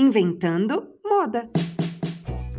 Inventando 0.00 0.98
Moda. 1.04 1.50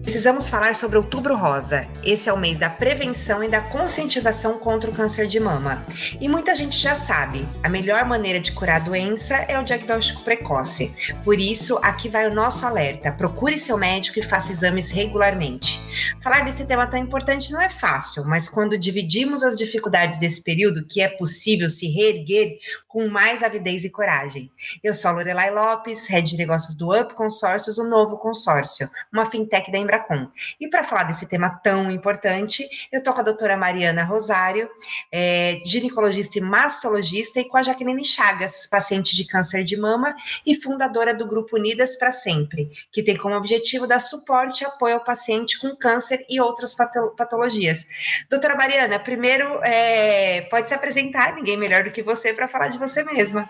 Precisamos 0.03 0.49
falar 0.49 0.73
sobre 0.75 0.97
Outubro 0.97 1.35
Rosa. 1.35 1.87
Esse 2.03 2.27
é 2.27 2.33
o 2.33 2.37
mês 2.37 2.57
da 2.57 2.69
prevenção 2.69 3.43
e 3.43 3.47
da 3.47 3.61
conscientização 3.61 4.57
contra 4.57 4.89
o 4.89 4.93
câncer 4.93 5.27
de 5.27 5.39
mama. 5.39 5.85
E 6.19 6.27
muita 6.27 6.55
gente 6.55 6.77
já 6.77 6.95
sabe, 6.95 7.47
a 7.63 7.69
melhor 7.69 8.05
maneira 8.05 8.39
de 8.39 8.51
curar 8.51 8.77
a 8.77 8.83
doença 8.83 9.35
é 9.35 9.59
o 9.59 9.63
diagnóstico 9.63 10.23
precoce. 10.23 10.93
Por 11.23 11.39
isso, 11.39 11.77
aqui 11.83 12.09
vai 12.09 12.27
o 12.27 12.33
nosso 12.33 12.65
alerta: 12.65 13.11
procure 13.11 13.57
seu 13.57 13.77
médico 13.77 14.19
e 14.19 14.23
faça 14.23 14.51
exames 14.51 14.89
regularmente. 14.89 15.79
Falar 16.21 16.43
desse 16.43 16.65
tema 16.65 16.87
tão 16.87 16.99
importante 16.99 17.51
não 17.51 17.61
é 17.61 17.69
fácil, 17.69 18.25
mas 18.25 18.49
quando 18.49 18.77
dividimos 18.77 19.43
as 19.43 19.55
dificuldades 19.55 20.19
desse 20.19 20.43
período, 20.43 20.85
que 20.85 21.01
é 21.01 21.07
possível 21.07 21.69
se 21.69 21.87
reerguer 21.87 22.57
com 22.87 23.07
mais 23.07 23.43
avidez 23.43 23.85
e 23.85 23.89
coragem. 23.89 24.51
Eu 24.83 24.93
sou 24.93 25.11
a 25.11 25.13
Lorelai 25.13 25.51
Lopes, 25.51 26.07
head 26.07 26.27
de 26.27 26.37
negócios 26.37 26.75
do 26.75 26.93
Up 26.93 27.13
Consórcios, 27.13 27.77
o 27.77 27.87
novo 27.87 28.17
consórcio, 28.17 28.89
uma 29.13 29.25
fintech 29.25 29.71
da 29.71 29.77
Embracon. 29.91 30.31
E 30.59 30.67
para 30.69 30.83
falar 30.83 31.03
desse 31.03 31.27
tema 31.27 31.49
tão 31.49 31.91
importante, 31.91 32.65
eu 32.91 32.99
estou 32.99 33.13
com 33.13 33.19
a 33.19 33.23
doutora 33.23 33.57
Mariana 33.57 34.03
Rosário, 34.03 34.69
é, 35.11 35.61
ginecologista 35.65 36.39
e 36.39 36.41
mastologista, 36.41 37.39
e 37.39 37.45
com 37.45 37.57
a 37.57 37.63
Jaqueline 37.63 38.05
Chagas, 38.05 38.65
paciente 38.65 39.15
de 39.15 39.25
câncer 39.25 39.63
de 39.63 39.75
mama 39.75 40.15
e 40.45 40.55
fundadora 40.55 41.13
do 41.13 41.27
Grupo 41.27 41.57
Unidas 41.57 41.97
para 41.97 42.11
Sempre, 42.11 42.69
que 42.91 43.03
tem 43.03 43.17
como 43.17 43.35
objetivo 43.35 43.85
dar 43.85 43.99
suporte 43.99 44.61
e 44.61 44.65
apoio 44.65 44.95
ao 44.95 45.03
paciente 45.03 45.59
com 45.59 45.75
câncer 45.75 46.25
e 46.29 46.39
outras 46.39 46.73
patologias. 47.17 47.85
Doutora 48.29 48.55
Mariana, 48.55 48.99
primeiro, 48.99 49.59
é, 49.63 50.41
pode 50.49 50.69
se 50.69 50.73
apresentar, 50.73 51.35
ninguém 51.35 51.57
melhor 51.57 51.83
do 51.83 51.91
que 51.91 52.01
você 52.01 52.33
para 52.33 52.47
falar 52.47 52.69
de 52.69 52.77
você 52.77 53.03
mesma. 53.03 53.49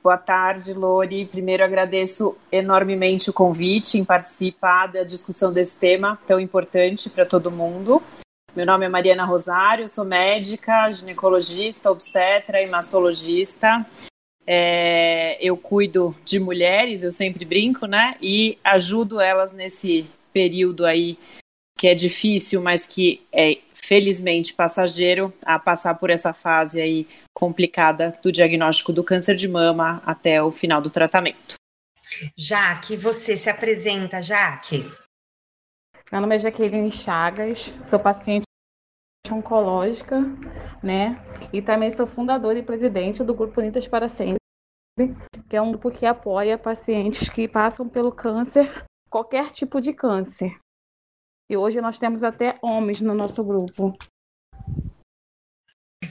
Boa 0.00 0.16
tarde, 0.16 0.72
Lori. 0.72 1.26
Primeiro 1.26 1.64
agradeço 1.64 2.36
enormemente 2.52 3.30
o 3.30 3.32
convite 3.32 3.98
em 3.98 4.04
participar 4.04 4.86
da 4.86 5.02
discussão 5.02 5.52
desse 5.52 5.76
tema 5.76 6.18
tão 6.26 6.38
importante 6.38 7.10
para 7.10 7.26
todo 7.26 7.50
mundo. 7.50 8.00
Meu 8.54 8.64
nome 8.64 8.86
é 8.86 8.88
Mariana 8.88 9.24
Rosário, 9.24 9.88
sou 9.88 10.04
médica, 10.04 10.90
ginecologista, 10.92 11.90
obstetra 11.90 12.62
e 12.62 12.66
mastologista. 12.66 13.84
É, 14.46 15.36
eu 15.40 15.56
cuido 15.56 16.16
de 16.24 16.38
mulheres, 16.38 17.02
eu 17.02 17.10
sempre 17.10 17.44
brinco, 17.44 17.86
né? 17.86 18.14
E 18.22 18.56
ajudo 18.62 19.20
elas 19.20 19.52
nesse 19.52 20.08
período 20.32 20.86
aí 20.86 21.18
que 21.76 21.88
é 21.88 21.94
difícil, 21.94 22.62
mas 22.62 22.86
que 22.86 23.22
é 23.32 23.58
felizmente 23.88 24.52
passageiro, 24.52 25.32
a 25.46 25.58
passar 25.58 25.94
por 25.94 26.10
essa 26.10 26.34
fase 26.34 26.78
aí 26.78 27.08
complicada 27.34 28.18
do 28.22 28.30
diagnóstico 28.30 28.92
do 28.92 29.02
câncer 29.02 29.34
de 29.34 29.48
mama 29.48 30.02
até 30.04 30.42
o 30.42 30.52
final 30.52 30.82
do 30.82 30.90
tratamento. 30.90 31.54
Jaque, 32.36 32.98
você 32.98 33.34
se 33.34 33.48
apresenta, 33.48 34.20
Jaque? 34.20 34.84
Meu 36.12 36.20
nome 36.20 36.36
é 36.36 36.38
Jaqueline 36.38 36.90
Chagas, 36.92 37.72
sou 37.82 37.98
paciente 37.98 38.44
oncológica, 39.30 40.20
né? 40.82 41.18
E 41.50 41.62
também 41.62 41.90
sou 41.90 42.06
fundadora 42.06 42.58
e 42.58 42.62
presidente 42.62 43.24
do 43.24 43.34
Grupo 43.34 43.58
Unidas 43.58 43.88
para 43.88 44.10
Sempre, 44.10 44.38
que 45.48 45.56
é 45.56 45.62
um 45.62 45.70
grupo 45.70 45.90
que 45.90 46.04
apoia 46.04 46.58
pacientes 46.58 47.30
que 47.30 47.48
passam 47.48 47.88
pelo 47.88 48.12
câncer, 48.12 48.84
qualquer 49.08 49.50
tipo 49.50 49.80
de 49.80 49.94
câncer. 49.94 50.54
E 51.50 51.56
hoje 51.56 51.80
nós 51.80 51.98
temos 51.98 52.22
até 52.22 52.54
homens 52.62 53.00
no 53.00 53.14
nosso 53.14 53.42
grupo. 53.42 53.96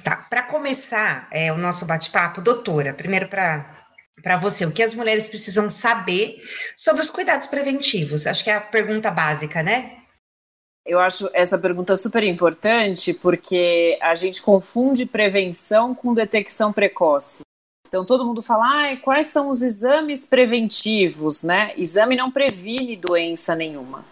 Tá, 0.03 0.15
para 0.15 0.43
começar 0.43 1.27
é, 1.31 1.51
o 1.53 1.57
nosso 1.57 1.85
bate-papo, 1.85 2.41
doutora, 2.41 2.93
primeiro 2.93 3.27
para 3.27 3.77
para 4.21 4.37
você, 4.37 4.65
o 4.65 4.71
que 4.71 4.81
as 4.81 4.95
mulheres 4.95 5.27
precisam 5.27 5.69
saber 5.69 6.41
sobre 6.75 7.03
os 7.03 7.09
cuidados 7.09 7.47
preventivos? 7.47 8.25
Acho 8.25 8.43
que 8.43 8.49
é 8.49 8.55
a 8.55 8.61
pergunta 8.61 9.11
básica, 9.11 9.61
né? 9.61 9.97
Eu 10.85 10.99
acho 10.99 11.29
essa 11.33 11.57
pergunta 11.57 11.95
super 11.95 12.23
importante 12.23 13.13
porque 13.13 13.97
a 14.01 14.15
gente 14.15 14.41
confunde 14.41 15.05
prevenção 15.05 15.93
com 15.93 16.13
detecção 16.13 16.73
precoce. 16.73 17.41
Então 17.87 18.05
todo 18.05 18.25
mundo 18.25 18.41
fala, 18.41 18.91
ah, 18.91 18.97
quais 18.97 19.27
são 19.27 19.49
os 19.49 19.61
exames 19.61 20.25
preventivos, 20.25 21.43
né? 21.43 21.73
Exame 21.77 22.15
não 22.15 22.31
previne 22.31 22.95
doença 22.95 23.55
nenhuma. 23.55 24.03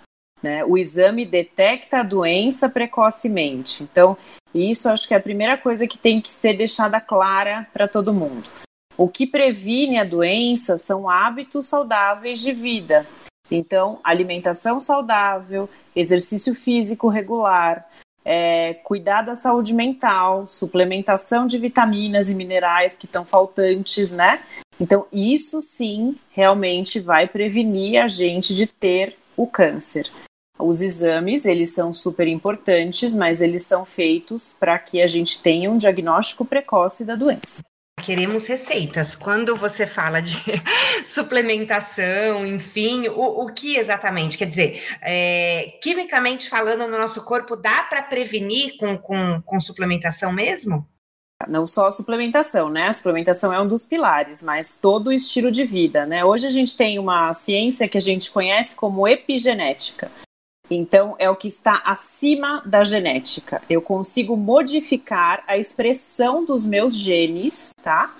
Né? 0.45 0.63
O 0.63 0.77
exame 0.77 1.25
detecta 1.25 2.01
a 2.01 2.03
doença 2.03 2.69
precocemente. 2.69 3.81
Então, 3.81 4.15
isso 4.53 4.87
acho 4.87 5.07
que 5.07 5.15
é 5.15 5.17
a 5.17 5.19
primeira 5.19 5.57
coisa 5.57 5.87
que 5.87 5.97
tem 5.97 6.21
que 6.21 6.29
ser 6.29 6.53
deixada 6.53 7.01
clara 7.01 7.67
para 7.73 7.87
todo 7.87 8.13
mundo. 8.13 8.47
O 8.95 9.07
que 9.09 9.25
previne 9.25 9.97
a 9.97 10.03
doença 10.03 10.77
são 10.77 11.09
hábitos 11.09 11.65
saudáveis 11.65 12.41
de 12.41 12.51
vida. 12.51 13.07
Então, 13.49 13.99
alimentação 14.03 14.79
saudável, 14.79 15.67
exercício 15.95 16.53
físico 16.53 17.07
regular, 17.07 17.89
é, 18.23 18.75
cuidar 18.83 19.23
da 19.23 19.33
saúde 19.33 19.73
mental, 19.73 20.47
suplementação 20.47 21.47
de 21.47 21.57
vitaminas 21.57 22.29
e 22.29 22.35
minerais 22.35 22.93
que 22.93 23.07
estão 23.07 23.25
faltantes, 23.25 24.11
né? 24.11 24.43
Então, 24.79 25.07
isso 25.11 25.59
sim 25.59 26.15
realmente 26.29 26.99
vai 26.99 27.27
prevenir 27.27 27.99
a 27.99 28.07
gente 28.07 28.53
de 28.53 28.67
ter 28.67 29.17
o 29.35 29.45
câncer. 29.47 30.09
Os 30.57 30.81
exames, 30.81 31.45
eles 31.45 31.71
são 31.71 31.91
super 31.91 32.27
importantes, 32.27 33.13
mas 33.13 33.41
eles 33.41 33.63
são 33.63 33.85
feitos 33.85 34.55
para 34.57 34.79
que 34.79 35.01
a 35.01 35.07
gente 35.07 35.41
tenha 35.41 35.69
um 35.69 35.77
diagnóstico 35.77 36.45
precoce 36.45 37.03
da 37.03 37.15
doença. 37.15 37.61
Queremos 38.01 38.45
receitas. 38.47 39.15
Quando 39.15 39.55
você 39.55 39.87
fala 39.87 40.21
de 40.21 40.37
suplementação, 41.03 42.45
enfim, 42.45 43.07
o, 43.09 43.43
o 43.43 43.53
que 43.53 43.77
exatamente? 43.77 44.37
Quer 44.37 44.45
dizer, 44.45 44.83
é, 45.01 45.77
quimicamente 45.81 46.49
falando, 46.49 46.87
no 46.87 46.97
nosso 46.97 47.23
corpo, 47.25 47.55
dá 47.55 47.83
para 47.83 48.03
prevenir 48.03 48.77
com, 48.77 48.97
com, 48.97 49.41
com 49.41 49.59
suplementação 49.59 50.31
mesmo? 50.31 50.87
Não 51.49 51.65
só 51.65 51.87
a 51.87 51.91
suplementação, 51.91 52.69
né? 52.69 52.87
A 52.87 52.91
suplementação 52.91 53.51
é 53.51 53.59
um 53.59 53.67
dos 53.67 53.83
pilares, 53.83 54.41
mas 54.41 54.73
todo 54.73 55.07
o 55.07 55.13
estilo 55.13 55.51
de 55.51 55.65
vida, 55.65 56.05
né? 56.05 56.23
Hoje 56.23 56.47
a 56.47 56.49
gente 56.49 56.77
tem 56.77 56.97
uma 56.97 57.33
ciência 57.33 57.89
que 57.89 57.97
a 57.97 58.01
gente 58.01 58.31
conhece 58.31 58.75
como 58.75 59.07
epigenética. 59.07 60.09
Então, 60.69 61.15
é 61.19 61.29
o 61.29 61.35
que 61.35 61.47
está 61.47 61.81
acima 61.85 62.61
da 62.65 62.83
genética. 62.83 63.61
Eu 63.69 63.81
consigo 63.81 64.35
modificar 64.35 65.43
a 65.47 65.57
expressão 65.57 66.43
dos 66.43 66.65
meus 66.65 66.97
genes, 66.97 67.71
tá? 67.83 68.15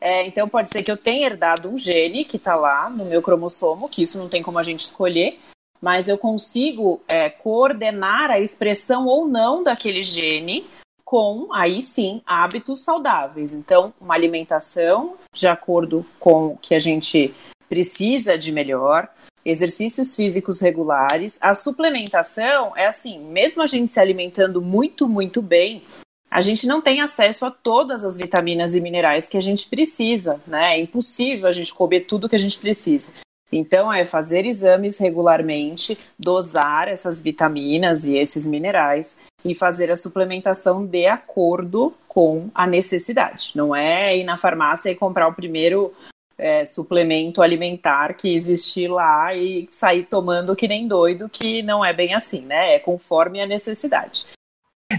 É, 0.00 0.24
então, 0.26 0.48
pode 0.48 0.70
ser 0.70 0.82
que 0.82 0.90
eu 0.90 0.96
tenha 0.96 1.26
herdado 1.26 1.68
um 1.68 1.76
gene 1.76 2.24
que 2.24 2.36
está 2.36 2.54
lá 2.54 2.88
no 2.88 3.04
meu 3.04 3.20
cromossomo, 3.20 3.88
que 3.88 4.02
isso 4.02 4.16
não 4.16 4.28
tem 4.28 4.42
como 4.42 4.58
a 4.58 4.62
gente 4.62 4.80
escolher, 4.80 5.40
mas 5.80 6.08
eu 6.08 6.16
consigo 6.16 7.00
é, 7.08 7.28
coordenar 7.28 8.30
a 8.30 8.38
expressão 8.38 9.06
ou 9.06 9.26
não 9.26 9.62
daquele 9.62 10.02
gene 10.02 10.66
com, 11.04 11.48
aí 11.54 11.80
sim, 11.80 12.20
hábitos 12.26 12.80
saudáveis. 12.80 13.54
Então, 13.54 13.94
uma 14.00 14.14
alimentação 14.14 15.16
de 15.32 15.48
acordo 15.48 16.04
com 16.20 16.48
o 16.48 16.58
que 16.58 16.74
a 16.74 16.78
gente 16.78 17.34
precisa 17.68 18.38
de 18.38 18.50
melhor, 18.52 19.08
exercícios 19.44 20.14
físicos 20.14 20.60
regulares. 20.60 21.38
A 21.40 21.54
suplementação 21.54 22.76
é 22.76 22.86
assim, 22.86 23.20
mesmo 23.20 23.62
a 23.62 23.66
gente 23.66 23.92
se 23.92 24.00
alimentando 24.00 24.60
muito, 24.60 25.08
muito 25.08 25.40
bem, 25.40 25.82
a 26.30 26.40
gente 26.40 26.66
não 26.66 26.80
tem 26.80 27.00
acesso 27.00 27.46
a 27.46 27.50
todas 27.50 28.04
as 28.04 28.16
vitaminas 28.16 28.74
e 28.74 28.80
minerais 28.80 29.26
que 29.26 29.36
a 29.36 29.40
gente 29.40 29.66
precisa, 29.68 30.40
né? 30.46 30.74
É 30.74 30.78
impossível 30.78 31.48
a 31.48 31.52
gente 31.52 31.72
comer 31.72 32.00
tudo 32.00 32.28
que 32.28 32.36
a 32.36 32.38
gente 32.38 32.58
precisa. 32.58 33.12
Então, 33.50 33.90
é 33.90 34.04
fazer 34.04 34.44
exames 34.44 34.98
regularmente, 34.98 35.98
dosar 36.18 36.86
essas 36.86 37.22
vitaminas 37.22 38.04
e 38.04 38.14
esses 38.14 38.46
minerais 38.46 39.16
e 39.42 39.54
fazer 39.54 39.90
a 39.90 39.96
suplementação 39.96 40.84
de 40.84 41.06
acordo 41.06 41.94
com 42.06 42.50
a 42.54 42.66
necessidade. 42.66 43.52
Não 43.54 43.74
é 43.74 44.14
ir 44.16 44.24
na 44.24 44.36
farmácia 44.36 44.90
e 44.90 44.94
comprar 44.94 45.28
o 45.28 45.34
primeiro 45.34 45.94
é, 46.38 46.64
suplemento 46.64 47.42
alimentar 47.42 48.14
que 48.14 48.34
existir 48.34 48.88
lá 48.88 49.34
e 49.34 49.66
sair 49.70 50.04
tomando 50.04 50.54
que 50.54 50.68
nem 50.68 50.86
doido, 50.86 51.28
que 51.28 51.62
não 51.62 51.84
é 51.84 51.92
bem 51.92 52.14
assim, 52.14 52.42
né? 52.42 52.74
É 52.74 52.78
conforme 52.78 53.40
a 53.40 53.46
necessidade. 53.46 54.26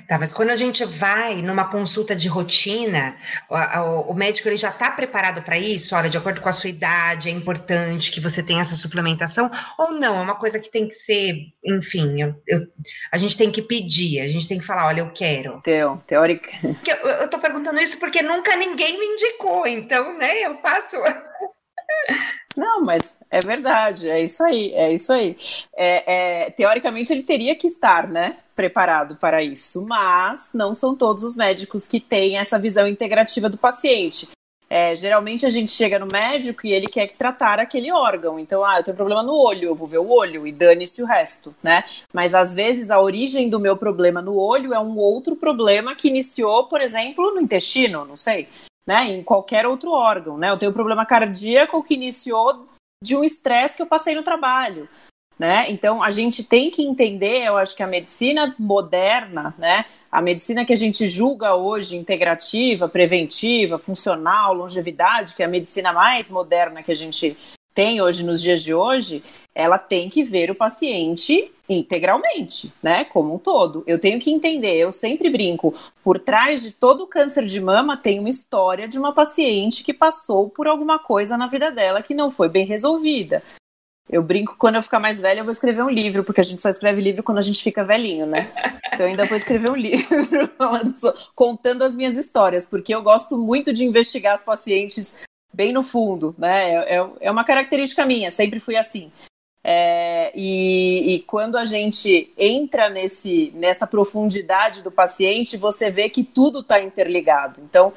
Tá, 0.08 0.20
mas 0.20 0.32
quando 0.32 0.52
a 0.52 0.56
gente 0.56 0.86
vai 0.86 1.42
numa 1.42 1.68
consulta 1.68 2.16
de 2.16 2.28
rotina, 2.28 3.18
o, 3.50 4.12
o 4.12 4.14
médico 4.14 4.48
ele 4.48 4.56
já 4.56 4.70
está 4.70 4.92
preparado 4.92 5.42
para 5.42 5.58
isso? 5.58 5.96
Olha, 5.96 6.08
de 6.08 6.18
acordo 6.18 6.42
com 6.42 6.50
a 6.50 6.52
sua 6.52 6.70
idade, 6.70 7.28
é 7.28 7.32
importante 7.32 8.12
que 8.12 8.20
você 8.20 8.44
tenha 8.44 8.62
essa 8.62 8.76
suplementação? 8.76 9.50
Ou 9.80 9.94
não? 9.94 10.20
É 10.20 10.22
uma 10.22 10.36
coisa 10.36 10.60
que 10.60 10.70
tem 10.70 10.88
que 10.88 10.94
ser, 10.94 11.38
enfim, 11.66 12.22
eu, 12.22 12.36
eu, 12.48 12.68
a 13.12 13.18
gente 13.18 13.36
tem 13.36 13.50
que 13.50 13.64
pedir, 13.64 14.22
a 14.22 14.28
gente 14.28 14.48
tem 14.48 14.60
que 14.60 14.66
falar, 14.66 14.86
olha, 14.86 15.02
eu 15.02 15.10
quero. 15.12 15.60
Teórica. 16.06 16.50
Eu, 16.64 17.26
estou 17.26 17.40
perguntando 17.40 17.80
isso 17.80 18.00
porque 18.00 18.22
nunca 18.22 18.56
ninguém 18.56 19.00
me 19.00 19.06
indicou, 19.08 19.66
então, 19.66 20.16
né, 20.20 20.46
eu 20.46 20.56
faço. 20.58 20.98
Não, 22.56 22.84
mas 22.84 23.19
é 23.32 23.40
verdade, 23.40 24.10
é 24.10 24.24
isso 24.24 24.44
aí, 24.44 24.72
é 24.74 24.92
isso 24.92 25.14
aí. 25.14 25.38
É, 25.78 26.46
é, 26.46 26.50
teoricamente 26.50 27.14
ele 27.14 27.24
teria 27.24 27.56
que 27.56 27.68
estar, 27.68 28.08
né, 28.08 28.38
preparado 28.56 29.16
para 29.18 29.44
isso, 29.44 29.86
mas 29.86 30.50
não 30.54 30.74
são 30.74 30.96
todos 30.96 31.24
os 31.24 31.36
médicos 31.36 31.86
que 31.86 32.00
têm 32.00 32.38
essa 32.38 32.58
visão 32.58 32.88
integrativa 32.88 33.48
do 33.48 33.58
paciente. 33.58 34.28
É, 34.70 34.96
geralmente 34.96 35.48
a 35.48 35.50
gente 35.50 35.72
chega 35.72 35.98
no 35.98 36.08
médico 36.12 36.68
e 36.68 36.72
ele 36.72 36.86
quer 36.86 37.12
tratar 37.14 37.60
aquele 37.60 37.92
órgão. 37.92 38.38
Então, 38.38 38.64
ah, 38.64 38.78
eu 38.78 38.84
tenho 38.84 38.98
problema 38.98 39.24
no 39.24 39.36
olho, 39.36 39.70
eu 39.70 39.76
vou 39.76 39.88
ver 39.88 39.98
o 39.98 40.12
olho 40.12 40.46
e 40.46 40.52
dane-se 40.52 41.02
o 41.02 41.08
resto, 41.08 41.56
né? 41.64 41.84
Mas 42.14 42.36
às 42.36 42.54
vezes 42.54 42.92
a 42.92 43.02
origem 43.02 43.50
do 43.50 43.60
meu 43.60 43.76
problema 43.76 44.22
no 44.22 44.38
olho 44.38 44.74
é 44.74 44.80
um 44.80 44.98
outro 44.98 45.36
problema 45.36 45.96
que 45.96 46.08
iniciou, 46.08 46.68
por 46.68 46.82
exemplo, 46.82 47.34
no 47.34 47.42
intestino, 47.42 48.06
não 48.06 48.16
sei, 48.16 48.48
né? 48.86 49.06
Em 49.08 49.24
qualquer 49.24 49.66
outro 49.66 49.92
órgão, 49.92 50.38
né? 50.38 50.52
Eu 50.52 50.58
tenho 50.58 50.72
problema 50.72 51.04
cardíaco 51.04 51.84
que 51.84 51.96
iniciou 51.96 52.68
de 53.04 53.16
um 53.16 53.24
estresse 53.24 53.76
que 53.76 53.82
eu 53.82 53.88
passei 53.88 54.16
no 54.16 54.24
trabalho. 54.24 54.88
Né? 55.38 55.72
Então 55.72 56.04
a 56.04 56.12
gente 56.12 56.44
tem 56.44 56.70
que 56.70 56.84
entender, 56.84 57.46
eu 57.46 57.56
acho 57.56 57.74
que 57.74 57.82
a 57.82 57.88
medicina 57.88 58.54
moderna, 58.60 59.56
né? 59.58 59.86
A 60.12 60.22
medicina 60.22 60.66
que 60.66 60.74
a 60.74 60.76
gente 60.76 61.08
julga 61.08 61.56
hoje 61.56 61.96
integrativa, 61.96 62.90
preventiva, 62.90 63.78
funcional, 63.78 64.54
longevidade, 64.54 65.36
que 65.36 65.42
é 65.42 65.46
a 65.46 65.50
medicina 65.50 65.94
mais 65.94 66.30
moderna 66.30 66.84
que 66.84 66.92
a 66.92 66.96
gente 66.96 67.38
tem 67.74 68.02
hoje 68.02 68.22
nos 68.22 68.42
dias 68.42 68.62
de 68.62 68.74
hoje, 68.74 69.24
ela 69.60 69.78
tem 69.78 70.08
que 70.08 70.24
ver 70.24 70.50
o 70.50 70.56
paciente 70.56 71.52
integralmente, 71.68 72.74
né, 72.82 73.04
como 73.04 73.36
um 73.36 73.38
todo. 73.38 73.84
Eu 73.86 74.00
tenho 74.00 74.18
que 74.18 74.32
entender, 74.32 74.78
eu 74.78 74.92
sempre 74.92 75.30
brinco, 75.30 75.76
por 76.02 76.18
trás 76.18 76.64
de 76.64 76.72
todo 76.72 77.04
o 77.04 77.08
câncer 77.08 77.46
de 77.46 77.60
mama 77.60 77.98
tem 77.98 78.20
uma 78.20 78.30
história 78.30 78.88
de 78.88 78.98
uma 78.98 79.14
paciente 79.14 79.84
que 79.84 79.94
passou 79.94 80.50
por 80.50 80.66
alguma 80.66 80.98
coisa 80.98 81.38
na 81.38 81.46
vida 81.46 81.70
dela 81.70 82.02
que 82.02 82.14
não 82.14 82.32
foi 82.32 82.48
bem 82.48 82.66
resolvida. 82.66 83.44
Eu 84.10 84.24
brinco 84.24 84.56
quando 84.58 84.76
eu 84.76 84.82
ficar 84.82 85.00
mais 85.00 85.20
velha, 85.20 85.42
eu 85.42 85.44
vou 85.44 85.52
escrever 85.52 85.84
um 85.84 85.90
livro, 85.90 86.24
porque 86.24 86.42
a 86.42 86.44
gente 86.44 86.62
só 86.62 86.70
escreve 86.70 87.02
livro 87.02 87.22
quando 87.22 87.38
a 87.38 87.42
gente 87.42 87.62
fica 87.62 87.84
velhinho, 87.84 88.26
né? 88.26 88.50
Então 88.94 89.06
eu 89.06 89.12
ainda 89.12 89.26
vou 89.26 89.36
escrever 89.38 89.70
um 89.70 89.76
livro 89.78 90.50
contando 91.36 91.84
as 91.84 91.94
minhas 91.94 92.16
histórias, 92.16 92.66
porque 92.66 92.96
eu 92.96 93.04
gosto 93.04 93.38
muito 93.38 93.74
de 93.74 93.84
investigar 93.84 94.34
as 94.34 94.44
pacientes 94.44 95.16
bem 95.54 95.74
no 95.74 95.84
fundo, 95.84 96.34
né? 96.38 96.72
É, 96.72 96.96
é, 96.96 97.10
é 97.22 97.32
uma 97.32 97.44
característica 97.44 98.06
minha, 98.06 98.32
sempre 98.32 98.60
fui 98.60 98.76
assim. 98.76 99.12
É, 99.64 100.32
e, 100.34 101.16
e, 101.16 101.20
quando 101.24 101.58
a 101.58 101.66
gente 101.66 102.32
entra 102.38 102.90
nesse, 102.90 103.52
nessa 103.56 103.86
profundidade 103.86 104.82
do 104.82 104.90
paciente, 104.90 105.58
você 105.58 105.92
vê 105.92 106.10
que 106.10 106.24
tudo 106.24 106.62
está 106.62 106.82
interligado. 106.82 107.60
Então, 107.62 107.94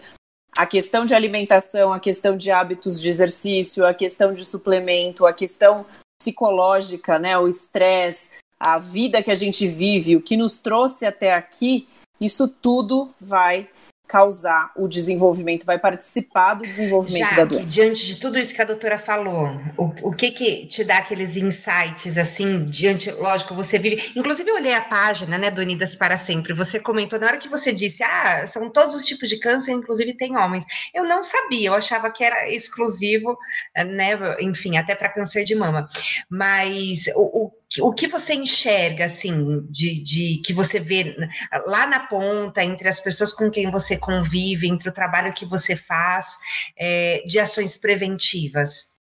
a 0.57 0.67
questão 0.67 1.05
de 1.05 1.15
alimentação, 1.15 1.93
a 1.93 2.01
questão 2.01 2.37
de 2.37 2.51
hábitos 2.51 3.01
de 3.01 3.09
exercício, 3.09 3.87
a 3.87 3.95
questão 3.95 4.35
de 4.35 4.45
suplemento, 4.45 5.25
a 5.25 5.33
questão 5.33 5.87
psicológica, 6.21 7.19
né, 7.19 7.39
o 7.39 7.49
estresse, 7.49 8.33
a 8.59 8.79
vida 8.79 9.23
que 9.23 9.31
a 9.31 9.35
gente 9.35 9.67
vive, 9.67 10.17
o 10.17 10.23
que 10.23 10.37
nos 10.37 10.59
trouxe 10.59 11.07
até 11.07 11.33
aqui, 11.33 11.89
isso 12.21 12.47
tudo 12.47 13.13
vai 13.21 13.69
causar 14.13 14.71
o 14.77 14.87
desenvolvimento, 14.87 15.65
vai 15.65 15.79
participar 15.79 16.53
do 16.53 16.65
desenvolvimento 16.65 17.31
Já, 17.31 17.37
da 17.37 17.45
doença. 17.47 17.67
Diante 17.67 18.07
de 18.07 18.17
tudo 18.17 18.39
isso 18.39 18.55
que 18.55 18.61
a 18.61 18.65
doutora 18.67 18.99
falou, 18.99 19.49
o, 19.79 19.85
o 20.03 20.15
que 20.15 20.31
que 20.31 20.67
te 20.67 20.85
dá 20.85 20.99
aqueles 20.99 21.39
insights 21.39 22.19
assim, 22.19 22.67
diante, 22.67 23.11
lógico, 23.11 23.55
você 23.55 23.79
vive. 23.79 24.13
Inclusive, 24.15 24.51
eu 24.51 24.57
olhei 24.57 24.75
a 24.75 24.83
página, 24.83 25.39
né, 25.39 25.51
do 25.51 25.63
Unidas 25.63 25.95
para 25.95 26.19
Sempre. 26.19 26.53
Você 26.53 26.79
comentou 26.79 27.19
na 27.19 27.27
hora 27.27 27.39
que 27.39 27.49
você 27.49 27.73
disse, 27.73 28.03
ah, 28.03 28.47
são 28.47 28.69
todos 28.69 28.95
os 28.95 29.07
tipos 29.07 29.31
de 29.31 29.39
câncer, 29.39 29.73
inclusive 29.73 30.13
tem 30.13 30.37
homens. 30.37 30.67
Eu 30.93 31.05
não 31.05 31.23
sabia, 31.23 31.71
eu 31.71 31.75
achava 31.75 32.11
que 32.11 32.23
era 32.23 32.51
exclusivo, 32.51 33.39
né, 33.75 34.11
enfim, 34.41 34.77
até 34.77 34.95
para 34.95 35.09
câncer 35.09 35.43
de 35.43 35.55
mama. 35.55 35.87
Mas 36.29 37.07
o, 37.17 37.47
o 37.47 37.62
o 37.81 37.93
que 37.93 38.07
você 38.07 38.35
enxerga, 38.35 39.05
assim, 39.07 39.61
de, 39.71 40.03
de, 40.03 40.43
que 40.45 40.53
você 40.53 40.79
vê 40.79 41.17
lá 41.67 41.87
na 41.87 42.01
ponta, 42.01 42.63
entre 42.63 42.89
as 42.89 43.01
pessoas 43.01 43.33
com 43.33 43.51
quem 43.51 43.71
você 43.71 43.97
convive, 43.97 44.69
entre 44.69 44.89
o 44.89 44.93
trabalho 44.93 45.33
que 45.33 45.47
você 45.47 45.77
faz, 45.77 46.37
é, 46.77 47.23
de 47.27 47.39
ações 47.39 47.77
preventivas? 47.77 48.93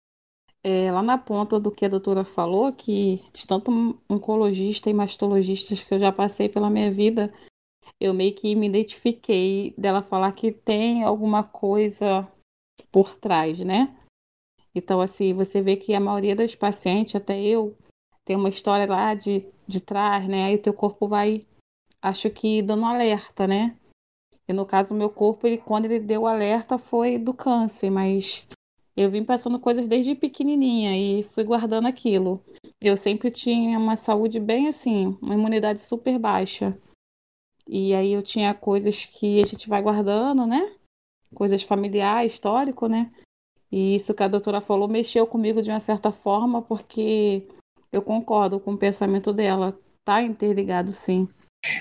É, 0.63 0.91
lá 0.91 1.01
na 1.01 1.18
ponta 1.18 1.59
do 1.59 1.71
que 1.71 1.85
a 1.85 1.89
doutora 1.89 2.23
falou, 2.23 2.71
que 2.71 3.19
de 3.33 3.47
tanto 3.47 4.00
oncologista 4.07 4.89
e 4.89 4.94
mastologistas 4.94 5.81
que 5.81 5.94
eu 5.94 6.00
já 6.00 6.12
passei 6.12 6.47
pela 6.47 6.69
minha 6.69 6.91
vida, 6.91 7.33
eu 8.00 8.13
meio 8.13 8.33
que 8.33 8.56
me 8.56 8.67
identifiquei 8.67 9.74
dela 9.77 10.03
falar 10.03 10.31
que 10.33 10.51
tem 10.51 11.03
alguma 11.03 11.44
coisa 11.44 12.27
por 12.91 13.15
trás, 13.15 13.57
né? 13.59 13.95
Então, 14.74 15.01
assim, 15.01 15.33
você 15.33 15.62
vê 15.62 15.75
que 15.75 15.94
a 15.94 16.00
maioria 16.00 16.35
das 16.35 16.56
pacientes, 16.56 17.15
até 17.15 17.41
eu, 17.41 17.75
tem 18.31 18.37
uma 18.37 18.47
história 18.47 18.85
lá 18.87 19.13
de, 19.13 19.45
de 19.67 19.81
trás, 19.81 20.25
né? 20.25 20.45
Aí 20.45 20.55
o 20.55 20.61
teu 20.61 20.73
corpo 20.73 21.05
vai, 21.05 21.45
acho 22.01 22.29
que 22.29 22.61
dando 22.61 22.85
alerta, 22.85 23.45
né? 23.45 23.75
E 24.47 24.53
no 24.53 24.65
caso, 24.65 24.93
o 24.93 24.97
meu 24.97 25.09
corpo, 25.09 25.45
ele, 25.45 25.57
quando 25.57 25.83
ele 25.83 25.99
deu 25.99 26.25
alerta, 26.25 26.77
foi 26.77 27.17
do 27.17 27.33
câncer, 27.33 27.89
mas 27.89 28.47
eu 28.95 29.11
vim 29.11 29.25
passando 29.25 29.59
coisas 29.59 29.85
desde 29.85 30.15
pequenininha 30.15 30.95
e 30.95 31.23
fui 31.23 31.43
guardando 31.43 31.87
aquilo. 31.87 32.41
Eu 32.81 32.95
sempre 32.95 33.29
tinha 33.29 33.77
uma 33.77 33.97
saúde 33.97 34.39
bem 34.39 34.69
assim, 34.69 35.17
uma 35.21 35.33
imunidade 35.33 35.83
super 35.83 36.17
baixa. 36.17 36.77
E 37.67 37.93
aí 37.93 38.13
eu 38.13 38.21
tinha 38.21 38.53
coisas 38.53 39.05
que 39.05 39.41
a 39.41 39.45
gente 39.45 39.67
vai 39.67 39.81
guardando, 39.81 40.45
né? 40.45 40.73
Coisas 41.35 41.63
familiares, 41.63 42.31
histórico, 42.31 42.87
né? 42.87 43.11
E 43.69 43.93
isso 43.97 44.13
que 44.13 44.23
a 44.23 44.29
doutora 44.29 44.61
falou 44.61 44.87
mexeu 44.87 45.27
comigo 45.27 45.61
de 45.61 45.69
uma 45.69 45.81
certa 45.81 46.13
forma, 46.13 46.61
porque 46.61 47.45
eu 47.91 48.01
concordo 48.01 48.59
com 48.59 48.73
o 48.73 48.77
pensamento 48.77 49.33
dela. 49.33 49.77
Tá 50.03 50.21
interligado, 50.21 50.91
sim. 50.93 51.27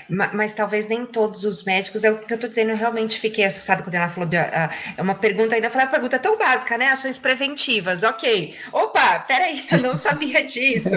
Mas, 0.07 0.33
mas, 0.33 0.53
talvez 0.53 0.87
nem 0.87 1.07
todos 1.07 1.43
os 1.43 1.63
médicos, 1.63 2.03
é 2.03 2.11
o 2.11 2.19
que 2.19 2.31
eu 2.31 2.35
estou 2.35 2.47
dizendo, 2.47 2.69
eu 2.69 2.77
realmente 2.77 3.19
fiquei 3.19 3.43
assustada 3.43 3.81
quando 3.81 3.95
ela 3.95 4.09
falou 4.09 4.29
de, 4.29 4.37
uh, 4.37 4.69
é 4.95 5.01
uma 5.01 5.15
pergunta 5.15 5.55
ainda, 5.55 5.71
falei, 5.71 5.87
uma 5.87 5.91
pergunta 5.91 6.19
tão 6.19 6.37
básica, 6.37 6.77
né? 6.77 6.89
Ações 6.89 7.17
preventivas, 7.17 8.03
ok. 8.03 8.55
Opa, 8.71 9.19
peraí, 9.21 9.65
eu 9.71 9.79
não 9.79 9.97
sabia 9.97 10.43
disso. 10.45 10.91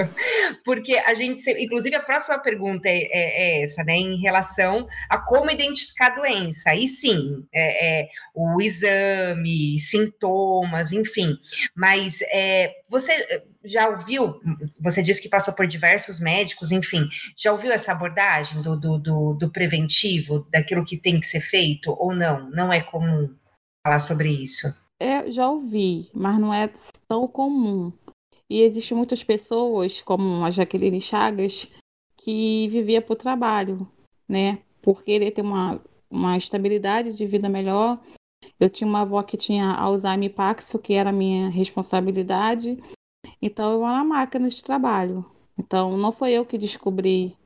Porque 0.67 0.99
a 0.99 1.15
gente, 1.15 1.51
inclusive 1.51 1.97
a 1.97 2.03
próxima 2.03 2.39
pergunta 2.39 2.87
é, 2.87 2.99
é, 3.11 3.11
é 3.13 3.63
essa, 3.63 3.83
né? 3.83 3.97
Em 3.97 4.17
relação 4.17 4.87
a 5.09 5.17
como 5.17 5.51
identificar 5.51 6.13
a 6.13 6.17
doença. 6.17 6.75
E 6.75 6.87
sim, 6.87 7.43
é, 7.55 8.03
é 8.03 8.09
o 8.35 8.61
exame, 8.61 9.79
sintomas, 9.79 10.93
enfim. 10.93 11.39
Mas 11.75 12.21
é, 12.31 12.71
você 12.91 13.45
já 13.65 13.89
ouviu, 13.89 14.41
você 14.81 15.03
disse 15.03 15.23
que 15.23 15.29
passou 15.29 15.55
por 15.55 15.67
diversos 15.67 16.21
médicos, 16.21 16.71
enfim, 16.71 17.09
já 17.37 17.53
ouviu 17.53 17.73
essa 17.73 17.93
abordagem 17.93 18.61
do, 18.63 18.79
do, 18.79 18.99
do, 18.99 19.35
do, 19.35 19.51
preventivo, 19.51 20.47
daquilo 20.51 20.85
que 20.85 20.97
tem 20.97 21.19
que 21.19 21.27
ser 21.27 21.41
feito, 21.41 21.91
ou 21.99 22.15
não? 22.15 22.51
Não 22.51 22.73
é 22.73 22.81
comum 22.81 23.35
falar 23.85 23.99
sobre 23.99 24.29
isso? 24.31 24.67
É, 25.01 25.31
já 25.31 25.49
ouvi, 25.49 26.11
mas 26.15 26.39
não 26.39 26.53
é 26.53 26.71
tão 27.09 27.27
comum. 27.27 27.93
E 28.49 28.61
existem 28.63 28.97
muitas 28.97 29.25
pessoas, 29.25 30.01
como 30.03 30.45
a 30.45 30.51
Jaqueline 30.51 31.01
Chagas, 31.01 31.67
que 32.19 32.69
vivia 32.69 33.03
por 33.03 33.17
trabalho, 33.17 33.89
né? 34.29 34.59
Por 34.83 35.03
querer 35.03 35.31
ter 35.33 35.43
uma, 35.43 35.81
uma 36.11 36.37
estabilidade 36.37 37.15
de 37.15 37.27
vida 37.27 37.49
melhor. 37.49 38.01
Eu 38.61 38.69
tinha 38.69 38.87
uma 38.87 39.01
avó 39.01 39.23
que 39.23 39.37
tinha 39.37 39.73
Alzheimer 39.73 40.31
e 40.31 40.33
Paxo, 40.33 40.79
que 40.79 40.95
era 40.95 41.11
minha 41.11 41.49
responsabilidade. 41.49 42.79
Então 43.45 43.73
eu 43.73 43.79
vou 43.81 43.89
na 43.89 44.03
máquina 44.03 44.49
de 44.49 44.65
trabalho. 44.65 45.23
Então 45.59 45.99
não 45.99 46.11
foi 46.11 46.33
eu 46.33 46.47
que 46.47 46.57
descobri 46.57 47.37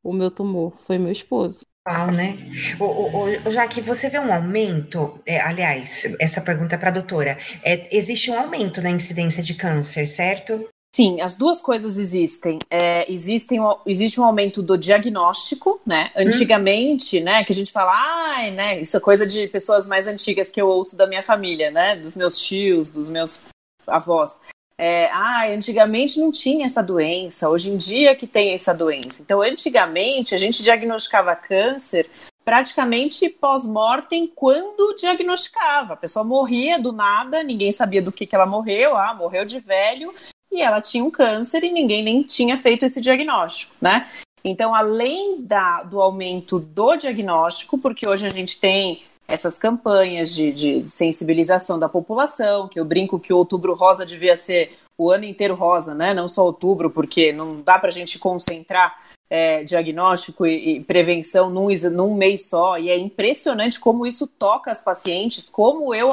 o 0.00 0.12
meu 0.12 0.30
tumor, 0.30 0.72
foi 0.86 0.98
meu 0.98 1.10
esposo. 1.10 1.66
Uau, 1.88 2.12
né? 2.12 2.38
O, 2.78 2.84
o, 2.84 3.24
o, 3.24 3.50
já 3.50 3.66
que 3.66 3.80
você 3.80 4.08
vê 4.08 4.20
um 4.20 4.32
aumento, 4.32 5.20
é, 5.26 5.40
aliás, 5.40 6.16
essa 6.20 6.40
pergunta 6.40 6.76
é 6.76 6.78
para 6.78 6.90
a 6.90 6.92
doutora, 6.92 7.36
é, 7.64 7.88
existe 7.90 8.30
um 8.30 8.38
aumento 8.38 8.80
na 8.80 8.88
incidência 8.88 9.42
de 9.42 9.54
câncer, 9.54 10.06
certo? 10.06 10.68
Sim, 10.94 11.16
as 11.20 11.34
duas 11.34 11.60
coisas 11.60 11.96
existem. 11.96 12.60
É, 12.70 13.10
existem 13.12 13.58
existe 13.84 14.20
um 14.20 14.24
aumento 14.24 14.62
do 14.62 14.78
diagnóstico, 14.78 15.80
né? 15.84 16.12
Hum. 16.14 16.28
Antigamente, 16.28 17.18
hum. 17.18 17.24
né, 17.24 17.42
que 17.42 17.50
a 17.50 17.54
gente 17.54 17.72
fala, 17.72 17.90
ai, 17.92 18.52
né, 18.52 18.80
isso 18.80 18.96
é 18.96 19.00
coisa 19.00 19.26
de 19.26 19.48
pessoas 19.48 19.88
mais 19.88 20.06
antigas 20.06 20.52
que 20.52 20.62
eu 20.62 20.68
ouço 20.68 20.96
da 20.96 21.08
minha 21.08 21.22
família, 21.22 21.72
né? 21.72 21.96
Dos 21.96 22.14
meus 22.14 22.40
tios, 22.40 22.88
dos 22.88 23.08
meus 23.08 23.40
avós 23.88 24.38
é, 24.84 25.08
ah, 25.12 25.46
antigamente 25.46 26.18
não 26.18 26.32
tinha 26.32 26.66
essa 26.66 26.82
doença, 26.82 27.48
hoje 27.48 27.70
em 27.70 27.76
dia 27.76 28.16
que 28.16 28.26
tem 28.26 28.52
essa 28.52 28.74
doença. 28.74 29.22
Então, 29.22 29.40
antigamente 29.40 30.34
a 30.34 30.38
gente 30.38 30.60
diagnosticava 30.60 31.36
câncer 31.36 32.10
praticamente 32.44 33.28
pós-mortem 33.28 34.26
quando 34.26 34.96
diagnosticava. 34.96 35.92
A 35.92 35.96
pessoa 35.96 36.24
morria 36.24 36.80
do 36.80 36.90
nada, 36.90 37.44
ninguém 37.44 37.70
sabia 37.70 38.02
do 38.02 38.10
que, 38.10 38.26
que 38.26 38.34
ela 38.34 38.44
morreu, 38.44 38.96
ah, 38.96 39.14
morreu 39.14 39.44
de 39.44 39.60
velho, 39.60 40.12
e 40.50 40.60
ela 40.60 40.80
tinha 40.80 41.04
um 41.04 41.12
câncer 41.12 41.62
e 41.62 41.70
ninguém 41.70 42.02
nem 42.02 42.24
tinha 42.24 42.58
feito 42.58 42.84
esse 42.84 43.00
diagnóstico, 43.00 43.76
né? 43.80 44.10
Então, 44.44 44.74
além 44.74 45.40
da, 45.42 45.84
do 45.84 46.00
aumento 46.00 46.58
do 46.58 46.96
diagnóstico, 46.96 47.78
porque 47.78 48.08
hoje 48.08 48.26
a 48.26 48.30
gente 48.30 48.58
tem 48.58 49.04
essas 49.30 49.56
campanhas 49.58 50.34
de, 50.34 50.52
de, 50.52 50.86
sensibilização 50.88 51.78
da 51.78 51.88
população, 51.88 52.68
que 52.68 52.78
eu 52.78 52.84
brinco 52.84 53.18
que 53.18 53.32
o 53.32 53.36
outubro 53.36 53.74
rosa 53.74 54.04
devia 54.04 54.36
ser 54.36 54.72
o 54.98 55.10
ano 55.10 55.24
inteiro 55.24 55.54
rosa, 55.54 55.94
né? 55.94 56.12
Não 56.12 56.28
só 56.28 56.44
outubro, 56.44 56.90
porque 56.90 57.32
não 57.32 57.62
dá 57.62 57.78
para 57.78 57.88
a 57.88 57.92
gente 57.92 58.18
concentrar 58.18 58.94
é, 59.30 59.64
diagnóstico 59.64 60.44
e, 60.44 60.76
e, 60.76 60.80
prevenção 60.84 61.48
num, 61.48 61.68
num 61.90 62.14
mês 62.14 62.50
só, 62.50 62.76
e 62.78 62.90
é 62.90 62.98
impressionante 62.98 63.80
como 63.80 64.06
isso 64.06 64.26
toca 64.26 64.70
as 64.70 64.78
pacientes, 64.78 65.48
como 65.48 65.94
eu 65.94 66.10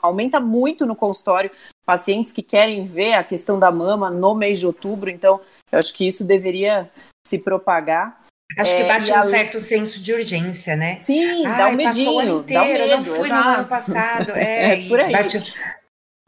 aumenta 0.00 0.40
muito 0.40 0.86
no 0.86 0.96
consultório 0.96 1.50
pacientes 1.84 2.32
que 2.32 2.40
querem 2.40 2.84
ver 2.84 3.12
a 3.12 3.24
questão 3.24 3.58
da 3.58 3.70
mama 3.70 4.10
no 4.10 4.34
mês 4.34 4.58
de 4.58 4.66
outubro, 4.66 5.10
então 5.10 5.38
eu 5.70 5.78
acho 5.78 5.92
que 5.92 6.06
isso 6.08 6.24
deveria 6.24 6.90
se 7.26 7.38
propagar. 7.38 8.21
Acho 8.58 8.74
que 8.74 8.82
é, 8.82 8.88
bate 8.88 9.12
um 9.12 9.16
a... 9.16 9.22
certo 9.22 9.60
senso 9.60 10.00
de 10.00 10.12
urgência, 10.12 10.76
né? 10.76 10.98
Sim, 11.00 11.46
Ai, 11.46 11.56
dá 11.56 11.68
um 11.68 11.76
medinho, 11.76 12.40
inteiro, 12.40 12.44
dá 12.48 12.62
um 12.62 12.66
medo, 12.66 13.10
não 13.10 13.16
fui 13.16 13.26
exato. 13.26 13.44
no 13.44 13.54
ano 13.54 13.68
passado. 13.68 14.32
É, 14.42 14.84
é 14.84 14.88
por 14.88 15.00
aí. 15.00 15.12
Bate... 15.12 15.54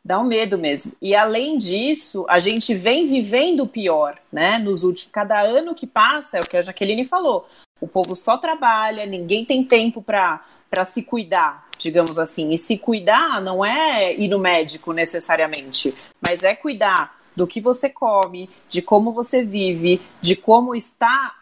Dá 0.04 0.20
um 0.20 0.24
medo 0.24 0.58
mesmo. 0.58 0.92
E 1.00 1.14
além 1.14 1.56
disso, 1.56 2.26
a 2.28 2.38
gente 2.38 2.74
vem 2.74 3.06
vivendo 3.06 3.66
pior, 3.66 4.18
né? 4.30 4.58
Nos 4.58 4.84
últimos, 4.84 5.10
cada 5.10 5.40
ano 5.40 5.74
que 5.74 5.86
passa, 5.86 6.36
é 6.36 6.40
o 6.40 6.48
que 6.48 6.58
a 6.58 6.62
Jaqueline 6.62 7.04
falou. 7.04 7.48
O 7.80 7.88
povo 7.88 8.14
só 8.14 8.36
trabalha, 8.36 9.06
ninguém 9.06 9.44
tem 9.44 9.64
tempo 9.64 10.02
para 10.02 10.40
se 10.84 11.02
cuidar, 11.02 11.66
digamos 11.78 12.18
assim. 12.18 12.52
E 12.52 12.58
se 12.58 12.76
cuidar 12.76 13.40
não 13.40 13.64
é 13.64 14.14
ir 14.14 14.28
no 14.28 14.38
médico 14.38 14.92
necessariamente, 14.92 15.94
mas 16.20 16.42
é 16.42 16.54
cuidar 16.54 17.16
do 17.34 17.46
que 17.46 17.60
você 17.60 17.88
come, 17.88 18.48
de 18.68 18.82
como 18.82 19.10
você 19.10 19.42
vive, 19.42 20.00
de 20.20 20.36
como 20.36 20.74
está 20.74 21.34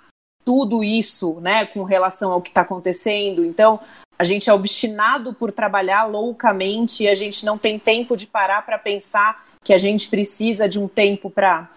tudo 0.44 0.82
isso, 0.82 1.40
né, 1.40 1.66
com 1.66 1.82
relação 1.82 2.32
ao 2.32 2.40
que 2.40 2.48
está 2.48 2.62
acontecendo. 2.62 3.44
Então, 3.44 3.80
a 4.18 4.24
gente 4.24 4.48
é 4.48 4.52
obstinado 4.52 5.34
por 5.34 5.50
trabalhar 5.50 6.04
loucamente 6.04 7.04
e 7.04 7.08
a 7.08 7.14
gente 7.14 7.44
não 7.44 7.58
tem 7.58 7.78
tempo 7.78 8.16
de 8.16 8.26
parar 8.26 8.64
para 8.64 8.78
pensar 8.78 9.44
que 9.64 9.72
a 9.72 9.78
gente 9.78 10.08
precisa 10.08 10.68
de 10.68 10.78
um 10.78 10.88
tempo 10.88 11.30
para 11.30 11.68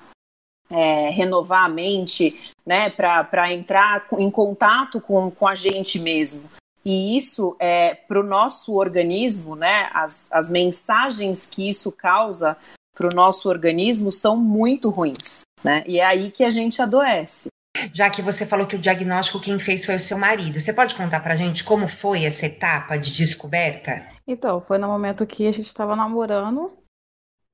é, 0.70 1.10
renovar 1.10 1.66
a 1.66 1.70
mente, 1.70 2.40
né, 2.66 2.90
para 2.90 3.54
entrar 3.54 4.08
em 4.18 4.30
contato 4.30 5.00
com, 5.00 5.30
com 5.32 5.48
a 5.48 5.56
gente 5.56 6.00
mesmo. 6.00 6.50
E 6.84 7.18
isso 7.18 7.56
é 7.60 7.96
para 7.96 8.20
o 8.20 8.24
nosso 8.24 8.74
organismo, 8.76 9.56
né? 9.56 9.90
As, 9.92 10.32
as 10.32 10.48
mensagens 10.48 11.48
que 11.48 11.68
isso 11.68 11.92
causa 11.92 12.56
para 12.94 13.08
o 13.08 13.16
nosso 13.16 13.50
organismo 13.50 14.12
são 14.12 14.38
muito 14.38 14.92
ruins, 14.92 15.42
né? 15.64 15.84
E 15.88 16.00
é 16.00 16.06
aí 16.06 16.30
que 16.30 16.44
a 16.44 16.52
gente 16.52 16.80
adoece. 16.80 17.48
Já 17.94 18.10
que 18.10 18.22
você 18.22 18.46
falou 18.46 18.68
que 18.68 18.76
o 18.76 18.80
diagnóstico 18.80 19.42
quem 19.42 19.60
fez 19.60 19.86
foi 19.86 19.96
o 19.96 20.00
seu 20.00 20.18
marido, 20.18 20.60
você 20.60 20.74
pode 20.74 20.96
contar 20.96 21.20
pra 21.22 21.36
gente 21.36 21.64
como 21.64 21.88
foi 21.88 22.24
essa 22.24 22.46
etapa 22.46 22.98
de 22.98 23.12
descoberta? 23.12 24.08
Então, 24.28 24.60
foi 24.60 24.78
no 24.78 24.88
momento 24.88 25.26
que 25.26 25.48
a 25.48 25.52
gente 25.52 25.68
estava 25.68 25.96
namorando 25.96 26.78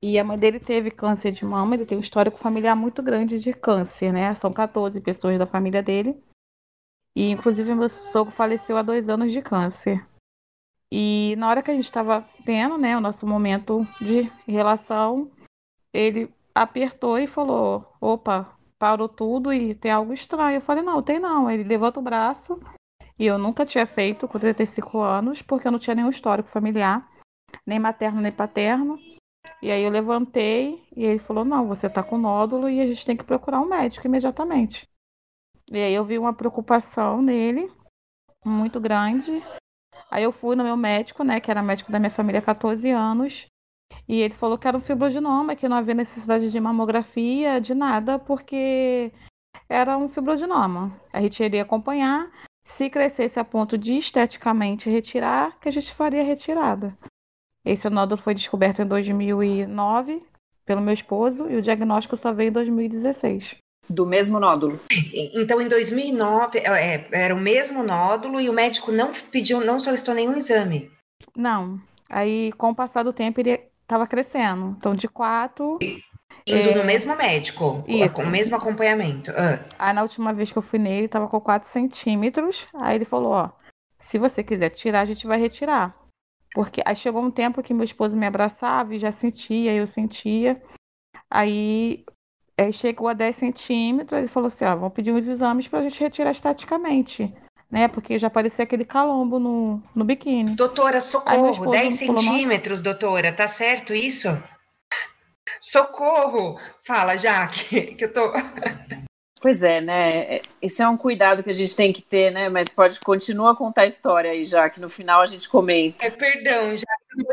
e 0.02 0.18
a 0.18 0.24
mãe 0.24 0.38
dele 0.38 0.60
teve 0.60 0.90
câncer 0.90 1.32
de 1.32 1.46
mama, 1.46 1.76
ele 1.76 1.86
tem 1.86 1.98
um 1.98 2.02
histórico 2.02 2.38
familiar 2.38 2.76
muito 2.76 3.04
grande 3.04 3.38
de 3.38 3.54
câncer, 3.54 4.12
né? 4.12 4.34
São 4.34 4.52
14 4.52 5.00
pessoas 5.00 5.38
da 5.38 5.46
família 5.46 5.84
dele. 5.84 6.20
E 7.16 7.30
inclusive 7.30 7.76
meu 7.76 7.90
sogro 7.90 8.34
faleceu 8.34 8.78
há 8.78 8.82
dois 8.82 9.10
anos 9.10 9.32
de 9.32 9.42
câncer. 9.42 10.04
E 10.92 11.36
na 11.38 11.50
hora 11.50 11.62
que 11.62 11.70
a 11.70 11.74
gente 11.74 11.86
estava 11.86 12.28
tendo, 12.44 12.78
né, 12.78 12.98
o 12.98 13.02
nosso 13.02 13.28
momento 13.28 13.88
de 14.02 14.24
relação, 14.48 15.32
ele 15.94 16.34
apertou 16.54 17.18
e 17.20 17.28
falou: 17.28 17.94
opa, 18.02 18.58
parou 18.82 19.08
tudo 19.08 19.54
e 19.54 19.76
tem 19.76 19.92
algo 19.92 20.12
estranho. 20.12 20.56
Eu 20.56 20.62
falei, 20.62 20.84
não, 20.84 21.04
tem 21.04 21.20
não. 21.20 21.48
Ele 21.48 21.64
levanta 21.64 22.00
o 22.00 22.04
braço 22.04 22.60
e 23.20 23.28
eu 23.28 23.38
nunca 23.38 23.64
tinha 23.64 23.86
feito 23.86 24.28
com 24.28 24.40
35 24.40 25.00
anos, 25.00 25.40
porque 25.44 25.68
eu 25.68 25.72
não 25.72 25.78
tinha 25.78 25.96
nenhum 25.96 26.10
histórico 26.10 26.50
familiar, 26.50 27.08
nem 27.64 27.78
materno 27.78 28.20
nem 28.20 28.32
paterno. 28.32 28.98
E 29.62 29.70
aí 29.70 29.84
eu 29.84 29.92
levantei 29.92 30.84
e 30.96 31.06
ele 31.06 31.20
falou, 31.20 31.46
não, 31.46 31.68
você 31.68 31.88
tá 31.88 32.02
com 32.02 32.18
nódulo 32.18 32.68
e 32.68 32.82
a 32.82 32.88
gente 32.88 33.06
tem 33.06 33.16
que 33.16 33.24
procurar 33.24 33.62
um 33.62 33.68
médico 33.68 34.08
imediatamente. 34.08 34.90
E 35.72 35.78
aí 35.78 35.94
eu 35.94 36.04
vi 36.04 36.18
uma 36.18 36.34
preocupação 36.34 37.22
nele, 37.22 37.72
muito 38.44 38.80
grande. 38.80 39.44
Aí 40.10 40.24
eu 40.24 40.32
fui 40.32 40.56
no 40.56 40.64
meu 40.64 40.76
médico, 40.76 41.24
né, 41.24 41.40
que 41.40 41.52
era 41.52 41.62
médico 41.62 41.92
da 41.92 42.00
minha 42.00 42.10
família 42.10 42.40
há 42.40 42.44
14 42.44 42.90
anos, 42.90 43.46
e 44.08 44.22
ele 44.22 44.34
falou 44.34 44.58
que 44.58 44.68
era 44.68 44.78
um 44.78 44.82
fibroadenoma, 44.82 45.56
que 45.56 45.68
não 45.68 45.78
havia 45.78 45.94
necessidade 45.94 46.52
de 46.52 46.60
mamografia, 46.60 47.62
de 47.62 47.74
nada, 47.74 48.20
porque 48.20 49.12
era 49.70 49.98
um 49.98 50.08
fibroadenoma. 50.08 51.00
A 51.14 51.22
gente 51.22 51.42
iria 51.44 51.62
acompanhar. 51.62 52.30
Se 52.64 52.90
crescesse 52.90 53.40
a 53.40 53.44
ponto 53.44 53.78
de 53.78 53.98
esteticamente 53.98 54.90
retirar, 54.90 55.58
que 55.60 55.68
a 55.68 55.72
gente 55.72 55.94
faria 55.94 56.24
retirada. 56.24 56.96
Esse 57.66 57.90
nódulo 57.90 58.22
foi 58.22 58.34
descoberto 58.34 58.82
em 58.82 58.86
2009 58.86 60.22
pelo 60.66 60.82
meu 60.82 60.94
esposo 60.94 61.50
e 61.50 61.56
o 61.56 61.62
diagnóstico 61.62 62.16
só 62.16 62.32
veio 62.32 62.50
em 62.50 62.54
2016. 62.54 63.58
Do 63.90 64.06
mesmo 64.06 64.40
nódulo. 64.40 64.80
Então, 65.34 65.60
em 65.60 65.68
2009, 65.68 66.60
é, 66.60 66.96
é, 66.96 67.08
era 67.12 67.36
o 67.36 67.40
mesmo 67.40 67.84
nódulo 67.84 68.40
e 68.40 68.50
o 68.50 68.54
médico 68.54 68.92
não 68.92 69.12
pediu, 69.32 69.60
não 69.60 69.80
solicitou 69.80 70.14
nenhum 70.14 70.38
exame. 70.38 70.92
Não. 71.36 71.80
Aí, 72.10 72.52
com 72.54 72.70
o 72.70 72.76
passar 72.76 73.04
do 73.04 73.14
tempo, 73.14 73.40
ele 73.40 73.71
estava 73.92 74.08
crescendo. 74.08 74.76
Então, 74.78 74.94
de 74.94 75.08
quatro. 75.08 75.78
Indo 76.48 76.70
é... 76.70 76.76
no 76.76 76.84
mesmo 76.84 77.16
médico, 77.16 77.84
Isso. 77.88 78.16
com 78.16 78.24
o 78.24 78.28
mesmo 78.28 78.56
acompanhamento. 78.56 79.32
Ah. 79.32 79.60
Aí, 79.78 79.94
na 79.94 80.02
última 80.02 80.34
vez 80.34 80.52
que 80.52 80.58
eu 80.58 80.62
fui 80.62 80.80
nele, 80.80 81.06
estava 81.06 81.28
com 81.28 81.40
4 81.40 81.68
centímetros. 81.68 82.68
Aí 82.74 82.96
ele 82.96 83.06
falou: 83.06 83.32
Ó, 83.34 83.50
se 83.98 84.18
você 84.18 84.44
quiser 84.44 84.70
tirar, 84.70 85.02
a 85.02 85.06
gente 85.06 85.28
vai 85.28 85.40
retirar. 85.40 85.96
Porque 86.54 86.82
aí 86.86 86.96
chegou 86.96 87.22
um 87.22 87.32
tempo 87.32 87.62
que 87.62 87.74
meu 87.74 87.84
esposo 87.84 88.18
me 88.18 88.26
abraçava 88.26 88.96
e 88.96 89.00
já 89.00 89.12
sentia, 89.12 89.74
eu 89.74 89.88
sentia. 89.88 90.62
Aí, 91.30 92.04
aí 92.58 92.74
chegou 92.74 93.08
a 93.08 93.14
10 93.14 93.36
centímetros, 93.36 94.18
ele 94.18 94.28
falou 94.28 94.48
assim: 94.48 94.66
Ó, 94.66 94.76
vamos 94.76 94.94
pedir 94.94 95.12
uns 95.12 95.28
exames 95.28 95.68
para 95.68 95.80
a 95.80 95.84
gente 95.84 96.02
retirar 96.02 96.32
esteticamente 96.32 97.34
né? 97.72 97.88
Porque 97.88 98.20
já 98.20 98.30
parecia 98.30 98.64
aquele 98.64 98.84
calombo 98.84 99.40
no, 99.40 99.82
no 99.96 100.04
biquíni. 100.04 100.56
Doutora, 100.56 101.00
socorro, 101.00 101.72
10 101.72 101.96
centímetros, 101.96 102.82
doutora, 102.82 103.32
tá 103.32 103.48
certo 103.48 103.94
isso? 103.94 104.28
Socorro! 105.60 106.60
Fala, 106.84 107.16
Jaque, 107.16 107.96
que 107.96 108.06
eu 108.06 108.14
tô. 108.14 108.32
Pois 109.42 109.64
é, 109.64 109.82
né? 109.82 110.40
Esse 110.62 110.84
é 110.84 110.88
um 110.88 110.96
cuidado 110.96 111.42
que 111.42 111.50
a 111.50 111.54
gente 111.54 111.76
tem 111.76 111.92
que 111.92 112.04
ter, 112.04 112.30
né? 112.32 112.48
Mas 112.48 112.70
pode 112.70 113.00
continuar 113.00 113.52
a 113.52 113.56
contar 113.56 113.82
a 113.82 113.88
história 113.88 114.32
aí, 114.32 114.46
já 114.46 114.70
que 114.70 114.80
no 114.80 114.88
final 114.88 115.20
a 115.20 115.26
gente 115.26 115.50
comenta. 115.50 116.06
É, 116.06 116.12
perdão, 116.12 116.78
já 116.78 116.86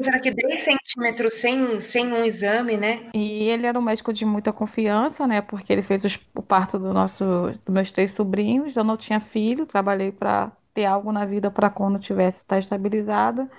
será 0.03 0.19
que 0.19 0.31
10 0.31 0.59
centímetros 0.59 1.35
sem, 1.35 1.79
sem 1.79 2.11
um 2.11 2.25
exame, 2.25 2.79
né? 2.79 3.11
E 3.15 3.51
ele 3.51 3.67
era 3.67 3.79
um 3.79 3.83
médico 3.83 4.11
de 4.11 4.25
muita 4.25 4.55
confiança, 4.55 5.27
né? 5.27 5.43
Porque 5.43 5.71
ele 5.71 5.83
fez 5.83 6.03
os, 6.03 6.19
o 6.35 6.43
parto 6.43 6.79
do 6.79 6.95
nosso, 6.95 7.25
dos 7.65 7.75
meus 7.75 7.93
três 7.93 8.13
sobrinhos. 8.13 8.75
Eu 8.75 8.85
não 8.85 8.97
tinha 8.97 9.21
filho, 9.21 9.67
trabalhei 9.67 10.11
para 10.11 10.51
ter 10.73 10.87
algo 10.87 11.13
na 11.13 11.27
vida 11.27 11.51
para 11.51 11.69
quando 11.69 11.99
tivesse 11.99 12.39
estar 12.39 12.59
estabilizada. 12.59 13.51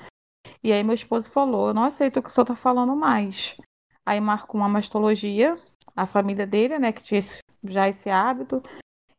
E 0.64 0.74
aí 0.74 0.84
meu 0.84 0.96
esposo 0.96 1.30
falou: 1.30 1.68
Eu 1.68 1.74
não 1.76 1.84
aceito 1.84 2.18
o 2.18 2.24
que 2.24 2.30
o 2.30 2.32
senhor 2.32 2.46
está 2.46 2.56
falando 2.56 2.96
mais. 2.96 3.56
Aí 4.04 4.20
marcou 4.20 4.60
uma 4.60 4.68
mastologia, 4.68 5.56
a 5.96 6.08
família 6.08 6.46
dele, 6.48 6.80
né, 6.80 6.92
que 6.92 7.02
tinha 7.02 7.20
esse 7.20 7.42
já 7.64 7.88
esse 7.90 8.10
hábito. 8.10 8.64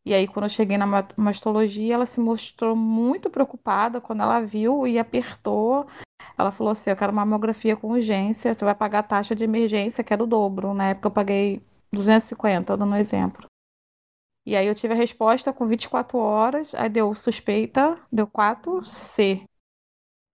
E 0.04 0.14
aí, 0.14 0.26
quando 0.26 0.44
eu 0.44 0.48
cheguei 0.48 0.78
na 0.78 0.86
mastologia, 1.16 1.94
ela 1.94 2.06
se 2.06 2.20
mostrou 2.20 2.74
muito 2.74 3.28
preocupada 3.28 4.00
quando 4.00 4.22
ela 4.22 4.40
viu 4.40 4.86
e 4.86 4.98
apertou. 4.98 5.86
Ela 6.38 6.50
falou 6.50 6.72
assim: 6.72 6.90
Eu 6.90 6.96
quero 6.96 7.12
uma 7.12 7.24
mamografia 7.24 7.76
com 7.76 7.90
urgência, 7.90 8.54
você 8.54 8.64
vai 8.64 8.74
pagar 8.74 9.00
a 9.00 9.02
taxa 9.02 9.34
de 9.34 9.44
emergência, 9.44 10.02
que 10.02 10.12
era 10.12 10.22
o 10.22 10.26
dobro. 10.26 10.72
Na 10.72 10.88
época 10.88 11.08
eu 11.08 11.12
paguei 11.12 11.62
250, 11.92 12.76
dando 12.76 12.92
um 12.92 12.96
exemplo. 12.96 13.46
E 14.46 14.56
aí 14.56 14.66
eu 14.66 14.74
tive 14.74 14.94
a 14.94 14.96
resposta 14.96 15.52
com 15.52 15.66
24 15.66 16.18
horas, 16.18 16.74
aí 16.74 16.88
deu 16.88 17.14
suspeita, 17.14 17.98
deu 18.10 18.26
4C. 18.26 19.44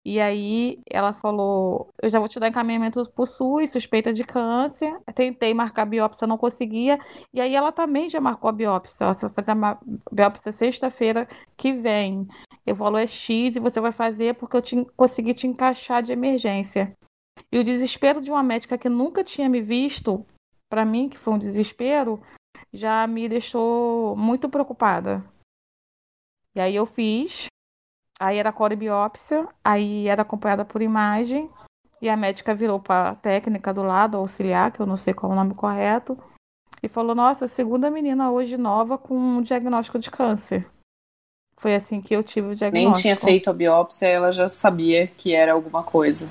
E 0.05 0.19
aí 0.19 0.81
ela 0.89 1.13
falou: 1.13 1.89
Eu 2.01 2.09
já 2.09 2.19
vou 2.19 2.27
te 2.27 2.39
dar 2.39 2.49
encaminhamento 2.49 3.09
pro 3.11 3.25
SUS, 3.25 3.71
suspeita 3.71 4.11
de 4.11 4.23
câncer. 4.23 4.97
Tentei 5.15 5.53
marcar 5.53 5.85
biópsia, 5.85 6.27
não 6.27 6.37
conseguia. 6.37 6.99
E 7.33 7.39
aí 7.39 7.55
ela 7.55 7.71
também 7.71 8.09
já 8.09 8.19
marcou 8.19 8.49
a 8.49 8.53
biópsia. 8.53 9.07
Você 9.07 9.27
vai 9.27 9.33
fazer 9.33 9.51
a 9.51 9.77
biópsia 10.11 10.51
sexta-feira 10.51 11.27
que 11.55 11.71
vem. 11.71 12.27
O 12.67 12.75
valor 12.75 12.99
é 12.99 13.07
X 13.07 13.55
e 13.55 13.59
você 13.59 13.79
vai 13.79 13.91
fazer 13.93 14.35
porque 14.35 14.57
eu 14.57 14.61
te, 14.61 14.85
consegui 14.97 15.33
te 15.33 15.47
encaixar 15.47 16.03
de 16.03 16.11
emergência. 16.11 16.93
E 17.51 17.57
o 17.57 17.63
desespero 17.63 18.19
de 18.19 18.29
uma 18.29 18.43
médica 18.43 18.77
que 18.77 18.89
nunca 18.89 19.23
tinha 19.23 19.47
me 19.47 19.61
visto, 19.61 20.25
para 20.69 20.85
mim, 20.85 21.07
que 21.07 21.17
foi 21.17 21.33
um 21.33 21.37
desespero, 21.37 22.21
já 22.73 23.07
me 23.07 23.29
deixou 23.29 24.15
muito 24.17 24.49
preocupada. 24.49 25.23
E 26.55 26.59
aí 26.59 26.75
eu 26.75 26.85
fiz, 26.85 27.47
Aí 28.23 28.37
era 28.37 28.53
core 28.53 28.77
biópsia, 28.77 29.45
aí 29.61 30.07
era 30.07 30.21
acompanhada 30.21 30.63
por 30.63 30.81
imagem, 30.81 31.49
e 32.01 32.07
a 32.07 32.15
médica 32.15 32.55
virou 32.55 32.79
para 32.79 33.09
a 33.09 33.15
técnica 33.15 33.73
do 33.73 33.83
lado, 33.83 34.15
auxiliar, 34.15 34.71
que 34.71 34.79
eu 34.79 34.85
não 34.85 34.95
sei 34.95 35.13
qual 35.13 35.29
é 35.29 35.35
o 35.35 35.37
nome 35.37 35.53
correto, 35.53 36.17
e 36.81 36.87
falou: 36.87 37.13
Nossa, 37.13 37.49
segunda 37.49 37.91
menina 37.91 38.31
hoje 38.31 38.55
nova 38.55 38.97
com 38.97 39.13
um 39.13 39.41
diagnóstico 39.41 39.99
de 39.99 40.09
câncer. 40.09 40.65
Foi 41.57 41.75
assim 41.75 41.99
que 41.99 42.15
eu 42.15 42.23
tive 42.23 42.47
o 42.47 42.55
diagnóstico. 42.55 42.93
Nem 42.93 43.01
tinha 43.01 43.17
feito 43.17 43.49
a 43.49 43.53
biópsia, 43.53 44.07
ela 44.07 44.31
já 44.31 44.47
sabia 44.47 45.05
que 45.05 45.35
era 45.35 45.51
alguma 45.51 45.83
coisa. 45.83 46.29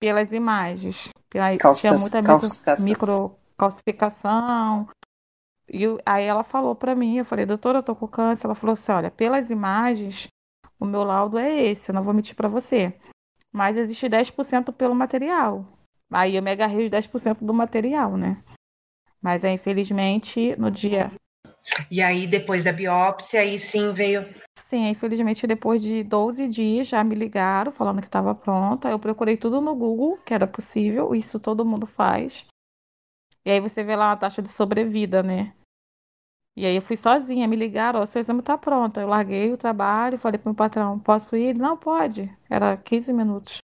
Pelas 0.00 0.32
imagens. 0.32 1.10
Pela... 1.28 1.54
Tinha 1.74 1.92
muita 1.92 2.22
micro, 2.22 2.38
micro 2.80 3.36
calcificação, 3.58 4.88
E 5.68 5.84
aí 6.06 6.24
ela 6.24 6.42
falou 6.42 6.74
para 6.74 6.94
mim, 6.94 7.18
eu 7.18 7.24
falei, 7.26 7.44
doutora, 7.44 7.80
eu 7.80 7.82
tô 7.82 7.94
com 7.94 8.08
câncer. 8.08 8.46
Ela 8.46 8.54
falou 8.54 8.72
assim, 8.72 8.92
olha, 8.92 9.10
pelas 9.10 9.50
imagens, 9.50 10.28
o 10.84 10.86
meu 10.86 11.02
laudo 11.02 11.38
é 11.38 11.64
esse, 11.64 11.90
eu 11.90 11.94
não 11.94 12.04
vou 12.04 12.14
mentir 12.14 12.36
para 12.36 12.48
você. 12.48 12.94
Mas 13.52 13.76
existe 13.76 14.08
10% 14.08 14.72
pelo 14.72 14.94
material. 14.94 15.66
Aí 16.12 16.36
eu 16.36 16.42
me 16.42 16.50
agarrei 16.50 16.84
os 16.84 16.90
10% 16.90 17.44
do 17.44 17.54
material, 17.54 18.16
né? 18.16 18.42
Mas 19.20 19.44
aí, 19.44 19.54
infelizmente, 19.54 20.54
no 20.56 20.70
dia. 20.70 21.10
E 21.90 22.02
aí, 22.02 22.26
depois 22.26 22.62
da 22.62 22.72
biópsia, 22.72 23.40
aí 23.40 23.58
sim 23.58 23.92
veio. 23.92 24.22
Sim, 24.56 24.88
infelizmente, 24.88 25.46
depois 25.46 25.82
de 25.82 26.04
12 26.04 26.46
dias 26.46 26.86
já 26.86 27.02
me 27.02 27.14
ligaram 27.14 27.72
falando 27.72 28.00
que 28.00 28.06
estava 28.06 28.34
pronta. 28.34 28.90
Eu 28.90 28.98
procurei 28.98 29.36
tudo 29.36 29.60
no 29.60 29.74
Google, 29.74 30.18
que 30.18 30.34
era 30.34 30.46
possível, 30.46 31.14
isso 31.14 31.40
todo 31.40 31.64
mundo 31.64 31.86
faz. 31.86 32.46
E 33.44 33.50
aí 33.50 33.60
você 33.60 33.82
vê 33.82 33.96
lá 33.96 34.12
a 34.12 34.16
taxa 34.16 34.42
de 34.42 34.48
sobrevida, 34.48 35.22
né? 35.22 35.54
E 36.56 36.64
aí 36.64 36.76
eu 36.76 36.82
fui 36.82 36.96
sozinha, 36.96 37.48
me 37.48 37.56
ligaram, 37.56 38.00
ó, 38.00 38.06
seu 38.06 38.20
exame 38.20 38.42
tá 38.42 38.56
pronto. 38.56 39.00
Eu 39.00 39.08
larguei 39.08 39.52
o 39.52 39.56
trabalho, 39.56 40.18
falei 40.18 40.38
pro 40.38 40.50
meu 40.50 40.54
patrão, 40.54 40.98
posso 40.98 41.36
ir? 41.36 41.56
Não, 41.56 41.76
pode. 41.76 42.30
Era 42.48 42.76
15 42.76 43.12
minutos. 43.12 43.58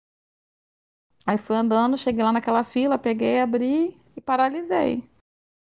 Aí 1.27 1.37
fui 1.37 1.57
andando, 1.57 1.99
cheguei 1.99 2.23
lá 2.23 2.33
naquela 2.33 2.63
fila, 2.63 2.97
peguei, 2.97 3.41
abri 3.41 4.01
e 4.17 4.21
paralisei. 4.21 5.03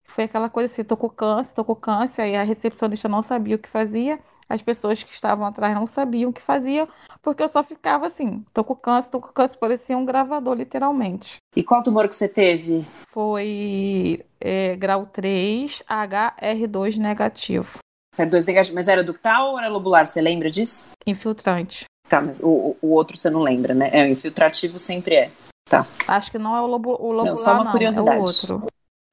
Foi 0.06 0.26
aquela 0.26 0.50
coisa 0.50 0.72
assim, 0.72 0.84
tô 0.84 0.96
com 0.96 1.10
câncer, 1.10 1.56
tô 1.56 1.66
com 1.66 1.76
câncer, 1.76 2.22
aí 2.22 2.36
a 2.36 2.44
recepcionista 2.44 3.10
não 3.10 3.24
sabia 3.24 3.56
o 3.56 3.60
que 3.60 3.68
fazia, 3.68 4.20
as 4.50 4.62
pessoas 4.62 5.04
que 5.04 5.14
estavam 5.14 5.46
atrás 5.46 5.76
não 5.76 5.86
sabiam 5.86 6.30
o 6.30 6.34
que 6.34 6.42
faziam, 6.42 6.88
porque 7.22 7.44
eu 7.44 7.50
só 7.50 7.64
ficava 7.64 8.08
assim, 8.08 8.46
tô 8.54 8.64
com 8.64 8.76
câncer, 8.76 9.10
tô 9.10 9.20
com 9.20 9.30
câncer, 9.30 9.58
parecia 9.58 9.98
um 9.98 10.06
gravador, 10.06 10.56
literalmente. 10.56 11.38
E 11.56 11.64
qual 11.64 11.84
tumor 11.84 12.08
que 12.08 12.16
você 12.16 12.28
teve? 12.28 12.86
Foi 13.10 14.24
é, 14.40 14.76
grau 14.76 15.06
3, 15.06 15.84
HR2 15.90 16.98
negativo. 16.98 17.80
HR2 18.18 18.46
negativo, 18.46 18.76
mas 18.76 18.88
era 18.88 19.04
ductal 19.04 19.52
ou 19.52 19.60
era 19.60 19.68
lobular, 19.68 20.08
você 20.08 20.22
lembra 20.22 20.50
disso? 20.50 20.90
Infiltrante. 21.06 21.86
Tá, 22.08 22.22
mas 22.22 22.40
o, 22.42 22.78
o 22.82 22.92
outro 22.92 23.18
você 23.18 23.30
não 23.30 23.42
lembra, 23.42 23.74
né? 23.74 23.90
É, 23.92 24.04
o 24.04 24.08
infiltrativo 24.08 24.80
sempre 24.80 25.16
é. 25.16 25.32
Tá. 25.70 25.86
Acho 26.08 26.32
que 26.32 26.38
não 26.38 26.56
é 26.56 26.62
o, 26.62 26.66
lobo, 26.66 26.92
o 26.92 27.12
lobular, 27.12 27.26
não, 27.26 27.38
só 27.38 27.54
uma 27.56 27.66
não, 27.66 27.72
curiosidade. 27.72 28.18
é 28.18 28.20
o 28.20 28.24
outro. 28.24 28.68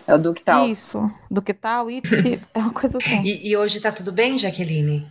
É 0.07 0.15
o 0.15 0.19
ductal. 0.19 0.69
Isso, 0.69 1.11
ductal, 1.31 1.91
isso, 1.91 2.47
é 2.55 2.59
uma 2.59 2.73
coisa 2.73 2.99
assim. 2.99 3.23
E, 3.23 3.49
e 3.49 3.57
hoje 3.57 3.81
tá 3.81 3.91
tudo 3.91 4.13
bem, 4.13 4.39
Jaqueline? 4.39 5.09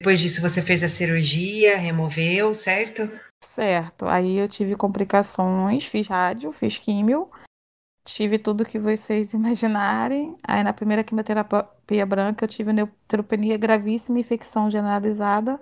Depois 0.00 0.20
disso 0.20 0.40
você 0.40 0.62
fez 0.62 0.82
a 0.82 0.88
cirurgia, 0.88 1.76
removeu, 1.76 2.54
certo? 2.54 3.02
Certo. 3.42 4.06
Aí 4.06 4.36
eu 4.36 4.48
tive 4.48 4.76
complicações, 4.76 5.84
fiz 5.84 6.06
rádio, 6.06 6.52
fiz 6.52 6.78
químio, 6.78 7.28
tive 8.04 8.38
tudo 8.38 8.64
que 8.64 8.78
vocês 8.78 9.34
imaginarem. 9.34 10.36
Aí 10.42 10.62
na 10.62 10.72
primeira 10.72 11.02
quimioterapia 11.02 12.06
branca 12.06 12.44
eu 12.44 12.48
tive 12.48 12.72
neutropenia 12.72 13.58
gravíssima, 13.58 14.20
infecção 14.20 14.70
generalizada. 14.70 15.60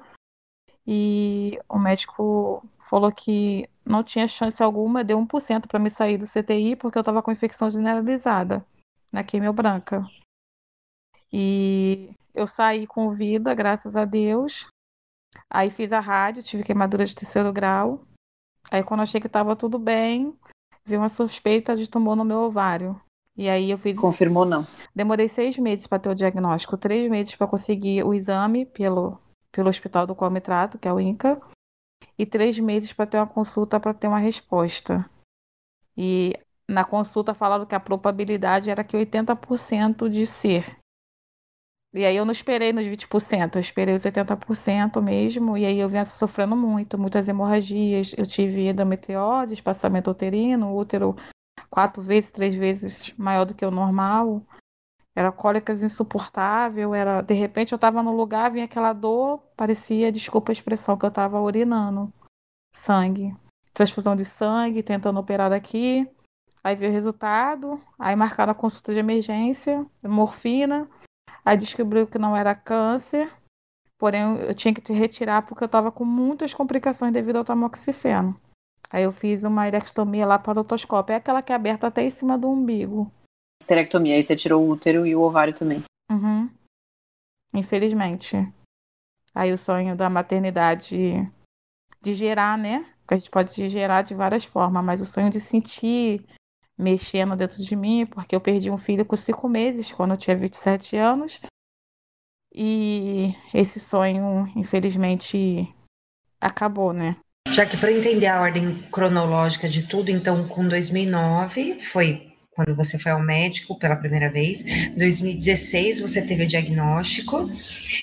E 0.87 1.59
o 1.69 1.79
médico 1.79 2.63
falou 2.79 3.11
que 3.11 3.69
não 3.85 4.05
tinha 4.05 4.29
chance 4.29 4.63
alguma, 4.63 5.03
deu 5.03 5.19
1% 5.19 5.67
para 5.67 5.79
me 5.79 5.91
sair 5.91 6.19
do 6.19 6.27
CTI 6.27 6.77
porque 6.77 6.99
eu 6.99 7.01
estava 7.01 7.23
com 7.23 7.33
infecção 7.33 7.71
generalizada 7.71 8.65
na 9.11 9.25
quimio 9.25 9.53
branca. 9.53 10.07
E 11.33 12.11
eu 12.35 12.47
saí 12.47 12.87
com 12.87 13.11
vida, 13.11 13.55
graças 13.55 13.97
a 13.97 14.05
Deus. 14.05 14.67
Aí 15.51 15.71
fiz 15.71 15.93
a 15.93 16.01
rádio, 16.01 16.43
tive 16.43 16.63
queimadura 16.63 17.05
de 17.05 17.15
terceiro 17.15 17.53
grau. 17.53 18.05
Aí 18.71 18.83
quando 18.83 19.01
achei 19.01 19.21
que 19.21 19.27
estava 19.27 19.55
tudo 19.55 19.79
bem, 19.79 20.37
vi 20.85 20.97
uma 20.97 21.09
suspeita 21.09 21.77
de 21.77 21.89
tumor 21.89 22.17
no 22.17 22.25
meu 22.25 22.39
ovário. 22.39 23.01
E 23.37 23.49
aí 23.49 23.71
eu 23.71 23.77
fiz. 23.77 23.99
Confirmou 23.99 24.47
não? 24.47 24.67
Demorei 24.95 25.29
seis 25.29 25.59
meses 25.59 25.87
para 25.87 25.99
ter 25.99 26.09
o 26.09 26.15
diagnóstico, 26.15 26.77
três 26.79 27.11
meses 27.11 27.35
para 27.37 27.47
conseguir 27.47 28.03
o 28.03 28.15
exame 28.15 28.65
pelo, 28.65 29.19
pelo 29.53 29.69
hospital 29.69 30.07
do 30.07 30.15
qual 30.15 30.31
me 30.31 30.41
trato, 30.41 30.79
que 30.79 30.89
é 30.89 30.93
o 30.93 30.99
INCA, 30.99 31.41
e 32.19 32.25
três 32.25 32.59
meses 32.59 32.93
para 32.93 33.07
ter 33.07 33.19
uma 33.19 33.27
consulta 33.27 33.79
para 33.79 33.93
ter 33.93 34.09
uma 34.09 34.19
resposta. 34.19 35.09
E 35.97 36.33
na 36.69 36.85
consulta 36.85 37.35
falaram 37.35 37.67
que 37.67 37.75
a 37.75 37.81
probabilidade 37.81 38.71
era 38.71 38.83
que 38.83 38.97
80% 38.97 40.09
de 40.09 40.27
ser. 40.27 40.79
E 41.97 42.05
aí 42.05 42.15
eu 42.15 42.27
não 42.27 42.33
esperei 42.33 42.75
nos 42.75 42.85
20%, 42.85 43.57
eu 43.57 43.61
esperei 43.61 43.95
os 43.95 44.05
80% 44.05 45.01
mesmo, 45.01 45.57
e 45.57 45.65
aí 45.65 45.79
eu 45.79 45.89
vinha 45.89 46.05
sofrendo 46.05 46.55
muito, 46.55 46.99
muitas 46.99 47.27
hemorragias, 47.27 48.15
eu 48.19 48.27
tive 48.27 48.69
endometriose, 48.69 49.55
espaçamento 49.55 50.11
uterino, 50.11 50.77
útero 50.77 51.17
quatro 51.71 52.03
vezes, 52.03 52.31
três 52.31 52.55
vezes 52.55 53.15
maior 53.17 53.47
do 53.47 53.55
que 53.55 53.65
o 53.65 53.71
normal, 53.71 54.43
era 55.15 55.33
cólicas 55.33 55.83
insuportável, 55.83 56.95
era, 56.95 57.23
de 57.23 57.33
repente 57.33 57.73
eu 57.73 57.77
estava 57.77 58.03
no 58.03 58.15
lugar, 58.15 58.51
vinha 58.51 58.67
aquela 58.67 58.93
dor, 58.93 59.39
parecia, 59.57 60.13
desculpa 60.13 60.53
a 60.53 60.55
expressão, 60.55 60.99
que 60.99 61.07
eu 61.07 61.09
estava 61.09 61.41
urinando. 61.41 62.13
Sangue. 62.75 63.35
Transfusão 63.73 64.15
de 64.15 64.27
sangue, 64.27 64.83
tentando 64.83 65.19
operar 65.19 65.49
daqui, 65.49 66.07
aí 66.63 66.77
veio 66.77 66.91
o 66.91 66.95
resultado, 66.95 67.81
aí 67.99 68.15
marcaram 68.15 68.53
a 68.53 68.55
consulta 68.55 68.93
de 68.93 68.99
emergência, 68.99 69.87
morfina, 70.03 70.87
Aí 71.47 71.57
descobriu 71.57 72.09
que 72.09 72.19
não 72.19 72.37
era 72.37 72.57
câncer, 72.57 73.33
porém 73.97 74.37
eu 74.41 74.53
tinha 74.53 74.75
que 74.75 74.81
te 74.81 74.93
retirar 74.93 75.43
porque 75.47 75.63
eu 75.63 75.67
estava 75.67 75.93
com 75.93 76.05
muitas 76.05 76.53
complicações 76.53 77.13
devido 77.13 77.37
ao 77.37 77.45
tamoxifeno. 77.45 78.37
Aí 78.91 79.05
eu 79.05 79.13
fiz 79.13 79.45
uma 79.45 79.69
erectomia 79.69 80.27
lá 80.27 80.41
para 80.41 80.59
o 80.59 80.63
otoscópio, 80.63 81.13
é 81.13 81.17
aquela 81.17 81.43
que 81.43 81.53
é 81.53 81.55
aberta 81.55 81.87
até 81.87 82.03
em 82.03 82.11
cima 82.11 82.37
do 82.37 82.51
umbigo. 82.51 83.13
Esterectomia, 83.63 84.17
aí 84.17 84.23
você 84.25 84.35
tirou 84.35 84.65
o 84.65 84.71
útero 84.71 85.07
e 85.07 85.15
o 85.15 85.21
ovário 85.21 85.55
também. 85.55 85.85
Uhum. 86.11 86.51
Infelizmente. 87.55 88.37
Aí 89.33 89.53
o 89.53 89.59
sonho 89.59 89.95
da 89.95 90.11
maternidade 90.11 91.31
de 92.01 92.15
gerar, 92.15 92.59
né? 92.59 92.85
Porque 93.01 93.15
a 93.15 93.17
gente 93.19 93.31
pode 93.31 93.69
gerar 93.69 94.03
de 94.03 94.15
várias 94.15 94.45
formas, 94.45 94.85
mas 94.85 95.01
o 95.01 95.07
sonho 95.07 95.31
de 95.31 95.41
sentir 95.41 96.27
mexendo 96.79 97.37
dentro 97.37 97.63
de 97.63 97.75
mim, 97.75 98.07
porque 98.07 98.35
eu 98.35 98.41
perdi 98.41 98.71
um 98.71 98.79
filho 98.79 99.05
com 99.05 99.17
cinco 99.17 99.49
meses, 99.49 99.91
quando 99.91 100.13
eu 100.13 100.17
tinha 100.17 100.37
27 100.37 100.97
anos. 100.97 101.41
E 102.55 103.35
esse 103.53 103.79
sonho, 103.79 104.51
infelizmente, 104.57 105.69
acabou, 106.41 106.93
né? 106.93 107.17
Já 107.49 107.65
que 107.65 107.77
para 107.77 107.93
entender 107.93 108.27
a 108.27 108.41
ordem 108.41 108.79
cronológica 108.91 109.69
de 109.69 109.87
tudo, 109.87 110.11
então 110.11 110.49
com 110.49 110.67
2009 110.67 111.79
foi 111.81 112.33
quando 112.51 112.75
você 112.75 112.99
foi 112.99 113.13
ao 113.13 113.21
médico 113.21 113.79
pela 113.79 113.95
primeira 113.95 114.31
vez. 114.31 114.65
2016 114.97 116.01
você 116.01 116.27
teve 116.27 116.45
o 116.45 116.47
diagnóstico. 116.47 117.51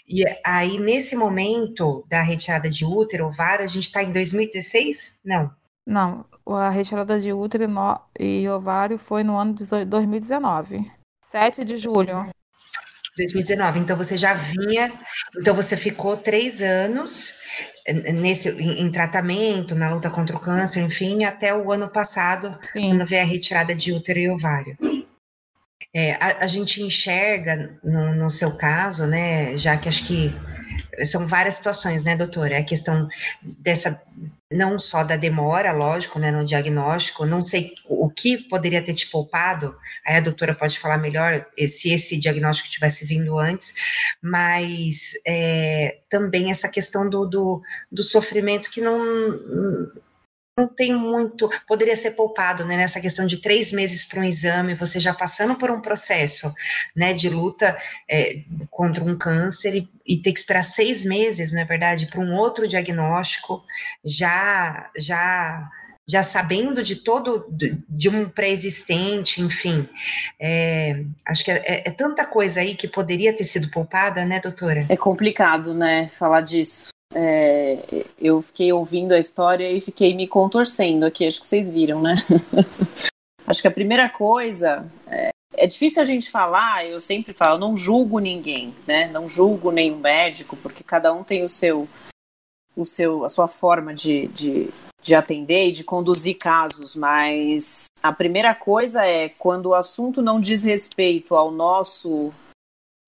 E 0.07 0.23
aí 0.45 0.79
nesse 0.79 1.15
momento 1.15 2.05
da 2.07 2.21
retirada 2.21 2.69
de 2.69 2.85
útero, 2.85 3.25
ovário, 3.25 3.65
a 3.65 3.67
gente 3.67 3.85
está 3.85 4.03
em 4.03 4.11
2016? 4.11 5.19
Não. 5.25 5.51
Não, 5.85 6.25
a 6.45 6.69
retirada 6.69 7.19
de 7.19 7.33
útero 7.33 7.65
e 8.19 8.47
ovário 8.49 8.97
foi 8.97 9.23
no 9.23 9.37
ano 9.37 9.53
de 9.53 9.65
2019, 9.85 10.89
7 11.21 11.65
de 11.65 11.77
julho. 11.77 12.29
2019. 13.17 13.79
Então 13.79 13.95
você 13.95 14.17
já 14.17 14.33
vinha, 14.33 14.91
então 15.37 15.53
você 15.53 15.77
ficou 15.77 16.17
três 16.17 16.61
anos 16.61 17.39
nesse 18.13 18.49
em, 18.49 18.81
em, 18.81 18.91
tratamento, 18.91 19.75
na 19.75 19.93
luta 19.93 20.09
contra 20.09 20.35
o 20.35 20.39
câncer, 20.39 20.81
enfim, 20.81 21.23
até 21.23 21.53
o 21.53 21.71
ano 21.71 21.89
passado, 21.89 22.57
Sim. 22.61 22.89
quando 22.89 23.05
veio 23.05 23.21
a 23.21 23.25
retirada 23.25 23.75
de 23.75 23.91
útero 23.91 24.19
e 24.19 24.29
ovário. 24.29 24.77
É, 25.93 26.13
a, 26.13 26.43
a, 26.43 26.47
gente 26.47 26.81
enxerga 26.81 27.79
no, 27.83 28.15
no 28.15 28.31
seu 28.31 28.57
caso, 28.57 29.05
né, 29.05 29.55
já 29.57 29.77
que 29.77 29.87
acho 29.87 30.03
que 30.05 30.33
são 31.05 31.27
várias 31.27 31.55
situações, 31.55 32.03
né, 32.03 32.15
doutora? 32.15 32.57
A 32.59 32.63
questão 32.63 33.07
dessa, 33.41 34.01
não 34.51 34.77
só 34.77 35.03
da 35.03 35.15
demora, 35.15 35.71
lógico, 35.71 36.19
né, 36.19 36.31
no 36.31 36.45
diagnóstico, 36.45 37.25
não 37.25 37.43
sei 37.43 37.73
o 37.87 38.09
que 38.09 38.37
poderia 38.49 38.81
ter 38.81 38.93
te 38.93 39.09
poupado, 39.09 39.75
aí 40.05 40.17
a 40.17 40.21
doutora 40.21 40.53
pode 40.53 40.79
falar 40.79 40.97
melhor 40.97 41.45
se 41.67 41.91
esse 41.91 42.17
diagnóstico 42.17 42.69
tivesse 42.69 43.05
vindo 43.05 43.37
antes, 43.37 43.73
mas 44.21 45.13
é, 45.25 45.99
também 46.09 46.51
essa 46.51 46.69
questão 46.69 47.09
do, 47.09 47.25
do, 47.25 47.61
do 47.91 48.03
sofrimento 48.03 48.69
que 48.69 48.81
não 48.81 48.95
não 50.57 50.67
tem 50.67 50.93
muito, 50.93 51.49
poderia 51.67 51.95
ser 51.95 52.11
poupado, 52.11 52.63
né, 52.63 52.77
nessa 52.77 53.01
questão 53.01 53.25
de 53.25 53.37
três 53.37 53.71
meses 53.71 54.05
para 54.05 54.19
um 54.19 54.23
exame, 54.23 54.75
você 54.75 54.99
já 54.99 55.13
passando 55.13 55.55
por 55.55 55.71
um 55.71 55.81
processo, 55.81 56.53
né, 56.95 57.13
de 57.13 57.27
luta 57.27 57.75
é, 58.09 58.41
contra 58.69 59.03
um 59.03 59.17
câncer 59.17 59.75
e, 59.75 59.89
e, 60.05 60.17
ter 60.17 60.31
que 60.31 60.39
esperar 60.39 60.63
seis 60.63 61.03
meses, 61.03 61.51
na 61.51 61.61
é 61.61 61.65
verdade, 61.65 62.05
para 62.05 62.19
um 62.19 62.35
outro 62.35 62.67
diagnóstico, 62.67 63.63
já, 64.05 64.91
já, 64.95 65.67
já 66.07 66.21
sabendo 66.21 66.83
de 66.83 66.97
todo, 66.97 67.47
de 67.89 68.09
um 68.09 68.29
pré-existente, 68.29 69.41
enfim, 69.41 69.89
é, 70.39 71.03
acho 71.25 71.43
que 71.43 71.51
é, 71.51 71.63
é, 71.65 71.87
é 71.87 71.91
tanta 71.91 72.25
coisa 72.25 72.59
aí 72.59 72.75
que 72.75 72.87
poderia 72.87 73.35
ter 73.35 73.43
sido 73.43 73.69
poupada, 73.69 74.23
né, 74.23 74.39
doutora? 74.39 74.85
É 74.87 74.97
complicado, 74.97 75.73
né, 75.73 76.09
falar 76.09 76.41
disso. 76.41 76.93
É, 77.15 78.05
eu 78.19 78.41
fiquei 78.41 78.73
ouvindo 78.73 79.13
a 79.13 79.19
história 79.19 79.71
e 79.71 79.79
fiquei 79.79 80.15
me 80.15 80.27
contorcendo 80.27 81.05
aqui, 81.05 81.27
acho 81.27 81.39
que 81.39 81.47
vocês 81.47 81.69
viram, 81.69 82.01
né? 82.01 82.15
acho 83.45 83.61
que 83.61 83.67
a 83.67 83.71
primeira 83.71 84.09
coisa 84.09 84.89
é, 85.07 85.29
é 85.55 85.67
difícil 85.67 86.01
a 86.01 86.05
gente 86.05 86.31
falar, 86.31 86.85
eu 86.85 86.99
sempre 86.99 87.33
falo, 87.33 87.59
não 87.59 87.77
julgo 87.77 88.19
ninguém, 88.19 88.73
né? 88.87 89.07
Não 89.07 89.29
julgo 89.29 89.71
nenhum 89.71 89.97
médico, 89.97 90.57
porque 90.57 90.83
cada 90.83 91.13
um 91.13 91.23
tem 91.23 91.43
o 91.43 91.49
seu, 91.49 91.87
o 92.75 92.83
seu, 92.83 93.23
a 93.23 93.29
sua 93.29 93.47
forma 93.47 93.93
de, 93.93 94.27
de, 94.27 94.69
de 94.99 95.13
atender 95.13 95.67
e 95.67 95.71
de 95.71 95.83
conduzir 95.83 96.37
casos, 96.37 96.95
mas 96.95 97.85
a 98.01 98.11
primeira 98.11 98.55
coisa 98.55 99.05
é 99.05 99.29
quando 99.29 99.67
o 99.67 99.75
assunto 99.75 100.21
não 100.21 100.39
diz 100.39 100.63
respeito 100.63 101.35
ao 101.35 101.51
nosso 101.51 102.33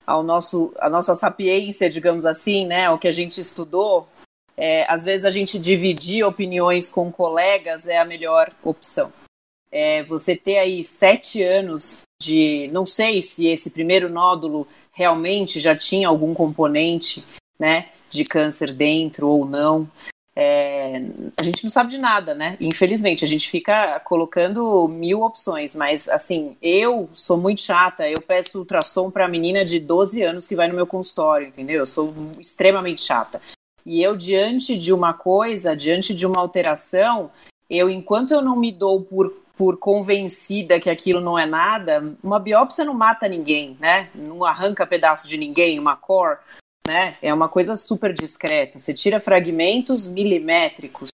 ao 0.05 0.23
nosso 0.23 0.73
a 0.79 0.89
nossa 0.89 1.15
sapiência, 1.15 1.89
digamos 1.89 2.25
assim, 2.25 2.65
né, 2.65 2.89
o 2.89 2.97
que 2.97 3.07
a 3.07 3.11
gente 3.11 3.39
estudou, 3.39 4.07
é, 4.57 4.85
às 4.91 5.03
vezes 5.03 5.25
a 5.25 5.31
gente 5.31 5.59
dividir 5.59 6.23
opiniões 6.23 6.87
com 6.87 7.11
colegas 7.11 7.87
é 7.87 7.97
a 7.97 8.05
melhor 8.05 8.51
opção. 8.63 9.11
É, 9.71 10.03
você 10.03 10.35
ter 10.35 10.57
aí 10.57 10.83
sete 10.83 11.43
anos 11.43 12.03
de, 12.21 12.69
não 12.71 12.85
sei 12.85 13.21
se 13.21 13.47
esse 13.47 13.69
primeiro 13.69 14.07
nódulo 14.07 14.67
realmente 14.93 15.59
já 15.59 15.75
tinha 15.75 16.07
algum 16.07 16.33
componente, 16.33 17.23
né, 17.59 17.89
de 18.09 18.23
câncer 18.23 18.73
dentro 18.73 19.27
ou 19.27 19.45
não. 19.45 19.89
É, 20.38 21.02
a 21.39 21.43
gente 21.43 21.63
não 21.63 21.71
sabe 21.71 21.91
de 21.91 21.98
nada, 21.98 22.36
né? 22.36 22.58
Infelizmente, 22.60 23.24
a 23.24 23.28
gente 23.28 23.50
fica 23.50 24.00
colocando 24.02 24.86
mil 24.89 25.21
opções, 25.21 25.74
mas 25.74 26.10
assim, 26.10 26.58
eu 26.62 27.10
sou 27.13 27.38
muito 27.38 27.62
chata, 27.62 28.08
eu 28.10 28.21
peço 28.21 28.60
ultrassom 28.60 29.10
para 29.10 29.26
a 29.26 29.30
menina 29.30 29.63
de 29.63 29.80
12 29.80 30.21
anos 30.21 30.45
que 30.45 30.56
vai 30.56 30.67
no 30.67 30.76
meu 30.76 30.86
consultório, 30.86 31.48
entendeu? 31.48 31.80
Eu 31.80 31.86
sou 31.86 32.13
extremamente 32.38 33.02
chata. 33.02 33.41
E 33.86 34.04
eu, 34.04 34.15
diante 34.15 34.78
de 34.78 34.91
uma 34.91 35.13
coisa, 35.13 35.76
diante 35.76 36.13
de 36.13 36.26
uma 36.26 36.41
alteração, 36.41 37.32
eu, 37.69 37.89
enquanto 37.89 38.32
eu 38.32 38.41
não 38.41 38.58
me 38.58 38.71
dou 38.71 39.02
por, 39.02 39.32
por 39.56 39.78
convencida 39.78 40.80
que 40.80 40.89
aquilo 40.89 41.21
não 41.21 41.39
é 41.39 41.45
nada, 41.45 42.13
uma 42.21 42.39
biópsia 42.39 42.84
não 42.84 42.93
mata 42.93 43.28
ninguém, 43.28 43.78
né? 43.80 44.10
Não 44.13 44.43
arranca 44.43 44.86
pedaço 44.86 45.30
de 45.30 45.38
ninguém, 45.38 45.80
uma 45.80 45.95
core 45.95 46.39
né? 46.88 47.17
É 47.21 47.34
uma 47.34 47.50
coisa 47.50 47.76
super 47.76 48.13
discreta. 48.13 48.80
Você 48.80 48.93
tira 48.93 49.19
fragmentos 49.19 50.08
milimétricos 50.08 51.10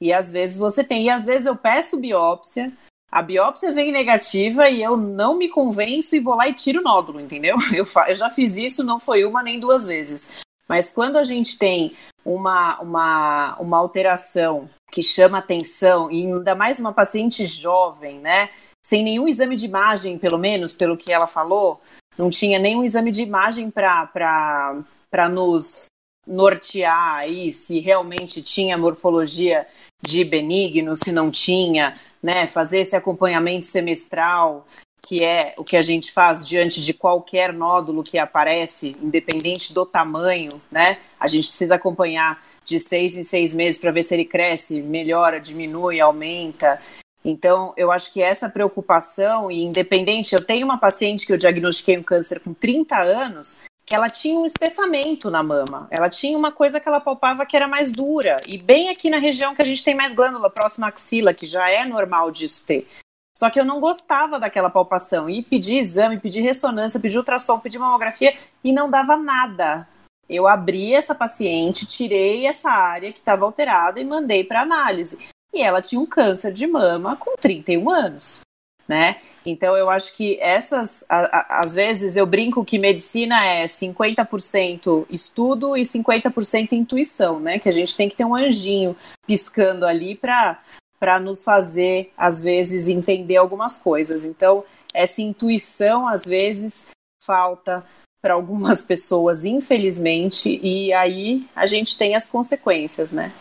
e 0.00 0.12
às 0.12 0.30
vezes 0.30 0.56
você 0.56 0.84
tem. 0.84 1.04
E 1.04 1.10
às 1.10 1.24
vezes 1.24 1.46
eu 1.46 1.56
peço 1.56 1.96
biópsia, 1.96 2.72
a 3.10 3.22
biópsia 3.22 3.72
vem 3.72 3.92
negativa 3.92 4.68
e 4.68 4.82
eu 4.82 4.96
não 4.96 5.36
me 5.36 5.48
convenço 5.48 6.14
e 6.16 6.20
vou 6.20 6.34
lá 6.34 6.48
e 6.48 6.54
tiro 6.54 6.80
o 6.80 6.82
nódulo, 6.82 7.20
entendeu? 7.20 7.56
Eu, 7.72 7.86
eu 8.08 8.14
já 8.14 8.28
fiz 8.30 8.56
isso, 8.56 8.84
não 8.84 8.98
foi 8.98 9.24
uma 9.24 9.42
nem 9.42 9.60
duas 9.60 9.86
vezes. 9.86 10.28
Mas 10.68 10.90
quando 10.90 11.16
a 11.16 11.24
gente 11.24 11.56
tem 11.56 11.92
uma, 12.24 12.80
uma, 12.80 13.56
uma 13.58 13.78
alteração 13.78 14.68
que 14.90 15.02
chama 15.02 15.38
atenção, 15.38 16.10
e 16.10 16.26
ainda 16.26 16.54
mais 16.54 16.78
uma 16.78 16.92
paciente 16.92 17.46
jovem, 17.46 18.18
né? 18.18 18.50
Sem 18.84 19.04
nenhum 19.04 19.28
exame 19.28 19.56
de 19.56 19.66
imagem, 19.66 20.18
pelo 20.18 20.38
menos, 20.38 20.72
pelo 20.72 20.96
que 20.96 21.12
ela 21.12 21.26
falou, 21.26 21.80
não 22.18 22.30
tinha 22.30 22.58
nenhum 22.58 22.82
exame 22.82 23.10
de 23.10 23.22
imagem 23.22 23.70
para 23.70 24.82
para 25.10 25.28
nos 25.28 25.86
nortear 26.26 27.20
aí 27.24 27.52
se 27.52 27.78
realmente 27.78 28.42
tinha 28.42 28.76
morfologia 28.76 29.66
de 30.02 30.24
benigno, 30.24 30.96
se 30.96 31.12
não 31.12 31.30
tinha, 31.30 31.98
né? 32.22 32.46
Fazer 32.46 32.80
esse 32.80 32.96
acompanhamento 32.96 33.64
semestral, 33.64 34.66
que 35.06 35.22
é 35.22 35.54
o 35.56 35.62
que 35.62 35.76
a 35.76 35.82
gente 35.82 36.10
faz 36.12 36.46
diante 36.46 36.82
de 36.82 36.92
qualquer 36.92 37.52
nódulo 37.52 38.02
que 38.02 38.18
aparece, 38.18 38.90
independente 39.00 39.72
do 39.72 39.86
tamanho, 39.86 40.60
né? 40.70 40.98
A 41.18 41.28
gente 41.28 41.48
precisa 41.48 41.76
acompanhar 41.76 42.44
de 42.64 42.80
seis 42.80 43.14
em 43.14 43.22
seis 43.22 43.54
meses 43.54 43.80
para 43.80 43.92
ver 43.92 44.02
se 44.02 44.12
ele 44.12 44.24
cresce, 44.24 44.82
melhora, 44.82 45.40
diminui, 45.40 46.00
aumenta. 46.00 46.80
Então, 47.24 47.72
eu 47.76 47.92
acho 47.92 48.12
que 48.12 48.20
essa 48.20 48.48
preocupação, 48.48 49.50
e 49.50 49.62
independente, 49.62 50.34
eu 50.34 50.44
tenho 50.44 50.66
uma 50.66 50.78
paciente 50.78 51.24
que 51.24 51.32
eu 51.32 51.36
diagnostiquei 51.36 51.96
um 51.96 52.02
câncer 52.02 52.40
com 52.40 52.52
30 52.52 53.00
anos, 53.00 53.60
ela 53.90 54.08
tinha 54.08 54.38
um 54.38 54.44
espessamento 54.44 55.30
na 55.30 55.42
mama. 55.42 55.88
Ela 55.90 56.08
tinha 56.08 56.36
uma 56.36 56.50
coisa 56.50 56.80
que 56.80 56.88
ela 56.88 57.00
palpava 57.00 57.46
que 57.46 57.56
era 57.56 57.68
mais 57.68 57.90
dura. 57.90 58.36
E 58.46 58.58
bem 58.58 58.88
aqui 58.88 59.08
na 59.08 59.18
região 59.18 59.54
que 59.54 59.62
a 59.62 59.66
gente 59.66 59.84
tem 59.84 59.94
mais 59.94 60.12
glândula, 60.12 60.50
próxima 60.50 60.86
à 60.86 60.90
axila, 60.90 61.32
que 61.32 61.46
já 61.46 61.70
é 61.70 61.84
normal 61.84 62.30
disso 62.30 62.64
ter. 62.66 62.88
Só 63.36 63.50
que 63.50 63.60
eu 63.60 63.64
não 63.64 63.80
gostava 63.80 64.40
daquela 64.40 64.70
palpação. 64.70 65.30
E 65.30 65.42
pedi 65.42 65.76
exame, 65.78 66.18
pedi 66.18 66.40
ressonância, 66.40 66.98
pedi 66.98 67.16
ultrassom, 67.16 67.60
pedi 67.60 67.78
mamografia 67.78 68.36
e 68.64 68.72
não 68.72 68.90
dava 68.90 69.16
nada. 69.16 69.86
Eu 70.28 70.48
abri 70.48 70.92
essa 70.92 71.14
paciente, 71.14 71.86
tirei 71.86 72.46
essa 72.46 72.68
área 72.68 73.12
que 73.12 73.20
estava 73.20 73.44
alterada 73.44 74.00
e 74.00 74.04
mandei 74.04 74.42
para 74.42 74.62
análise. 74.62 75.18
E 75.54 75.62
ela 75.62 75.80
tinha 75.80 76.00
um 76.00 76.06
câncer 76.06 76.52
de 76.52 76.66
mama 76.66 77.16
com 77.16 77.36
31 77.36 77.88
anos, 77.88 78.40
né? 78.88 79.20
Então, 79.46 79.76
eu 79.76 79.88
acho 79.88 80.14
que 80.14 80.38
essas, 80.40 81.04
a, 81.08 81.18
a, 81.18 81.60
às 81.60 81.74
vezes, 81.74 82.16
eu 82.16 82.26
brinco 82.26 82.64
que 82.64 82.78
medicina 82.78 83.44
é 83.44 83.64
50% 83.66 85.06
estudo 85.08 85.76
e 85.76 85.82
50% 85.82 86.72
intuição, 86.72 87.38
né? 87.38 87.58
Que 87.58 87.68
a 87.68 87.72
gente 87.72 87.96
tem 87.96 88.08
que 88.08 88.16
ter 88.16 88.24
um 88.24 88.34
anjinho 88.34 88.96
piscando 89.26 89.86
ali 89.86 90.14
para 90.14 91.20
nos 91.20 91.44
fazer, 91.44 92.12
às 92.16 92.42
vezes, 92.42 92.88
entender 92.88 93.36
algumas 93.36 93.78
coisas. 93.78 94.24
Então, 94.24 94.64
essa 94.92 95.22
intuição, 95.22 96.08
às 96.08 96.24
vezes, 96.24 96.88
falta 97.22 97.84
para 98.20 98.34
algumas 98.34 98.82
pessoas, 98.82 99.44
infelizmente, 99.44 100.58
e 100.62 100.92
aí 100.92 101.40
a 101.54 101.66
gente 101.66 101.96
tem 101.96 102.14
as 102.14 102.26
consequências, 102.26 103.12
né? 103.12 103.32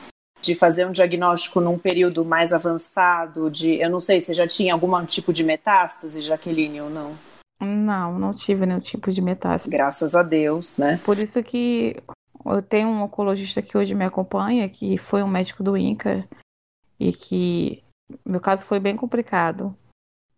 De 0.45 0.55
fazer 0.55 0.85
um 0.85 0.91
diagnóstico 0.91 1.59
num 1.59 1.77
período 1.77 2.23
mais 2.23 2.53
avançado, 2.53 3.49
de, 3.49 3.81
eu 3.81 3.89
não 3.89 3.99
sei, 3.99 4.21
você 4.21 4.33
já 4.33 4.47
tinha 4.47 4.73
algum 4.73 5.05
tipo 5.05 5.33
de 5.33 5.43
metástase, 5.43 6.21
Jaqueline, 6.21 6.81
ou 6.81 6.89
não? 6.89 7.17
Não, 7.59 8.19
não 8.19 8.33
tive 8.33 8.65
nenhum 8.65 8.79
tipo 8.79 9.11
de 9.11 9.21
metástase. 9.21 9.69
Graças 9.69 10.13
a 10.13 10.21
Deus, 10.21 10.77
né? 10.77 10.99
Por 11.03 11.17
isso 11.17 11.41
que 11.43 11.95
eu 12.45 12.61
tenho 12.61 12.89
um 12.89 13.01
oncologista 13.01 13.61
que 13.61 13.77
hoje 13.77 13.95
me 13.95 14.05
acompanha, 14.05 14.69
que 14.69 14.97
foi 14.97 15.23
um 15.23 15.27
médico 15.27 15.63
do 15.63 15.75
INCA, 15.75 16.27
e 16.99 17.11
que 17.11 17.83
meu 18.25 18.39
caso 18.39 18.65
foi 18.65 18.79
bem 18.79 18.95
complicado. 18.95 19.75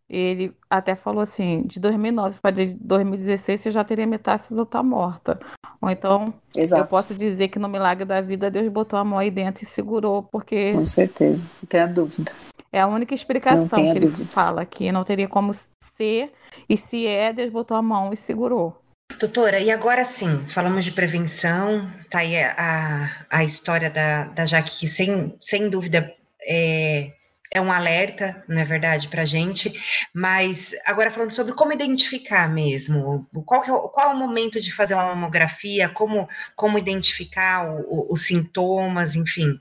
Ele 0.10 0.54
até 0.70 0.96
falou 0.96 1.22
assim, 1.22 1.64
de 1.66 1.80
2009 1.82 2.40
para 2.42 2.56
2016 2.80 3.60
você 3.60 3.72
já 3.72 3.84
teria 3.84 4.08
metástase 4.08 4.58
ou 4.58 4.66
tá 4.66 4.82
morta. 4.82 5.38
Ou 5.82 5.90
então, 5.90 6.34
Exato. 6.56 6.84
eu 6.84 6.88
posso 6.88 7.14
dizer 7.14 7.50
que 7.50 7.60
no 7.60 7.68
milagre 7.68 8.06
da 8.06 8.22
vida 8.22 8.50
Deus 8.50 8.72
botou 8.72 8.98
a 8.98 9.04
mão 9.04 9.20
aí 9.20 9.30
dentro 9.30 9.64
e 9.64 9.68
segurou, 9.68 10.24
porque... 10.24 10.72
Com 10.72 10.86
certeza, 10.86 11.46
não 11.62 11.68
tenho 11.68 11.94
dúvida. 11.94 12.32
É 12.72 12.80
a 12.80 12.88
única 12.88 13.14
explicação 13.14 13.68
que 13.68 13.98
ele 13.98 14.08
fala, 14.08 14.66
que 14.66 14.92
não 14.92 15.04
teria 15.04 15.28
como 15.28 15.52
ser, 15.82 16.32
e 16.70 16.78
se 16.78 17.06
é, 17.06 17.34
Deus 17.34 17.52
botou 17.52 17.76
a 17.76 17.82
mão 17.82 18.14
e 18.14 18.18
segurou. 18.18 18.82
Doutora, 19.20 19.60
e 19.60 19.72
agora 19.72 20.06
sim, 20.06 20.46
falamos 20.48 20.86
de 20.86 20.92
prevenção, 20.92 21.90
tá 22.10 22.20
aí 22.20 22.38
a, 22.38 23.10
a 23.30 23.44
história 23.44 23.90
da, 23.90 24.26
da 24.26 24.46
Jaque, 24.46 24.80
que 24.80 24.88
sem, 24.88 25.36
sem 25.42 25.70
dúvida 25.70 26.14
é, 26.48 27.12
é 27.52 27.62
um 27.62 27.72
alerta, 27.72 28.44
não 28.48 28.62
é 28.62 28.66
verdade, 28.66 29.08
para 29.08 29.22
a 29.22 29.26
gente. 29.26 29.74
Mas 30.14 30.76
agora 30.86 31.12
falando 31.12 31.34
sobre 31.34 31.54
como 31.54 31.74
identificar 31.74 32.50
mesmo, 32.50 33.28
qual, 33.46 33.64
é 33.64 33.72
o, 33.72 33.90
qual 33.90 34.12
é 34.12 34.14
o 34.14 34.18
momento 34.18 34.60
de 34.60 34.72
fazer 34.74 34.94
uma 34.94 35.16
mamografia, 35.16 35.90
como, 35.90 36.28
como 36.56 36.78
identificar 36.78 37.70
o, 37.70 37.82
o, 37.88 38.14
os 38.14 38.26
sintomas, 38.26 39.16
enfim, 39.16 39.60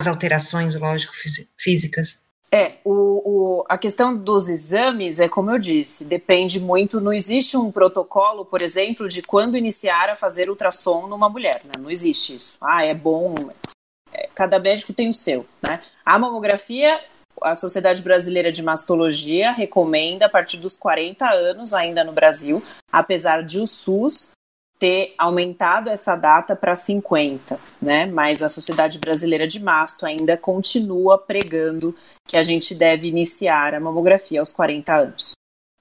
as 0.00 0.06
alterações, 0.06 0.74
lógico, 0.74 1.12
físicas. 1.56 2.24
É, 2.52 2.78
o, 2.84 3.60
o, 3.60 3.64
a 3.68 3.78
questão 3.78 4.16
dos 4.16 4.48
exames 4.48 5.20
é 5.20 5.28
como 5.28 5.52
eu 5.52 5.58
disse, 5.58 6.04
depende 6.04 6.58
muito. 6.58 7.00
Não 7.00 7.12
existe 7.12 7.56
um 7.56 7.70
protocolo, 7.70 8.44
por 8.44 8.60
exemplo, 8.60 9.08
de 9.08 9.22
quando 9.22 9.56
iniciar 9.56 10.10
a 10.10 10.16
fazer 10.16 10.50
ultrassom 10.50 11.06
numa 11.06 11.28
mulher, 11.28 11.60
né? 11.64 11.72
Não 11.78 11.88
existe 11.88 12.34
isso. 12.34 12.56
Ah, 12.60 12.84
é 12.84 12.92
bom, 12.92 13.34
cada 14.34 14.58
médico 14.58 14.92
tem 14.92 15.08
o 15.08 15.12
seu, 15.12 15.46
né? 15.68 15.80
A 16.04 16.18
mamografia, 16.18 17.00
a 17.42 17.54
Sociedade 17.54 18.02
Brasileira 18.02 18.50
de 18.52 18.62
Mastologia 18.62 19.52
recomenda 19.52 20.26
a 20.26 20.28
partir 20.28 20.58
dos 20.58 20.76
40 20.76 21.28
anos 21.28 21.72
ainda 21.72 22.04
no 22.04 22.12
Brasil, 22.12 22.62
apesar 22.92 23.42
de 23.42 23.60
o 23.60 23.66
SUS 23.66 24.32
ter 24.80 25.14
aumentado 25.18 25.90
essa 25.90 26.16
data 26.16 26.56
para 26.56 26.74
50, 26.74 27.60
né? 27.80 28.06
Mas 28.06 28.42
a 28.42 28.48
Sociedade 28.48 28.98
Brasileira 28.98 29.46
de 29.46 29.60
Masto 29.62 30.06
ainda 30.06 30.38
continua 30.38 31.18
pregando 31.18 31.94
que 32.26 32.38
a 32.38 32.42
gente 32.42 32.74
deve 32.74 33.06
iniciar 33.06 33.74
a 33.74 33.80
mamografia 33.80 34.40
aos 34.40 34.52
40 34.52 34.94
anos. 34.94 35.32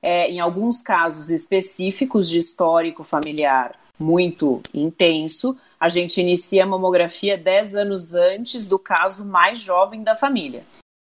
É, 0.02 0.30
em 0.30 0.42
alguns 0.42 0.82
casos 0.82 1.30
específicos 1.30 2.30
de 2.30 2.40
histórico 2.40 3.04
familiar 3.06 3.74
muito 3.98 4.62
intenso, 4.74 5.58
a 5.80 5.88
gente 5.88 6.20
inicia 6.20 6.64
a 6.64 6.68
mamografia 6.68 7.38
10 7.38 7.76
anos 7.76 8.14
antes 8.14 8.66
do 8.66 8.78
caso 8.78 9.24
mais 9.24 9.60
jovem 9.60 10.04
da 10.04 10.16
família. 10.16 10.64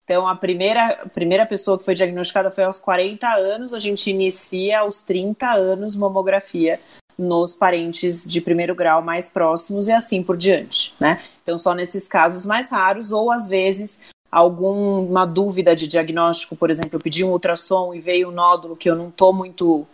Então, 0.05 0.27
a 0.27 0.35
primeira, 0.35 1.03
a 1.03 1.09
primeira 1.09 1.47
pessoa 1.47 1.79
que 1.79 1.85
foi 1.85 1.95
diagnosticada 1.95 2.51
foi 2.51 2.65
aos 2.65 2.79
40 2.79 3.27
anos, 3.29 3.75
a 3.75 3.79
gente 3.79 4.11
inicia 4.11 4.81
aos 4.81 5.01
30 5.03 5.51
anos 5.51 5.97
mamografia 5.97 6.81
nos 7.19 7.57
parentes 7.57 8.27
de 8.27 8.41
primeiro 8.41 8.75
grau 8.75 9.03
mais 9.03 9.29
próximos 9.29 9.89
e 9.89 9.93
assim 9.93 10.23
por 10.23 10.37
diante, 10.37 10.95
né? 11.01 11.23
Então, 11.43 11.57
só 11.57 11.75
nesses 11.75 12.07
casos 12.07 12.45
mais 12.45 12.69
raros, 12.69 13.11
ou 13.11 13.33
às 13.33 13.49
vezes 13.49 14.01
alguma 14.31 15.25
dúvida 15.27 15.75
de 15.75 15.89
diagnóstico, 15.89 16.57
por 16.57 16.71
exemplo, 16.71 16.91
eu 16.93 17.01
pedi 17.01 17.25
um 17.25 17.31
ultrassom 17.31 17.95
e 17.95 18.01
veio 18.01 18.29
um 18.29 18.33
nódulo 18.33 18.77
que 18.77 18.91
eu 18.91 18.95
não 18.95 19.09
estou 19.09 19.33
muito 19.33 19.87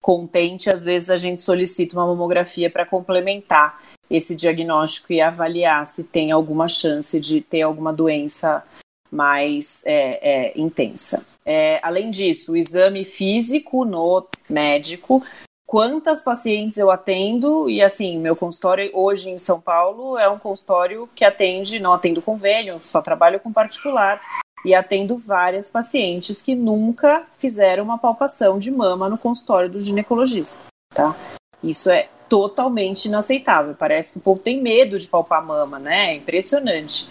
contente, 0.00 0.68
às 0.68 0.82
vezes 0.82 1.10
a 1.10 1.18
gente 1.18 1.40
solicita 1.40 1.96
uma 1.96 2.06
mamografia 2.06 2.68
para 2.68 2.84
complementar 2.84 3.80
esse 4.12 4.36
diagnóstico 4.36 5.12
e 5.12 5.22
avaliar 5.22 5.86
se 5.86 6.04
tem 6.04 6.30
alguma 6.30 6.68
chance 6.68 7.18
de 7.18 7.40
ter 7.40 7.62
alguma 7.62 7.92
doença 7.92 8.62
mais 9.10 9.82
é, 9.86 10.50
é, 10.50 10.52
intensa. 10.54 11.24
É, 11.44 11.80
além 11.82 12.10
disso, 12.10 12.52
o 12.52 12.56
exame 12.56 13.04
físico 13.04 13.84
no 13.86 14.26
médico, 14.48 15.22
quantas 15.66 16.20
pacientes 16.20 16.76
eu 16.76 16.90
atendo, 16.90 17.68
e 17.70 17.82
assim, 17.82 18.18
meu 18.18 18.36
consultório 18.36 18.90
hoje 18.92 19.30
em 19.30 19.38
São 19.38 19.58
Paulo 19.58 20.18
é 20.18 20.28
um 20.28 20.38
consultório 20.38 21.08
que 21.14 21.24
atende, 21.24 21.80
não 21.80 21.94
atendo 21.94 22.20
convênio, 22.20 22.78
só 22.82 23.00
trabalho 23.00 23.40
com 23.40 23.50
particular, 23.50 24.20
e 24.64 24.74
atendo 24.74 25.16
várias 25.16 25.68
pacientes 25.68 26.40
que 26.40 26.54
nunca 26.54 27.24
fizeram 27.38 27.82
uma 27.82 27.98
palpação 27.98 28.58
de 28.58 28.70
mama 28.70 29.08
no 29.08 29.18
consultório 29.18 29.70
do 29.70 29.80
ginecologista, 29.80 30.58
tá? 30.94 31.16
Isso 31.62 31.90
é 31.90 32.08
totalmente 32.32 33.08
inaceitável. 33.08 33.74
Parece 33.78 34.14
que 34.14 34.18
o 34.18 34.22
povo 34.22 34.40
tem 34.40 34.58
medo 34.58 34.98
de 34.98 35.06
palpar 35.06 35.44
mama, 35.44 35.78
né? 35.78 36.12
É 36.12 36.14
impressionante. 36.14 37.06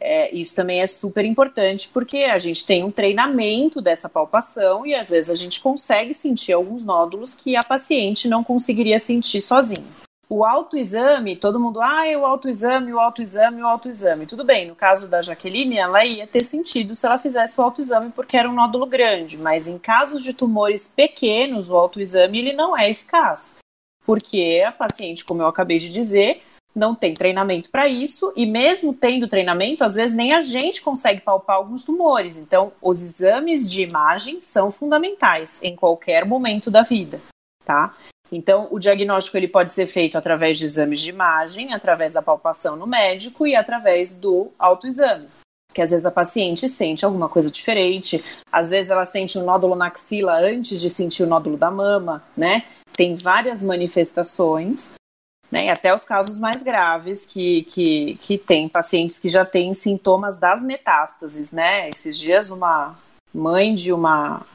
É, 0.00 0.34
isso 0.34 0.52
também 0.52 0.82
é 0.82 0.86
super 0.88 1.24
importante 1.24 1.88
porque 1.94 2.18
a 2.24 2.38
gente 2.40 2.66
tem 2.66 2.82
um 2.82 2.90
treinamento 2.90 3.80
dessa 3.80 4.08
palpação 4.08 4.84
e 4.84 4.92
às 4.92 5.10
vezes 5.10 5.30
a 5.30 5.36
gente 5.36 5.60
consegue 5.60 6.12
sentir 6.12 6.52
alguns 6.52 6.82
nódulos 6.82 7.34
que 7.34 7.54
a 7.54 7.62
paciente 7.62 8.26
não 8.26 8.42
conseguiria 8.42 8.98
sentir 8.98 9.40
sozinha. 9.40 9.86
O 10.28 10.44
autoexame, 10.44 11.36
todo 11.36 11.60
mundo, 11.60 11.80
ah, 11.80 12.04
é 12.04 12.18
o 12.18 12.26
autoexame, 12.26 12.92
o 12.92 12.98
autoexame, 12.98 13.62
o 13.62 13.68
autoexame. 13.68 14.26
Tudo 14.26 14.42
bem, 14.42 14.66
no 14.66 14.74
caso 14.74 15.06
da 15.06 15.22
Jaqueline, 15.22 15.78
ela 15.78 16.04
ia 16.04 16.26
ter 16.26 16.44
sentido 16.44 16.96
se 16.96 17.06
ela 17.06 17.16
fizesse 17.16 17.60
o 17.60 17.62
autoexame 17.62 18.10
porque 18.10 18.36
era 18.36 18.50
um 18.50 18.54
nódulo 18.54 18.86
grande, 18.86 19.38
mas 19.38 19.68
em 19.68 19.78
casos 19.78 20.24
de 20.24 20.34
tumores 20.34 20.88
pequenos, 20.88 21.70
o 21.70 21.76
autoexame 21.76 22.40
ele 22.40 22.52
não 22.52 22.76
é 22.76 22.90
eficaz. 22.90 23.54
Porque 24.06 24.62
a 24.66 24.72
paciente, 24.72 25.24
como 25.24 25.42
eu 25.42 25.46
acabei 25.46 25.78
de 25.78 25.90
dizer, 25.90 26.42
não 26.74 26.94
tem 26.94 27.14
treinamento 27.14 27.70
para 27.70 27.86
isso, 27.86 28.32
e 28.34 28.44
mesmo 28.44 28.92
tendo 28.92 29.28
treinamento, 29.28 29.84
às 29.84 29.94
vezes 29.94 30.16
nem 30.16 30.32
a 30.32 30.40
gente 30.40 30.82
consegue 30.82 31.20
palpar 31.20 31.56
alguns 31.56 31.84
tumores. 31.84 32.36
Então, 32.36 32.72
os 32.82 33.00
exames 33.00 33.70
de 33.70 33.82
imagem 33.82 34.40
são 34.40 34.70
fundamentais 34.70 35.60
em 35.62 35.76
qualquer 35.76 36.24
momento 36.24 36.70
da 36.70 36.82
vida, 36.82 37.20
tá? 37.64 37.94
Então, 38.32 38.66
o 38.70 38.80
diagnóstico 38.80 39.36
ele 39.36 39.46
pode 39.46 39.70
ser 39.70 39.86
feito 39.86 40.18
através 40.18 40.58
de 40.58 40.64
exames 40.64 41.00
de 41.00 41.10
imagem, 41.10 41.72
através 41.72 42.12
da 42.12 42.22
palpação 42.22 42.74
no 42.74 42.86
médico 42.86 43.46
e 43.46 43.54
através 43.54 44.14
do 44.14 44.50
autoexame. 44.58 45.28
Que 45.72 45.82
às 45.82 45.90
vezes 45.90 46.06
a 46.06 46.10
paciente 46.10 46.68
sente 46.68 47.04
alguma 47.04 47.28
coisa 47.28 47.50
diferente, 47.50 48.24
às 48.50 48.70
vezes 48.70 48.90
ela 48.90 49.04
sente 49.04 49.38
um 49.38 49.44
nódulo 49.44 49.76
na 49.76 49.86
axila 49.86 50.38
antes 50.38 50.80
de 50.80 50.90
sentir 50.90 51.22
o 51.22 51.26
nódulo 51.26 51.56
da 51.56 51.70
mama, 51.70 52.24
né? 52.36 52.64
Tem 52.96 53.14
várias 53.14 53.62
manifestações, 53.62 54.94
né? 55.50 55.70
Até 55.70 55.94
os 55.94 56.04
casos 56.04 56.38
mais 56.38 56.62
graves 56.62 57.26
que, 57.26 57.62
que, 57.64 58.16
que 58.16 58.38
tem 58.38 58.68
pacientes 58.68 59.18
que 59.18 59.28
já 59.28 59.44
têm 59.44 59.74
sintomas 59.74 60.36
das 60.38 60.62
metástases, 60.62 61.52
né? 61.52 61.88
Esses 61.88 62.18
dias 62.18 62.50
uma 62.50 62.96
mãe 63.32 63.74
de 63.74 63.92
uma 63.92 64.46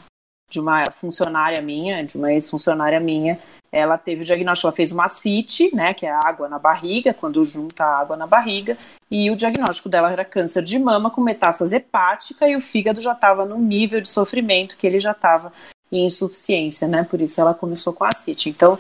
de 0.50 0.60
uma 0.60 0.84
funcionária 1.00 1.62
minha, 1.62 2.04
de 2.04 2.18
uma 2.18 2.34
ex-funcionária 2.34 3.00
minha, 3.00 3.40
ela 3.72 3.98
teve 4.00 4.24
o 4.24 4.26
diagnóstico, 4.26 4.68
ela 4.68 4.76
fez 4.76 4.92
uma 4.92 5.08
CIT, 5.08 5.76
né, 5.76 5.94
que 5.94 6.08
é 6.08 6.20
água 6.26 6.50
na 6.50 6.58
barriga, 6.58 7.14
quando 7.14 7.46
junta 7.46 7.84
água 7.86 8.18
na 8.18 8.26
barriga, 8.26 8.76
e 9.12 9.30
o 9.30 9.36
diagnóstico 9.36 9.88
dela 9.88 10.12
era 10.12 10.26
câncer 10.26 10.64
de 10.64 10.80
mama 10.80 11.12
com 11.12 11.22
metástase 11.22 11.76
hepática 11.76 12.48
e 12.50 12.56
o 12.56 12.62
fígado 12.62 13.00
já 13.00 13.12
estava 13.12 13.46
no 13.46 13.60
nível 13.60 14.02
de 14.02 14.10
sofrimento 14.10 14.76
que 14.76 14.88
ele 14.88 15.00
já 15.00 15.12
estava 15.12 15.54
em 15.92 16.06
insuficiência, 16.06 16.88
né, 16.88 17.04
por 17.04 17.22
isso 17.22 17.40
ela 17.40 17.54
começou 17.54 17.94
com 17.94 18.04
a 18.04 18.12
CIT. 18.12 18.50
Então, 18.50 18.78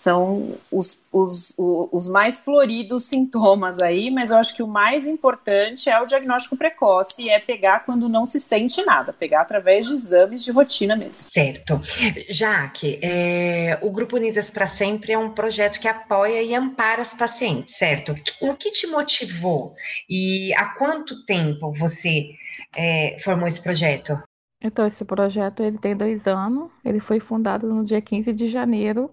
são 0.00 0.56
os, 0.70 1.00
os, 1.12 1.52
os 1.56 2.06
mais 2.06 2.38
floridos 2.38 3.06
sintomas 3.06 3.82
aí, 3.82 4.10
mas 4.10 4.30
eu 4.30 4.36
acho 4.36 4.54
que 4.54 4.62
o 4.62 4.66
mais 4.66 5.04
importante 5.04 5.90
é 5.90 6.00
o 6.00 6.06
diagnóstico 6.06 6.56
precoce 6.56 7.14
e 7.18 7.28
é 7.28 7.40
pegar 7.40 7.80
quando 7.80 8.08
não 8.08 8.24
se 8.24 8.40
sente 8.40 8.80
nada, 8.84 9.12
pegar 9.12 9.40
através 9.40 9.88
de 9.88 9.94
exames 9.94 10.44
de 10.44 10.52
rotina 10.52 10.94
mesmo. 10.94 11.26
Certo. 11.28 11.80
Jaque, 12.28 13.00
é, 13.02 13.76
o 13.82 13.90
Grupo 13.90 14.16
Unidas 14.16 14.48
para 14.48 14.66
Sempre 14.66 15.12
é 15.12 15.18
um 15.18 15.30
projeto 15.30 15.80
que 15.80 15.88
apoia 15.88 16.42
e 16.42 16.54
ampara 16.54 17.02
as 17.02 17.12
pacientes, 17.12 17.76
certo? 17.76 18.14
O 18.40 18.54
que 18.54 18.70
te 18.70 18.86
motivou 18.86 19.74
e 20.08 20.54
há 20.54 20.66
quanto 20.76 21.24
tempo 21.24 21.72
você 21.72 22.30
é, 22.76 23.16
formou 23.18 23.48
esse 23.48 23.60
projeto? 23.60 24.16
Então, 24.60 24.86
esse 24.86 25.04
projeto 25.04 25.62
ele 25.62 25.78
tem 25.78 25.96
dois 25.96 26.26
anos, 26.26 26.70
ele 26.84 26.98
foi 26.98 27.20
fundado 27.20 27.72
no 27.72 27.84
dia 27.84 28.02
15 28.02 28.32
de 28.32 28.48
janeiro 28.48 29.10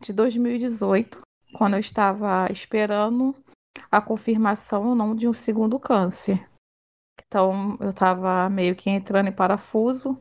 de 0.00 0.12
2018, 0.12 1.20
quando 1.56 1.74
eu 1.74 1.80
estava 1.80 2.50
esperando 2.50 3.34
a 3.90 4.00
confirmação 4.00 4.88
ou 4.88 4.94
não 4.94 5.14
de 5.14 5.28
um 5.28 5.32
segundo 5.32 5.78
câncer. 5.78 6.48
Então, 7.26 7.76
eu 7.80 7.90
estava 7.90 8.48
meio 8.50 8.74
que 8.74 8.90
entrando 8.90 9.28
em 9.28 9.32
parafuso 9.32 10.20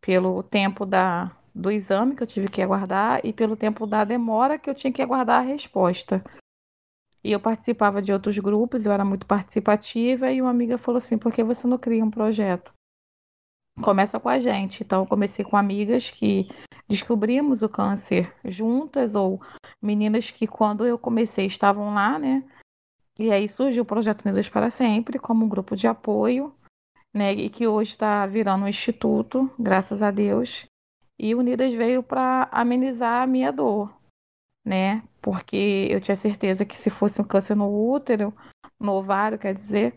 pelo 0.00 0.42
tempo 0.42 0.86
da, 0.86 1.36
do 1.54 1.70
exame 1.70 2.16
que 2.16 2.22
eu 2.22 2.26
tive 2.26 2.48
que 2.48 2.62
aguardar 2.62 3.20
e 3.24 3.32
pelo 3.32 3.56
tempo 3.56 3.86
da 3.86 4.04
demora 4.04 4.58
que 4.58 4.70
eu 4.70 4.74
tinha 4.74 4.92
que 4.92 5.02
aguardar 5.02 5.40
a 5.40 5.46
resposta. 5.46 6.24
E 7.22 7.32
eu 7.32 7.40
participava 7.40 8.00
de 8.00 8.12
outros 8.12 8.38
grupos, 8.38 8.86
eu 8.86 8.92
era 8.92 9.04
muito 9.04 9.26
participativa, 9.26 10.30
e 10.30 10.40
uma 10.40 10.50
amiga 10.50 10.78
falou 10.78 10.98
assim: 10.98 11.18
por 11.18 11.32
que 11.32 11.42
você 11.42 11.66
não 11.66 11.76
cria 11.76 12.04
um 12.04 12.10
projeto? 12.10 12.72
Começa 13.82 14.18
com 14.18 14.28
a 14.28 14.38
gente. 14.38 14.82
Então, 14.82 15.02
eu 15.02 15.06
comecei 15.06 15.44
com 15.44 15.56
amigas 15.56 16.10
que 16.10 16.48
descobrimos 16.88 17.62
o 17.62 17.68
câncer 17.68 18.34
juntas, 18.44 19.14
ou 19.14 19.40
meninas 19.82 20.30
que, 20.30 20.46
quando 20.46 20.86
eu 20.86 20.98
comecei, 20.98 21.46
estavam 21.46 21.94
lá, 21.94 22.18
né? 22.18 22.42
E 23.18 23.32
aí 23.32 23.48
surgiu 23.48 23.82
o 23.82 23.86
Projeto 23.86 24.24
Unidas 24.24 24.48
para 24.48 24.70
Sempre, 24.70 25.18
como 25.18 25.44
um 25.44 25.48
grupo 25.48 25.74
de 25.74 25.86
apoio, 25.86 26.54
né? 27.14 27.32
E 27.32 27.48
que 27.48 27.66
hoje 27.66 27.92
está 27.92 28.26
virando 28.26 28.64
um 28.64 28.68
instituto, 28.68 29.50
graças 29.58 30.02
a 30.02 30.10
Deus. 30.10 30.66
E 31.18 31.34
Unidas 31.34 31.72
veio 31.74 32.02
para 32.02 32.48
amenizar 32.52 33.22
a 33.22 33.26
minha 33.26 33.50
dor, 33.50 33.94
né? 34.64 35.02
Porque 35.22 35.88
eu 35.90 36.00
tinha 36.00 36.16
certeza 36.16 36.64
que 36.64 36.76
se 36.76 36.90
fosse 36.90 37.20
um 37.20 37.24
câncer 37.24 37.56
no 37.56 37.90
útero, 37.90 38.34
no 38.78 38.92
ovário, 38.92 39.38
quer 39.38 39.54
dizer, 39.54 39.94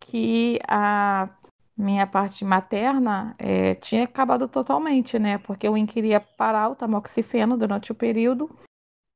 que 0.00 0.58
a 0.66 1.28
minha 1.76 2.06
parte 2.06 2.44
materna 2.44 3.34
é, 3.38 3.74
tinha 3.74 4.04
acabado 4.04 4.48
totalmente, 4.48 5.18
né? 5.18 5.38
Porque 5.38 5.68
eu 5.68 5.74
queria 5.86 6.20
parar 6.20 6.70
o 6.70 6.74
tamoxifeno 6.74 7.56
durante 7.56 7.92
o 7.92 7.94
período 7.94 8.48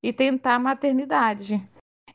e 0.03 0.13
tentar 0.13 0.57
a 0.57 0.59
maternidade. 0.59 1.67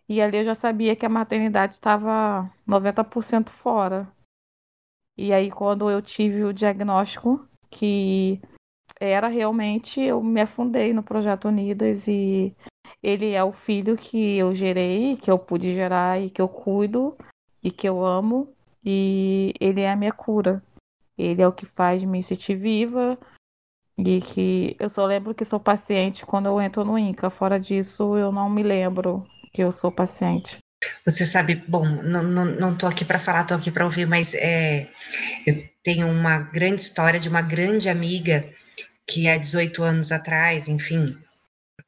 E 0.07 0.21
ali 0.21 0.37
eu 0.37 0.45
já 0.45 0.55
sabia 0.55 0.95
que 0.95 1.05
a 1.05 1.09
maternidade 1.09 1.73
estava 1.73 2.51
90% 2.67 3.49
fora. 3.49 4.07
E 5.17 5.33
aí, 5.33 5.49
quando 5.49 5.89
eu 5.89 6.01
tive 6.01 6.43
o 6.43 6.53
diagnóstico 6.53 7.47
que 7.71 8.39
era 8.99 9.27
realmente, 9.27 9.99
eu 9.99 10.21
me 10.21 10.41
afundei 10.41 10.93
no 10.93 11.03
Projeto 11.03 11.47
Unidas 11.47 12.07
e 12.07 12.55
ele 13.01 13.31
é 13.31 13.43
o 13.43 13.51
filho 13.51 13.97
que 13.97 14.37
eu 14.37 14.53
gerei, 14.53 15.17
que 15.17 15.29
eu 15.31 15.39
pude 15.39 15.73
gerar 15.73 16.21
e 16.21 16.29
que 16.29 16.41
eu 16.41 16.47
cuido 16.47 17.17
e 17.63 17.71
que 17.71 17.87
eu 17.87 18.05
amo 18.05 18.54
e 18.85 19.53
ele 19.59 19.81
é 19.81 19.91
a 19.91 19.95
minha 19.95 20.11
cura. 20.11 20.61
Ele 21.17 21.41
é 21.41 21.47
o 21.47 21.53
que 21.53 21.65
faz 21.65 22.03
me 22.03 22.21
sentir 22.21 22.55
viva 22.55 23.17
e 23.97 24.21
que 24.21 24.75
eu 24.79 24.89
só 24.89 25.05
lembro 25.05 25.33
que 25.33 25.45
sou 25.45 25.59
paciente 25.59 26.25
quando 26.25 26.47
eu 26.47 26.61
entro 26.61 26.83
no 26.83 26.99
INCA. 26.99 27.29
Fora 27.29 27.59
disso, 27.59 28.17
eu 28.17 28.31
não 28.31 28.49
me 28.49 28.61
lembro 28.61 29.25
que 29.51 29.63
eu 29.63 29.71
sou 29.71 29.91
paciente. 29.91 30.59
Você 31.05 31.25
sabe, 31.25 31.55
bom, 31.67 31.85
não, 31.85 32.21
não, 32.21 32.45
não 32.45 32.77
tô 32.77 32.85
aqui 32.85 33.03
para 33.03 33.17
falar, 33.17 33.45
tô 33.45 33.55
aqui 33.55 33.71
para 33.71 33.85
ouvir, 33.85 34.05
mas 34.05 34.33
é, 34.35 34.87
eu 35.47 35.63
tenho 35.81 36.07
uma 36.07 36.37
grande 36.37 36.81
história 36.81 37.19
de 37.19 37.29
uma 37.29 37.41
grande 37.41 37.89
amiga 37.89 38.47
que 39.07 39.27
há 39.27 39.37
18 39.37 39.81
anos 39.83 40.11
atrás, 40.11 40.67
enfim, 40.67 41.17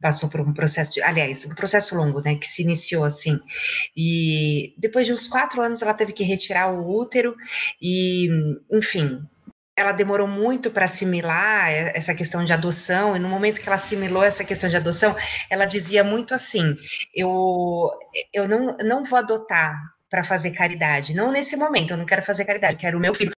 passou 0.02 0.30
por 0.30 0.42
um 0.42 0.54
processo, 0.54 0.94
de, 0.94 1.02
aliás, 1.02 1.46
um 1.46 1.56
processo 1.56 1.96
longo, 1.96 2.22
né, 2.22 2.36
que 2.36 2.48
se 2.48 2.62
iniciou 2.62 3.04
assim. 3.04 3.40
E 3.96 4.74
depois 4.78 5.06
de 5.06 5.14
uns 5.14 5.28
quatro 5.28 5.62
anos 5.62 5.82
ela 5.82 5.94
teve 5.94 6.14
que 6.14 6.24
retirar 6.24 6.72
o 6.72 6.88
útero 6.88 7.36
e, 7.82 8.30
enfim, 8.72 9.22
ela 9.78 9.92
demorou 9.92 10.28
muito 10.28 10.72
para 10.72 10.86
assimilar 10.86 11.70
essa 11.72 12.16
questão 12.16 12.44
de 12.44 12.52
adoção, 12.52 13.16
e 13.16 13.20
no 13.20 13.30
momento 13.30 13.62
que 13.62 13.70
ela 13.70 13.76
assimilou 13.76 14.24
essa 14.24 14.44
questão 14.44 14.70
de 14.70 14.76
adoção, 14.76 15.16
ela 15.52 15.66
dizia 15.66 16.04
muito 16.04 16.34
assim: 16.34 16.76
eu, 17.14 17.92
eu 18.34 18.48
não, 18.48 18.76
não 18.78 19.04
vou 19.04 19.20
adotar 19.20 19.80
para 20.10 20.24
fazer 20.24 20.52
caridade, 20.52 21.14
não 21.14 21.32
nesse 21.32 21.56
momento, 21.56 21.92
eu 21.92 21.98
não 21.98 22.06
quero 22.06 22.24
fazer 22.24 22.46
caridade, 22.46 22.78
quero 22.78 22.98
o 22.98 23.02
meu 23.02 23.14
filho 23.14 23.37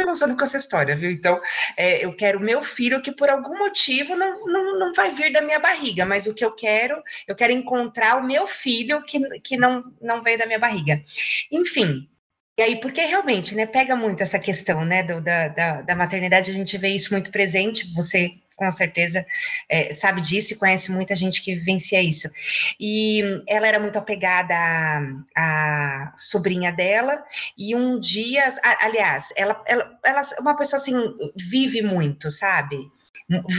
eu 0.00 0.36
com 0.36 0.44
essa 0.44 0.56
história, 0.56 0.96
viu? 0.96 1.10
Então, 1.10 1.40
é, 1.76 2.04
eu 2.04 2.14
quero 2.16 2.40
meu 2.40 2.62
filho 2.62 3.02
que 3.02 3.12
por 3.12 3.28
algum 3.28 3.58
motivo 3.58 4.14
não, 4.16 4.44
não, 4.46 4.78
não 4.78 4.92
vai 4.92 5.10
vir 5.12 5.32
da 5.32 5.42
minha 5.42 5.58
barriga, 5.58 6.04
mas 6.06 6.26
o 6.26 6.34
que 6.34 6.44
eu 6.44 6.52
quero, 6.54 7.02
eu 7.26 7.34
quero 7.34 7.52
encontrar 7.52 8.16
o 8.16 8.26
meu 8.26 8.46
filho 8.46 9.02
que, 9.04 9.18
que 9.40 9.56
não, 9.56 9.84
não 10.00 10.22
veio 10.22 10.38
da 10.38 10.46
minha 10.46 10.58
barriga. 10.58 11.02
Enfim, 11.50 12.08
E 12.58 12.62
aí, 12.62 12.80
porque 12.80 13.02
realmente, 13.04 13.54
né, 13.54 13.66
pega 13.66 13.96
muito 13.96 14.22
essa 14.22 14.38
questão, 14.38 14.84
né, 14.84 15.02
do, 15.02 15.20
da, 15.22 15.48
da, 15.48 15.82
da 15.82 15.96
maternidade, 15.96 16.50
a 16.50 16.54
gente 16.54 16.76
vê 16.78 16.90
isso 16.90 17.12
muito 17.12 17.30
presente, 17.30 17.92
você 17.94 18.41
com 18.62 18.70
certeza 18.70 19.26
é, 19.68 19.92
sabe 19.92 20.20
disso 20.20 20.52
e 20.52 20.56
conhece 20.56 20.92
muita 20.92 21.16
gente 21.16 21.42
que 21.42 21.54
vivencia 21.56 22.00
isso. 22.00 22.28
E 22.78 23.42
ela 23.48 23.66
era 23.66 23.80
muito 23.80 23.98
apegada 23.98 24.54
à, 24.54 25.02
à 25.34 26.12
sobrinha 26.16 26.70
dela, 26.70 27.24
e 27.58 27.74
um 27.74 27.98
dia, 27.98 28.48
aliás, 28.80 29.32
ela, 29.36 29.60
ela, 29.66 29.98
ela 30.04 30.20
é 30.20 30.40
uma 30.40 30.56
pessoa 30.56 30.80
assim, 30.80 30.94
vive 31.36 31.82
muito, 31.82 32.30
sabe? 32.30 32.88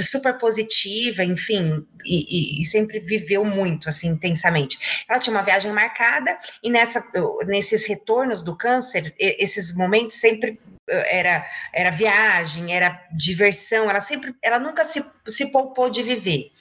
super 0.04 0.38
positiva, 0.38 1.24
enfim, 1.24 1.84
e, 2.06 2.62
e, 2.62 2.66
sempre 2.66 3.00
viveu 3.00 3.44
muito 3.44 3.90
assim 3.90 4.10
intensamente. 4.10 5.06
Ela 5.10 5.18
tinha 5.18 5.36
uma 5.36 5.42
viagem 5.42 5.72
marcada 5.72 6.38
e 6.62 6.70
nessa, 6.70 7.04
nesses 7.48 7.88
retornos 7.88 8.44
do 8.44 8.56
câncer, 8.56 9.16
esses 9.18 9.76
momentos 9.76 10.20
sempre 10.20 10.60
era 10.88 11.46
era 11.72 11.92
viagem, 11.92 12.76
era 12.76 13.02
diversão, 13.12 13.90
ela 13.90 14.02
sempre, 14.02 14.36
ela 14.42 14.60
nunca 14.60 14.84
se, 14.94 15.06
se 15.28 15.52
poupou 15.52 15.90
de 15.90 16.02
viver 16.04 16.52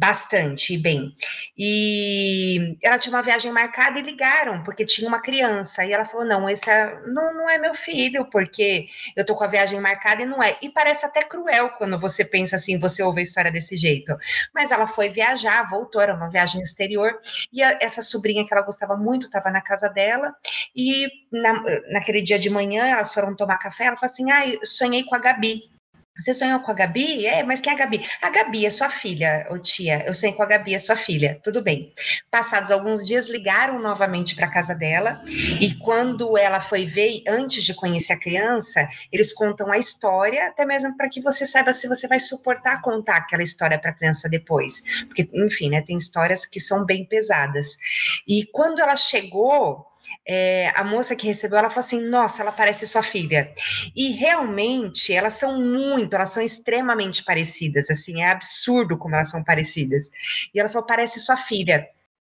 bastante 0.00 0.78
bem. 0.78 1.14
E 1.58 2.78
ela 2.82 2.98
tinha 2.98 3.14
uma 3.14 3.22
viagem 3.22 3.52
marcada 3.52 3.98
e 3.98 4.02
ligaram, 4.02 4.62
porque 4.62 4.82
tinha 4.86 5.06
uma 5.06 5.20
criança. 5.20 5.84
E 5.84 5.92
ela 5.92 6.06
falou: 6.06 6.26
não, 6.26 6.48
esse 6.48 6.70
é, 6.70 6.98
não, 7.06 7.34
não 7.34 7.50
é 7.50 7.58
meu 7.58 7.74
filho, 7.74 8.24
porque 8.30 8.88
eu 9.14 9.26
tô 9.26 9.36
com 9.36 9.44
a 9.44 9.46
viagem 9.46 9.78
marcada 9.78 10.22
e 10.22 10.26
não 10.26 10.42
é. 10.42 10.56
E 10.62 10.70
parece 10.70 11.04
até 11.04 11.22
cruel 11.22 11.68
quando 11.76 11.98
você 11.98 12.24
pensa 12.24 12.56
assim, 12.56 12.78
você 12.78 13.02
ouve 13.02 13.20
a 13.20 13.22
história 13.22 13.52
desse 13.52 13.76
jeito. 13.76 14.16
Mas 14.54 14.70
ela 14.70 14.86
foi 14.86 15.10
viajar, 15.10 15.68
voltou, 15.68 16.00
era 16.00 16.14
uma 16.14 16.30
viagem 16.30 16.62
exterior, 16.62 17.18
e 17.52 17.62
a, 17.62 17.78
essa 17.82 18.00
sobrinha 18.00 18.46
que 18.46 18.54
ela 18.54 18.62
gostava 18.62 18.96
muito 18.96 19.26
estava 19.26 19.50
na 19.50 19.60
casa 19.60 19.88
dela, 19.88 20.34
e 20.74 21.06
na, 21.30 21.62
naquele 21.92 22.22
dia 22.22 22.38
de 22.38 22.48
manhã 22.48 22.86
elas 22.86 23.12
foram 23.12 23.36
tomar 23.36 23.58
café, 23.58 23.84
ela 23.84 23.96
falou 23.96 24.10
assim: 24.10 24.30
ah, 24.30 24.44
sonhei 24.64 25.04
com 25.04 25.14
a 25.14 25.18
Gabi. 25.18 25.79
Você 26.18 26.34
sonhou 26.34 26.60
com 26.60 26.70
a 26.70 26.74
Gabi? 26.74 27.24
É, 27.26 27.42
mas 27.42 27.60
quem 27.60 27.72
é 27.72 27.76
a 27.76 27.78
Gabi? 27.78 28.04
A 28.20 28.30
Gabi 28.30 28.66
é 28.66 28.70
sua 28.70 28.90
filha, 28.90 29.46
ô 29.48 29.58
tia. 29.58 30.04
Eu 30.04 30.12
sonhei 30.12 30.34
com 30.34 30.42
a 30.42 30.46
Gabi, 30.46 30.74
é 30.74 30.78
sua 30.78 30.96
filha. 30.96 31.40
Tudo 31.42 31.62
bem. 31.62 31.94
Passados 32.30 32.70
alguns 32.70 33.06
dias, 33.06 33.28
ligaram 33.28 33.80
novamente 33.80 34.34
para 34.36 34.50
casa 34.50 34.74
dela. 34.74 35.22
E 35.60 35.74
quando 35.76 36.36
ela 36.36 36.60
foi 36.60 36.84
ver, 36.84 37.22
antes 37.26 37.64
de 37.64 37.74
conhecer 37.74 38.12
a 38.12 38.20
criança, 38.20 38.86
eles 39.10 39.32
contam 39.32 39.72
a 39.72 39.78
história, 39.78 40.48
até 40.48 40.66
mesmo 40.66 40.94
para 40.96 41.08
que 41.08 41.22
você 41.22 41.46
saiba 41.46 41.72
se 41.72 41.88
você 41.88 42.06
vai 42.06 42.20
suportar 42.20 42.82
contar 42.82 43.16
aquela 43.16 43.42
história 43.42 43.78
para 43.78 43.90
a 43.90 43.94
criança 43.94 44.28
depois. 44.28 44.82
Porque, 45.06 45.26
enfim, 45.32 45.70
né, 45.70 45.80
tem 45.80 45.96
histórias 45.96 46.44
que 46.44 46.60
são 46.60 46.84
bem 46.84 47.06
pesadas. 47.06 47.78
E 48.26 48.44
quando 48.52 48.80
ela 48.80 48.96
chegou, 48.96 49.89
é, 50.26 50.72
a 50.74 50.84
moça 50.84 51.16
que 51.16 51.26
recebeu, 51.26 51.58
ela 51.58 51.68
falou 51.68 51.80
assim: 51.80 52.00
Nossa, 52.00 52.42
ela 52.42 52.52
parece 52.52 52.86
sua 52.86 53.02
filha. 53.02 53.52
E 53.94 54.12
realmente, 54.12 55.12
elas 55.12 55.34
são 55.34 55.60
muito, 55.60 56.14
elas 56.14 56.30
são 56.30 56.42
extremamente 56.42 57.24
parecidas, 57.24 57.90
assim, 57.90 58.22
é 58.22 58.28
absurdo 58.28 58.98
como 58.98 59.14
elas 59.14 59.30
são 59.30 59.42
parecidas. 59.42 60.10
E 60.54 60.60
ela 60.60 60.68
falou: 60.68 60.86
Parece 60.86 61.20
sua 61.20 61.36
filha. 61.36 61.88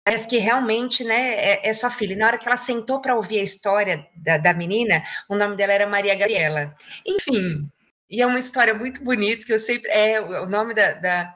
Parece 0.04 0.26
que 0.26 0.38
realmente, 0.38 1.04
né, 1.04 1.34
é, 1.36 1.68
é 1.68 1.72
sua 1.72 1.90
filha. 1.90 2.14
E 2.14 2.16
na 2.16 2.26
hora 2.26 2.38
que 2.38 2.48
ela 2.48 2.56
sentou 2.56 3.00
para 3.00 3.14
ouvir 3.14 3.38
a 3.38 3.42
história 3.42 4.04
da, 4.16 4.36
da 4.36 4.52
menina, 4.52 5.02
o 5.28 5.36
nome 5.36 5.56
dela 5.56 5.72
era 5.72 5.86
Maria 5.86 6.14
Gabriela. 6.16 6.74
Enfim, 7.06 7.68
e 8.10 8.20
é 8.20 8.26
uma 8.26 8.38
história 8.38 8.74
muito 8.74 9.02
bonita, 9.02 9.44
que 9.44 9.52
eu 9.52 9.58
sempre. 9.58 9.90
É, 9.90 10.20
o 10.20 10.46
nome 10.46 10.74
da, 10.74 10.92
da 10.94 11.34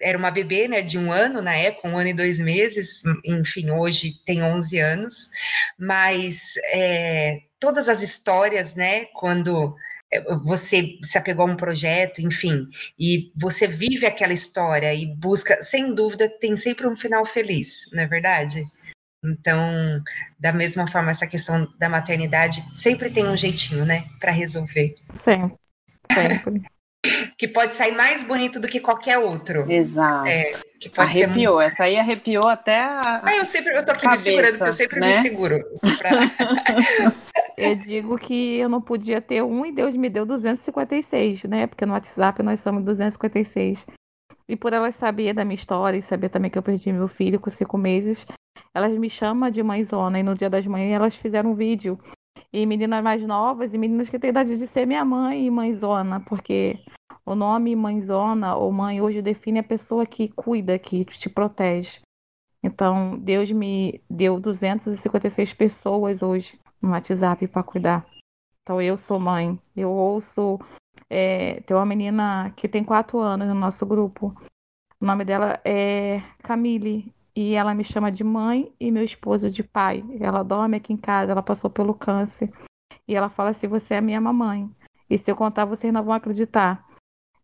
era 0.00 0.18
uma 0.18 0.30
bebê, 0.30 0.68
né, 0.68 0.82
de 0.82 0.98
um 0.98 1.10
ano 1.10 1.40
na 1.40 1.54
época, 1.54 1.88
um 1.88 1.98
ano 1.98 2.10
e 2.10 2.14
dois 2.14 2.38
meses, 2.38 3.02
enfim, 3.24 3.70
hoje 3.70 4.22
tem 4.24 4.42
11 4.42 4.78
anos, 4.78 5.30
mas 5.78 6.54
é, 6.72 7.38
todas 7.58 7.88
as 7.88 8.02
histórias, 8.02 8.74
né, 8.74 9.06
quando 9.14 9.74
é, 10.12 10.22
você 10.36 10.98
se 11.02 11.16
apegou 11.16 11.46
a 11.46 11.50
um 11.50 11.56
projeto, 11.56 12.20
enfim, 12.20 12.68
e 12.98 13.32
você 13.34 13.66
vive 13.66 14.04
aquela 14.04 14.32
história 14.32 14.94
e 14.94 15.06
busca, 15.06 15.62
sem 15.62 15.94
dúvida, 15.94 16.28
tem 16.28 16.54
sempre 16.54 16.86
um 16.86 16.96
final 16.96 17.24
feliz, 17.24 17.88
não 17.92 18.02
é 18.02 18.06
verdade? 18.06 18.62
Então, 19.24 20.02
da 20.38 20.52
mesma 20.52 20.86
forma, 20.86 21.10
essa 21.10 21.26
questão 21.26 21.66
da 21.78 21.88
maternidade 21.88 22.62
sempre 22.76 23.10
tem 23.10 23.26
um 23.26 23.36
jeitinho, 23.36 23.86
né, 23.86 24.04
para 24.20 24.32
resolver. 24.32 24.94
Sempre, 25.10 25.56
sempre 26.12 26.75
que 27.38 27.46
pode 27.46 27.74
sair 27.74 27.94
mais 27.94 28.22
bonito 28.22 28.58
do 28.58 28.66
que 28.66 28.80
qualquer 28.80 29.18
outro. 29.18 29.70
Exato. 29.70 30.26
É, 30.26 30.50
arrepiou, 30.96 31.60
essa 31.60 31.84
aí 31.84 31.98
arrepiou 31.98 32.48
até 32.48 32.78
a. 32.78 33.20
Ah, 33.22 33.36
eu 33.36 33.44
sempre, 33.44 33.76
eu 33.76 33.84
tô 33.84 33.92
aqui 33.92 34.02
cabeça, 34.02 34.30
me 34.30 34.36
segurando, 34.36 34.66
eu 34.66 34.72
sempre 34.72 35.00
né? 35.00 35.08
me 35.08 35.14
seguro. 35.14 35.64
Pra... 35.98 36.10
eu 37.56 37.74
digo 37.74 38.16
que 38.16 38.56
eu 38.56 38.68
não 38.68 38.80
podia 38.80 39.20
ter 39.20 39.42
um 39.42 39.66
e 39.66 39.72
Deus 39.72 39.94
me 39.94 40.08
deu 40.08 40.24
256, 40.24 41.44
né? 41.44 41.66
Porque 41.66 41.84
no 41.84 41.92
WhatsApp 41.92 42.42
nós 42.42 42.60
somos 42.60 42.82
256. 42.84 43.86
E 44.48 44.56
por 44.56 44.72
elas 44.72 44.94
saber 44.94 45.34
da 45.34 45.44
minha 45.44 45.56
história 45.56 45.98
e 45.98 46.02
saber 46.02 46.30
também 46.30 46.50
que 46.50 46.56
eu 46.56 46.62
perdi 46.62 46.90
meu 46.92 47.08
filho 47.08 47.40
com 47.40 47.50
cinco 47.50 47.76
meses, 47.76 48.26
elas 48.72 48.92
me 48.92 49.10
chamam 49.10 49.50
de 49.50 49.62
mãezona. 49.62 50.20
E 50.20 50.22
no 50.22 50.34
dia 50.34 50.48
das 50.48 50.66
mães 50.66 50.90
elas 50.90 51.16
fizeram 51.16 51.50
um 51.50 51.54
vídeo. 51.54 51.98
E 52.52 52.64
meninas 52.64 53.02
mais 53.02 53.22
novas 53.22 53.74
e 53.74 53.78
meninas 53.78 54.08
que 54.08 54.18
têm 54.18 54.30
idade 54.30 54.56
de 54.56 54.66
ser 54.66 54.86
minha 54.86 55.04
mãe 55.04 55.46
e 55.46 55.50
mãezona, 55.50 56.20
porque 56.20 56.78
o 57.26 57.34
nome 57.34 57.74
mãezona 57.74 58.54
ou 58.54 58.70
mãe 58.70 59.02
hoje 59.02 59.20
define 59.20 59.58
a 59.58 59.64
pessoa 59.64 60.06
que 60.06 60.28
cuida, 60.28 60.78
que 60.78 61.04
te 61.04 61.28
protege. 61.28 62.00
Então, 62.62 63.18
Deus 63.18 63.50
me 63.50 64.00
deu 64.08 64.38
256 64.40 65.52
pessoas 65.54 66.22
hoje 66.22 66.58
no 66.80 66.90
WhatsApp 66.90 67.46
para 67.48 67.64
cuidar. 67.64 68.06
Então, 68.62 68.80
eu 68.80 68.96
sou 68.96 69.18
mãe. 69.18 69.58
Eu 69.76 69.90
ouço. 69.90 70.58
É, 71.10 71.60
tem 71.62 71.76
uma 71.76 71.84
menina 71.84 72.52
que 72.56 72.68
tem 72.68 72.84
quatro 72.84 73.18
anos 73.18 73.46
no 73.48 73.54
nosso 73.54 73.84
grupo. 73.84 74.34
O 75.00 75.04
nome 75.04 75.24
dela 75.24 75.60
é 75.64 76.22
Camille. 76.42 77.12
E 77.34 77.54
ela 77.54 77.74
me 77.74 77.84
chama 77.84 78.10
de 78.10 78.24
mãe 78.24 78.72
e 78.80 78.90
meu 78.90 79.04
esposo 79.04 79.50
de 79.50 79.62
pai. 79.62 80.02
Ela 80.20 80.42
dorme 80.42 80.76
aqui 80.76 80.92
em 80.92 80.96
casa, 80.96 81.32
ela 81.32 81.42
passou 81.42 81.68
pelo 81.68 81.92
câncer. 81.92 82.50
E 83.06 83.14
ela 83.14 83.28
fala 83.28 83.50
assim: 83.50 83.68
Você 83.68 83.94
é 83.94 84.00
minha 84.00 84.20
mamãe. 84.20 84.70
E 85.10 85.18
se 85.18 85.30
eu 85.30 85.36
contar, 85.36 85.64
vocês 85.64 85.92
não 85.92 86.02
vão 86.02 86.14
acreditar. 86.14 86.85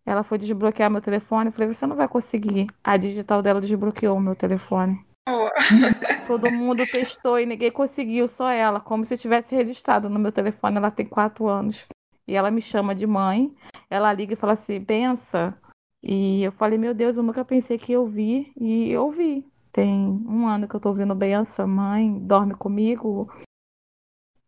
Ela 0.04 0.22
foi 0.22 0.38
desbloquear 0.38 0.90
meu 0.90 1.00
telefone. 1.00 1.48
Eu 1.48 1.52
falei, 1.52 1.72
você 1.72 1.86
não 1.86 1.96
vai 1.96 2.08
conseguir. 2.08 2.66
A 2.82 2.96
digital 2.96 3.42
dela 3.42 3.60
desbloqueou 3.60 4.20
meu 4.20 4.34
telefone. 4.34 5.04
Oh. 5.28 5.48
Todo 6.26 6.50
mundo 6.50 6.84
testou 6.84 7.38
e 7.38 7.46
ninguém 7.46 7.70
conseguiu, 7.70 8.26
só 8.26 8.50
ela, 8.50 8.80
como 8.80 9.04
se 9.04 9.16
tivesse 9.16 9.54
registrado 9.54 10.08
no 10.08 10.18
meu 10.18 10.32
telefone. 10.32 10.76
Ela 10.76 10.90
tem 10.90 11.06
quatro 11.06 11.48
anos. 11.48 11.86
E 12.26 12.34
ela 12.34 12.50
me 12.50 12.60
chama 12.60 12.94
de 12.94 13.06
mãe. 13.06 13.54
Ela 13.88 14.12
liga 14.12 14.32
e 14.32 14.36
fala 14.36 14.54
assim: 14.54 14.80
bença. 14.80 15.56
E 16.02 16.42
eu 16.42 16.50
falei: 16.50 16.78
meu 16.78 16.92
Deus, 16.92 17.16
eu 17.16 17.22
nunca 17.22 17.44
pensei 17.44 17.78
que 17.78 17.92
eu 17.92 18.06
vi. 18.06 18.52
E 18.60 18.90
eu 18.90 19.10
vi. 19.10 19.46
Tem 19.72 19.90
um 20.26 20.46
ano 20.46 20.68
que 20.68 20.74
eu 20.74 20.80
tô 20.80 20.90
ouvindo 20.90 21.14
bença, 21.14 21.66
mãe, 21.66 22.18
dorme 22.18 22.54
comigo. 22.54 23.32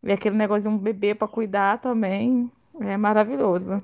E 0.03 0.11
aquele 0.11 0.35
negócio 0.35 0.69
de 0.69 0.75
um 0.75 0.77
bebê 0.77 1.15
para 1.15 1.27
cuidar 1.27 1.79
também. 1.79 2.51
É 2.79 2.95
maravilhoso. 2.97 3.81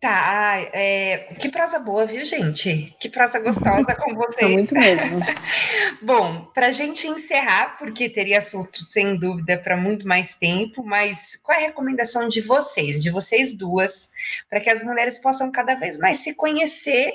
Tá, 0.00 0.56
é, 0.72 1.28
que 1.38 1.50
prosa 1.50 1.78
boa, 1.78 2.06
viu, 2.06 2.24
gente? 2.24 2.96
Que 2.98 3.06
prosa 3.06 3.38
gostosa 3.38 3.94
com 3.94 4.14
vocês. 4.16 4.36
São 4.38 4.48
muito 4.48 4.74
mesmo. 4.74 5.20
Bom, 6.00 6.46
para 6.54 6.68
a 6.68 6.72
gente 6.72 7.06
encerrar, 7.06 7.76
porque 7.78 8.08
teria 8.08 8.38
assunto 8.38 8.82
sem 8.82 9.18
dúvida 9.18 9.58
para 9.58 9.76
muito 9.76 10.08
mais 10.08 10.34
tempo, 10.34 10.82
mas 10.82 11.36
qual 11.42 11.58
é 11.58 11.64
a 11.64 11.66
recomendação 11.66 12.26
de 12.26 12.40
vocês, 12.40 13.02
de 13.02 13.10
vocês 13.10 13.52
duas, 13.52 14.10
para 14.48 14.58
que 14.58 14.70
as 14.70 14.82
mulheres 14.82 15.18
possam 15.18 15.52
cada 15.52 15.74
vez 15.74 15.98
mais 15.98 16.16
se 16.16 16.34
conhecer 16.34 17.12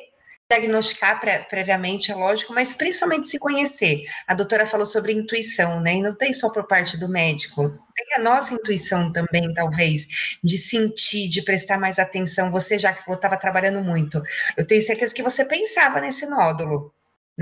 diagnosticar 0.49 1.19
previamente, 1.49 2.12
é 2.12 2.15
lógico, 2.15 2.53
mas 2.53 2.73
principalmente 2.73 3.27
se 3.27 3.39
conhecer. 3.39 4.03
A 4.27 4.34
doutora 4.34 4.67
falou 4.67 4.86
sobre 4.86 5.12
intuição, 5.12 5.79
né? 5.81 5.95
E 5.95 6.01
não 6.01 6.15
tem 6.15 6.31
só 6.34 6.51
por 6.51 6.67
parte 6.67 6.97
do 6.97 7.10
médico, 7.10 7.69
tem 7.95 8.15
a 8.17 8.19
nossa 8.19 8.53
intuição 8.53 9.12
também, 9.12 9.51
talvez, 9.53 10.38
de 10.43 10.58
sentir, 10.58 11.29
de 11.29 11.41
prestar 11.41 11.79
mais 11.79 11.97
atenção. 11.97 12.51
Você 12.51 12.77
já 12.77 12.93
que 12.93 13.12
estava 13.12 13.38
trabalhando 13.38 13.81
muito, 13.84 14.21
eu 14.55 14.65
tenho 14.67 14.81
certeza 14.81 15.15
que 15.15 15.23
você 15.23 15.43
pensava 15.43 15.99
nesse 15.99 16.27
nódulo. 16.27 16.93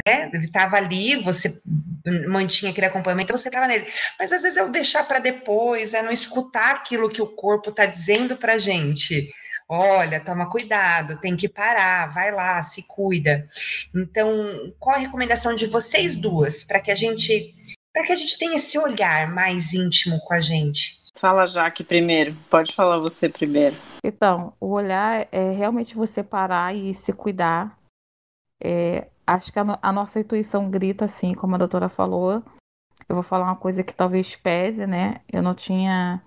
Né? 0.08 0.32
Ele 0.34 0.46
estava 0.46 0.78
ali, 0.78 1.22
você 1.22 1.62
mantinha 2.28 2.72
aquele 2.72 2.88
acompanhamento, 2.88 3.36
você 3.36 3.50
estava 3.50 3.68
nele. 3.68 3.86
Mas 4.18 4.32
às 4.32 4.42
vezes 4.42 4.58
é 4.58 4.64
o 4.64 4.72
deixar 4.72 5.04
para 5.08 5.20
depois, 5.20 5.94
é 5.94 6.02
não 6.02 6.12
escutar 6.12 6.76
aquilo 6.76 7.10
que 7.10 7.22
o 7.22 7.28
corpo 7.28 7.70
está 7.70 7.86
dizendo 7.86 8.38
para 8.38 8.58
gente 8.58 9.32
olha, 9.74 10.24
toma 10.24 10.50
cuidado, 10.50 11.18
tem 11.20 11.36
que 11.36 11.50
parar, 11.50 12.14
vai 12.14 12.32
lá, 12.32 12.62
se 12.62 12.86
cuida. 12.88 13.46
Então, 13.94 14.74
qual 14.80 14.96
a 14.96 15.00
recomendação 15.00 15.56
de 15.56 15.66
vocês 15.66 16.16
duas 16.16 16.64
para 16.64 16.80
que 16.80 16.92
a 16.92 16.96
gente 16.96 17.54
para 17.94 18.06
que 18.08 18.12
a 18.12 18.16
gente 18.16 18.40
tenha 18.40 18.56
esse 18.56 18.78
olhar 18.78 19.32
mais 19.32 19.74
íntimo 19.74 20.20
com 20.22 20.34
a 20.34 20.42
gente? 20.42 20.98
Fala, 21.16 21.46
Jaque, 21.46 21.84
primeiro. 21.84 22.36
Pode 22.50 22.74
falar 22.74 22.98
você 22.98 23.30
primeiro. 23.30 23.76
Então, 24.04 24.54
o 24.60 24.72
olhar 24.72 25.28
é 25.32 25.52
realmente 25.52 25.96
você 25.96 26.24
parar 26.24 26.76
e 26.76 26.92
se 26.96 27.14
cuidar. 27.14 27.78
É, 28.62 29.08
acho 29.28 29.54
que 29.54 29.60
a, 29.60 29.80
a, 29.80 29.92
nossa 29.92 30.20
intuição 30.20 30.72
grita 30.72 31.06
assim, 31.06 31.36
como 31.36 31.54
a 31.54 31.60
doutora 31.60 31.88
falou. 31.88 32.44
eu 33.08 33.16
vou 33.16 33.22
falar 33.22 33.46
uma 33.46 33.56
coisa 33.56 33.84
que 33.84 33.94
talvez 33.94 34.36
pese, 34.36 34.88
né? 34.88 35.22
Eu 35.32 35.44
não 35.44 35.54
tinha 35.54 36.20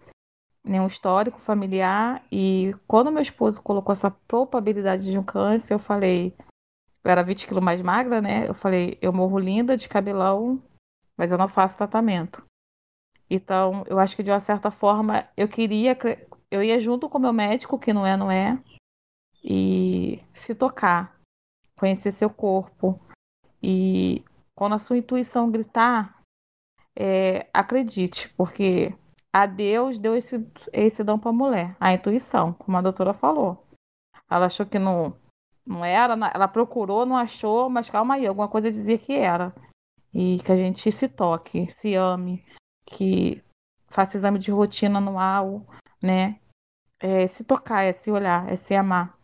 nenhum 0.67 0.87
histórico 0.87 1.41
familiar 1.41 2.23
e 2.31 2.75
quando 2.87 3.12
meu 3.12 3.23
esposo 3.23 3.62
colocou 3.62 3.93
essa 3.93 4.11
probabilidade 4.11 5.11
de 5.11 5.19
um 5.19 5.23
câncer, 5.23 5.75
eu 5.75 5.79
falei, 5.79 6.35
eu 7.05 7.11
era 7.11 7.23
20 7.23 7.47
quilos 7.47 7.62
mais 7.62 7.81
magra, 7.81 8.21
né? 8.21 8.49
Eu 8.49 8.55
falei, 8.55 8.99
eu 9.01 9.12
morro 9.12 9.39
linda 9.39 9.77
de 9.77 9.89
cabelão, 9.89 10.61
mas 11.17 11.31
eu 11.31 11.39
não 11.39 11.49
faço 11.49 11.79
tratamento. 11.79 12.45
Então, 13.31 13.85
eu 13.87 13.99
acho 13.99 14.17
que 14.17 14.23
de 14.23 14.31
uma 14.31 14.41
certa 14.41 14.71
forma 14.71 15.29
eu 15.37 15.49
queria, 15.49 15.97
eu 16.51 16.62
ia 16.62 16.79
junto 16.81 17.09
com 17.09 17.19
o 17.19 17.21
meu 17.21 17.33
médico, 17.33 17.79
que 17.79 17.93
não 17.93 18.05
é, 18.05 18.17
não 18.17 18.31
é, 18.31 18.59
e 19.43 20.21
se 20.33 20.55
tocar, 20.55 21.17
conhecer 21.79 22.12
seu 22.12 22.29
corpo. 22.29 23.01
E 23.62 24.25
quando 24.55 24.75
a 24.75 24.79
sua 24.79 24.99
intuição 24.99 25.51
gritar, 25.51 26.21
é, 26.97 27.49
acredite, 27.53 28.29
porque 28.31 28.95
a 29.37 29.45
Deus 29.45 29.99
deu 29.99 30.16
esse, 30.16 30.51
esse 30.72 31.05
dom 31.05 31.18
para 31.18 31.28
a 31.28 31.34
mulher, 31.34 31.76
a 31.78 31.93
intuição, 31.93 32.55
como 32.55 32.74
a 32.78 32.80
doutora 32.80 33.12
falou. 33.12 33.66
Ela 34.30 34.47
achou 34.47 34.64
que 34.64 34.78
não, 34.78 35.14
não 35.66 35.84
era, 35.84 36.14
ela 36.32 36.49
procurou, 36.49 37.05
não 37.05 37.14
achou, 37.14 37.68
mas 37.68 37.91
calma 37.91 38.14
aí, 38.14 38.26
alguma 38.26 38.49
coisa 38.49 38.70
dizia 38.70 38.97
que 38.97 39.12
era. 39.12 39.55
E 40.14 40.39
que 40.39 40.51
a 40.51 40.57
gente 40.57 40.91
se 40.91 41.07
toque, 41.07 41.70
se 41.70 41.95
ame, 41.95 42.43
que 42.87 43.45
faça 43.89 44.16
exame 44.16 44.39
de 44.39 44.51
rotina 44.51 44.97
anual, 44.97 45.66
né? 46.03 46.41
É, 46.99 47.26
se 47.26 47.45
tocar, 47.45 47.82
é 47.82 47.93
se 47.93 48.11
olhar, 48.11 48.51
é 48.51 48.57
se 48.57 48.74
amar, 48.74 49.18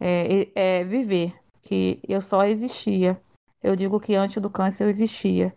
é, 0.00 0.42
é, 0.56 0.80
é 0.80 0.84
viver, 0.84 1.40
que 1.62 2.02
eu 2.08 2.20
só 2.20 2.44
existia. 2.44 3.22
Eu 3.62 3.76
digo 3.76 4.00
que 4.00 4.16
antes 4.16 4.42
do 4.42 4.50
câncer 4.50 4.82
eu 4.82 4.90
existia 4.90 5.54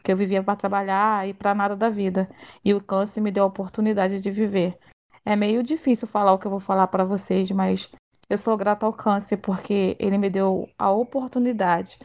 porque 0.00 0.12
eu 0.12 0.16
vivia 0.16 0.42
para 0.42 0.56
trabalhar 0.56 1.28
e 1.28 1.34
para 1.34 1.54
nada 1.54 1.76
da 1.76 1.90
vida. 1.90 2.28
E 2.64 2.72
o 2.72 2.82
câncer 2.82 3.20
me 3.20 3.30
deu 3.30 3.44
a 3.44 3.46
oportunidade 3.46 4.18
de 4.18 4.30
viver. 4.30 4.78
É 5.26 5.36
meio 5.36 5.62
difícil 5.62 6.08
falar 6.08 6.32
o 6.32 6.38
que 6.38 6.46
eu 6.46 6.50
vou 6.50 6.58
falar 6.58 6.86
para 6.86 7.04
vocês, 7.04 7.50
mas 7.50 7.90
eu 8.28 8.38
sou 8.38 8.56
grata 8.56 8.86
ao 8.86 8.94
câncer 8.94 9.36
porque 9.36 9.96
ele 10.00 10.16
me 10.16 10.30
deu 10.30 10.66
a 10.78 10.90
oportunidade 10.90 11.98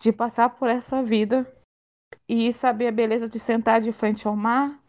de 0.00 0.12
passar 0.12 0.50
por 0.50 0.68
essa 0.68 1.02
vida 1.02 1.52
e 2.28 2.52
saber 2.52 2.86
a 2.86 2.92
beleza 2.92 3.28
de 3.28 3.40
sentar 3.40 3.80
de 3.80 3.90
frente 3.90 4.28
ao 4.28 4.36
mar, 4.36 4.80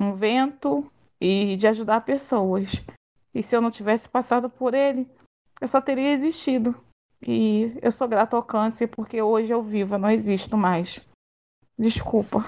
um 0.00 0.14
vento 0.14 0.90
e 1.20 1.54
de 1.56 1.66
ajudar 1.66 2.00
pessoas. 2.00 2.82
E 3.34 3.42
se 3.42 3.54
eu 3.54 3.60
não 3.60 3.70
tivesse 3.70 4.08
passado 4.08 4.48
por 4.48 4.72
ele, 4.72 5.06
eu 5.60 5.68
só 5.68 5.82
teria 5.82 6.12
existido. 6.12 6.74
E 7.20 7.76
eu 7.82 7.92
sou 7.92 8.08
grata 8.08 8.36
ao 8.36 8.42
câncer 8.42 8.86
porque 8.86 9.20
hoje 9.20 9.52
eu 9.52 9.60
vivo, 9.60 9.96
eu 9.96 9.98
não 9.98 10.10
existo 10.10 10.56
mais. 10.56 11.06
Desculpa. 11.78 12.44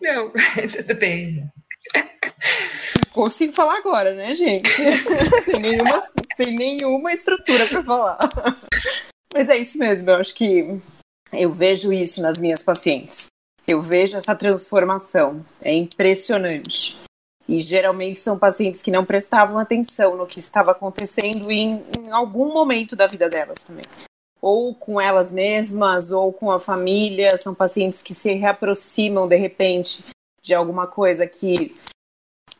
Não, 0.00 0.30
tudo 0.72 0.94
bem. 0.94 1.50
Consigo 3.12 3.52
falar 3.52 3.78
agora, 3.78 4.14
né, 4.14 4.34
gente? 4.34 4.68
sem, 5.44 5.60
nenhuma, 5.60 6.02
sem 6.36 6.54
nenhuma 6.54 7.12
estrutura 7.12 7.66
para 7.66 7.82
falar. 7.82 8.18
Mas 9.34 9.48
é 9.48 9.56
isso 9.56 9.78
mesmo, 9.78 10.10
eu 10.10 10.16
acho 10.16 10.34
que 10.34 10.80
eu 11.32 11.50
vejo 11.50 11.92
isso 11.92 12.22
nas 12.22 12.38
minhas 12.38 12.62
pacientes. 12.62 13.26
Eu 13.66 13.80
vejo 13.80 14.16
essa 14.16 14.34
transformação. 14.34 15.44
É 15.60 15.72
impressionante. 15.72 17.00
E 17.48 17.60
geralmente 17.60 18.20
são 18.20 18.38
pacientes 18.38 18.80
que 18.80 18.90
não 18.90 19.04
prestavam 19.04 19.58
atenção 19.58 20.16
no 20.16 20.26
que 20.26 20.38
estava 20.38 20.70
acontecendo 20.70 21.50
em, 21.50 21.84
em 21.98 22.10
algum 22.10 22.52
momento 22.52 22.94
da 22.96 23.06
vida 23.06 23.28
delas 23.28 23.58
também 23.64 23.84
ou 24.44 24.74
com 24.74 25.00
elas 25.00 25.32
mesmas, 25.32 26.12
ou 26.12 26.30
com 26.30 26.50
a 26.50 26.60
família. 26.60 27.34
São 27.38 27.54
pacientes 27.54 28.02
que 28.02 28.12
se 28.12 28.30
reaproximam 28.34 29.26
de 29.26 29.36
repente 29.36 30.04
de 30.42 30.52
alguma 30.52 30.86
coisa 30.86 31.26
que 31.26 31.74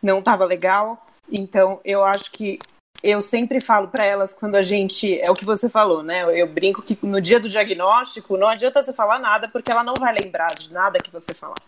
não 0.02 0.20
estava 0.20 0.46
legal. 0.46 1.04
Então, 1.30 1.82
eu 1.84 2.02
acho 2.02 2.32
que 2.32 2.58
eu 3.02 3.20
sempre 3.20 3.60
falo 3.60 3.88
para 3.88 4.02
elas 4.02 4.32
quando 4.32 4.54
a 4.54 4.62
gente. 4.62 5.20
É 5.20 5.30
o 5.30 5.34
que 5.34 5.44
você 5.44 5.68
falou, 5.68 6.02
né? 6.02 6.24
Eu 6.40 6.46
brinco 6.46 6.80
que 6.80 6.98
no 7.02 7.20
dia 7.20 7.38
do 7.38 7.50
diagnóstico 7.50 8.38
não 8.38 8.48
adianta 8.48 8.80
você 8.80 8.94
falar 8.94 9.18
nada, 9.18 9.46
porque 9.50 9.70
ela 9.70 9.84
não 9.84 9.92
vai 10.00 10.14
lembrar 10.24 10.54
de 10.54 10.72
nada 10.72 10.96
que 10.96 11.10
você 11.10 11.34
falar. 11.34 11.60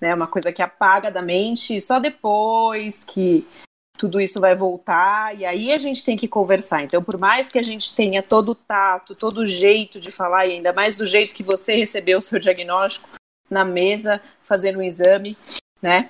Né? 0.00 0.08
É 0.08 0.14
uma 0.14 0.26
coisa 0.26 0.50
que 0.50 0.62
apaga 0.62 1.10
da 1.10 1.20
mente 1.20 1.76
e 1.76 1.80
só 1.82 2.00
depois 2.00 3.04
que 3.04 3.46
tudo 4.00 4.18
isso 4.18 4.40
vai 4.40 4.54
voltar 4.54 5.38
e 5.38 5.44
aí 5.44 5.70
a 5.70 5.76
gente 5.76 6.02
tem 6.02 6.16
que 6.16 6.26
conversar. 6.26 6.82
Então, 6.82 7.02
por 7.02 7.20
mais 7.20 7.50
que 7.50 7.58
a 7.58 7.62
gente 7.62 7.94
tenha 7.94 8.22
todo 8.22 8.52
o 8.52 8.54
tato, 8.54 9.14
todo 9.14 9.42
o 9.42 9.46
jeito 9.46 10.00
de 10.00 10.10
falar, 10.10 10.46
e 10.46 10.52
ainda 10.52 10.72
mais 10.72 10.96
do 10.96 11.04
jeito 11.04 11.34
que 11.34 11.42
você 11.42 11.74
recebeu 11.74 12.18
o 12.18 12.22
seu 12.22 12.38
diagnóstico 12.38 13.10
na 13.50 13.62
mesa, 13.62 14.18
fazendo 14.42 14.78
um 14.78 14.82
exame, 14.82 15.36
né? 15.82 16.08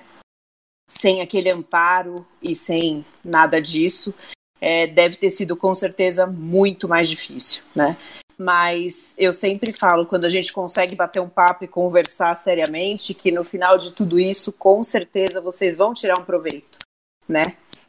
Sem 0.89 1.19
aquele 1.19 1.53
amparo 1.53 2.25
e 2.41 2.55
sem 2.55 3.03
nada 3.25 3.61
disso, 3.61 4.15
é, 4.61 4.87
deve 4.87 5.17
ter 5.17 5.29
sido 5.29 5.57
com 5.57 5.73
certeza 5.73 6.25
muito 6.25 6.87
mais 6.87 7.09
difícil, 7.09 7.65
né? 7.75 7.97
Mas 8.37 9.13
eu 9.17 9.33
sempre 9.33 9.73
falo, 9.73 10.05
quando 10.05 10.23
a 10.23 10.29
gente 10.29 10.53
consegue 10.53 10.95
bater 10.95 11.19
um 11.19 11.27
papo 11.27 11.65
e 11.65 11.67
conversar 11.67 12.35
seriamente, 12.35 13.13
que 13.13 13.31
no 13.31 13.43
final 13.43 13.77
de 13.77 13.91
tudo 13.91 14.17
isso, 14.17 14.53
com 14.53 14.81
certeza 14.81 15.41
vocês 15.41 15.75
vão 15.75 15.93
tirar 15.93 16.17
um 16.17 16.23
proveito, 16.23 16.79
né? 17.27 17.43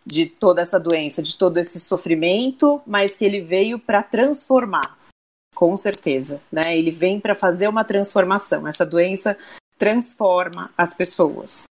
De 0.05 0.27
toda 0.27 0.61
essa 0.61 0.79
doença, 0.79 1.23
de 1.23 1.37
todo 1.37 1.59
esse 1.59 1.79
sofrimento, 1.79 2.81
mas 2.87 3.17
que 3.17 3.25
ele 3.25 3.41
veio 3.41 3.79
para 3.79 4.03
transformar, 4.03 4.99
com 5.55 5.77
certeza, 5.77 6.41
né? 6.51 6.77
Ele 6.77 6.91
vem 6.91 7.21
para 7.21 7.35
fazer 7.35 7.69
uma 7.69 7.85
transformação. 7.85 8.67
Essa 8.67 8.85
doença 8.85 9.37
transforma 9.79 10.71
as 10.77 10.93
pessoas. 10.93 11.65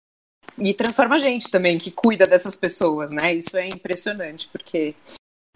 E 0.57 0.73
transforma 0.73 1.15
a 1.15 1.19
gente 1.19 1.49
também, 1.49 1.77
que 1.77 1.91
cuida 1.91 2.25
dessas 2.25 2.55
pessoas, 2.55 3.11
né? 3.13 3.33
Isso 3.33 3.57
é 3.57 3.67
impressionante, 3.67 4.47
porque 4.49 4.95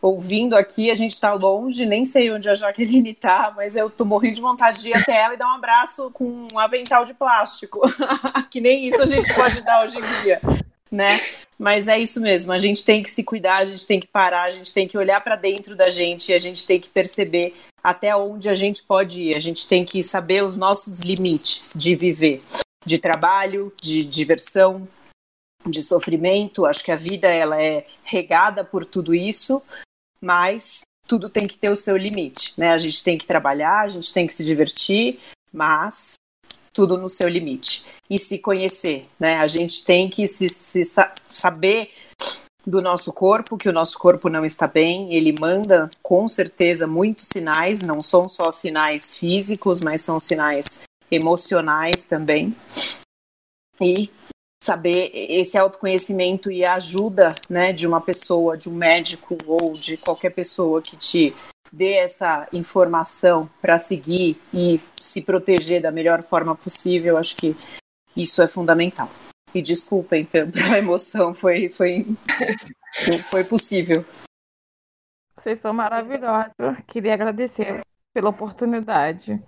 ouvindo 0.02 0.56
aqui, 0.56 0.92
a 0.92 0.96
gente 0.96 1.14
está 1.14 1.34
longe, 1.34 1.86
nem 1.86 2.06
sei 2.06 2.32
onde 2.32 2.50
a 2.50 2.54
Jaqueline 2.54 3.12
está, 3.12 3.52
mas 3.56 3.76
eu 3.76 3.90
tô 3.90 4.06
morrendo 4.06 4.36
de 4.36 4.42
vontade 4.42 4.82
de 4.82 4.90
ir 4.90 4.96
até 4.96 5.16
ela 5.16 5.34
e 5.34 5.38
dar 5.38 5.48
um 5.48 5.56
abraço 5.56 6.12
com 6.12 6.48
um 6.54 6.60
avental 6.60 7.06
de 7.06 7.14
plástico. 7.14 7.82
que 8.52 8.62
nem 8.62 8.88
isso 8.88 9.02
a 9.02 9.06
gente 9.06 9.34
pode 9.34 9.62
dar 9.62 9.84
hoje 9.84 9.98
em 9.98 10.24
dia 10.24 10.42
né? 10.92 11.20
Mas 11.58 11.88
é 11.88 11.98
isso 11.98 12.20
mesmo, 12.20 12.52
a 12.52 12.58
gente 12.58 12.84
tem 12.84 13.02
que 13.02 13.10
se 13.10 13.24
cuidar, 13.24 13.58
a 13.58 13.66
gente 13.66 13.88
tem 13.88 14.00
que 14.00 14.08
parar, 14.08 14.44
a 14.44 14.52
gente 14.52 14.74
tem 14.74 14.88
que 14.88 14.98
olhar 14.98 15.22
para 15.22 15.36
dentro 15.36 15.76
da 15.76 15.90
gente, 15.90 16.34
a 16.34 16.40
gente 16.40 16.66
tem 16.66 16.80
que 16.80 16.90
perceber 16.90 17.56
até 17.82 18.16
onde 18.16 18.50
a 18.50 18.56
gente 18.56 18.84
pode 18.84 19.24
ir, 19.24 19.38
a 19.38 19.40
gente 19.40 19.68
tem 19.68 19.86
que 19.86 20.02
saber 20.04 20.44
os 20.44 20.56
nossos 20.56 21.00
limites 21.00 21.72
de 21.76 21.96
viver, 21.96 22.42
de 22.86 22.98
trabalho, 22.98 23.72
de 23.82 24.04
diversão, 24.04 24.88
de 25.70 25.82
sofrimento. 25.82 26.66
Acho 26.66 26.84
que 26.84 26.92
a 26.92 26.96
vida 26.96 27.30
ela 27.30 27.62
é 27.62 27.84
regada 28.04 28.64
por 28.64 28.86
tudo 28.86 29.14
isso, 29.14 29.62
mas 30.20 30.82
tudo 31.08 31.30
tem 31.30 31.44
que 31.44 31.58
ter 31.58 31.72
o 31.72 31.76
seu 31.76 31.96
limite, 31.96 32.54
né? 32.58 32.72
A 32.72 32.78
gente 32.78 33.04
tem 33.04 33.18
que 33.18 33.28
trabalhar, 33.28 33.82
a 33.82 33.88
gente 33.88 34.12
tem 34.12 34.26
que 34.26 34.34
se 34.34 34.44
divertir, 34.44 35.20
mas 35.54 36.14
tudo 36.76 36.98
no 36.98 37.08
seu 37.08 37.30
limite 37.30 37.86
e 38.10 38.20
se 38.20 38.38
conhecer, 38.38 39.08
né? 39.18 39.38
A 39.38 39.48
gente 39.48 39.84
tem 39.86 40.10
que 40.10 40.28
se, 40.28 40.50
se 40.50 40.84
saber 41.32 41.90
do 42.68 42.82
nosso 42.82 43.14
corpo, 43.14 43.58
que 43.58 43.70
o 43.70 43.74
nosso 43.74 43.98
corpo 43.98 44.28
não 44.28 44.44
está 44.44 44.68
bem, 44.68 45.14
ele 45.14 45.34
manda 45.40 45.88
com 46.04 46.28
certeza 46.28 46.86
muitos 46.86 47.28
sinais, 47.32 47.82
não 47.82 48.04
são 48.04 48.28
só 48.28 48.52
sinais 48.52 49.16
físicos, 49.16 49.80
mas 49.84 50.02
são 50.02 50.20
sinais 50.20 50.82
emocionais 51.10 52.04
também. 52.04 52.54
E 53.80 54.10
saber 54.62 55.12
esse 55.14 55.58
autoconhecimento 55.58 56.52
e 56.52 56.68
a 56.68 56.74
ajuda, 56.74 57.30
né, 57.50 57.72
de 57.72 57.88
uma 57.88 58.02
pessoa, 58.02 58.58
de 58.58 58.68
um 58.68 58.74
médico 58.74 59.38
ou 59.48 59.78
de 59.78 59.96
qualquer 59.96 60.32
pessoa 60.32 60.82
que 60.82 60.98
te 60.98 61.34
dê 61.72 61.94
essa 61.96 62.48
informação 62.54 63.50
para 63.62 63.78
seguir 63.78 64.42
e 64.54 64.80
se 65.00 65.22
proteger 65.22 65.82
da 65.82 65.92
melhor 65.92 66.24
forma 66.24 66.56
possível, 66.56 67.18
acho 67.18 67.36
que 67.36 67.56
isso 68.16 68.42
é 68.42 68.48
fundamental. 68.48 69.10
E 69.54 69.62
desculpem 69.62 70.26
pela 70.26 70.78
emoção, 70.78 71.34
foi, 71.34 71.70
foi, 71.70 72.06
foi 73.32 73.44
possível. 73.44 74.06
Vocês 75.36 75.60
são 75.60 75.74
maravilhosos. 75.74 76.54
Queria 76.88 77.14
agradecer 77.14 77.82
pela 78.14 78.30
oportunidade. 78.30 79.42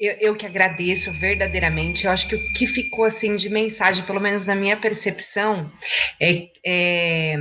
Eu, 0.00 0.12
eu, 0.20 0.36
que 0.36 0.44
agradeço 0.44 1.10
verdadeiramente. 1.12 2.04
Eu 2.04 2.12
acho 2.12 2.28
que 2.28 2.36
o 2.36 2.52
que 2.52 2.66
ficou 2.66 3.04
assim 3.04 3.36
de 3.36 3.48
mensagem, 3.48 4.04
pelo 4.04 4.20
menos 4.20 4.44
na 4.44 4.54
minha 4.54 4.76
percepção, 4.76 5.72
é, 6.20 6.50
é 6.64 7.36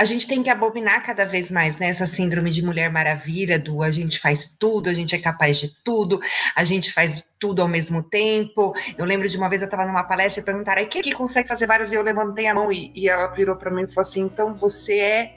a 0.00 0.04
gente 0.06 0.26
tem 0.26 0.42
que 0.42 0.48
abominar 0.48 1.02
cada 1.02 1.26
vez 1.26 1.50
mais 1.50 1.76
né, 1.76 1.90
essa 1.90 2.06
síndrome 2.06 2.50
de 2.50 2.64
mulher 2.64 2.90
maravilha, 2.90 3.58
do 3.58 3.82
a 3.82 3.90
gente 3.90 4.18
faz 4.18 4.56
tudo, 4.58 4.88
a 4.88 4.94
gente 4.94 5.14
é 5.14 5.18
capaz 5.18 5.58
de 5.58 5.68
tudo, 5.84 6.18
a 6.56 6.64
gente 6.64 6.90
faz 6.90 7.34
tudo 7.38 7.60
ao 7.60 7.68
mesmo 7.68 8.02
tempo. 8.02 8.72
Eu 8.96 9.04
lembro 9.04 9.28
de 9.28 9.36
uma 9.36 9.46
vez 9.46 9.60
eu 9.60 9.66
estava 9.66 9.84
numa 9.84 10.02
palestra 10.02 10.40
e 10.40 10.44
perguntaram, 10.46 10.86
quem 10.86 11.02
que 11.02 11.12
consegue 11.12 11.46
fazer 11.46 11.66
várias? 11.66 11.92
E 11.92 11.96
eu 11.96 12.02
levantei 12.02 12.46
a 12.46 12.54
mão 12.54 12.72
e, 12.72 12.90
e 12.94 13.10
ela 13.10 13.26
virou 13.26 13.56
para 13.56 13.70
mim 13.70 13.82
e 13.82 13.88
falou 13.88 14.08
assim, 14.08 14.22
então 14.22 14.54
você 14.54 15.00
é 15.00 15.34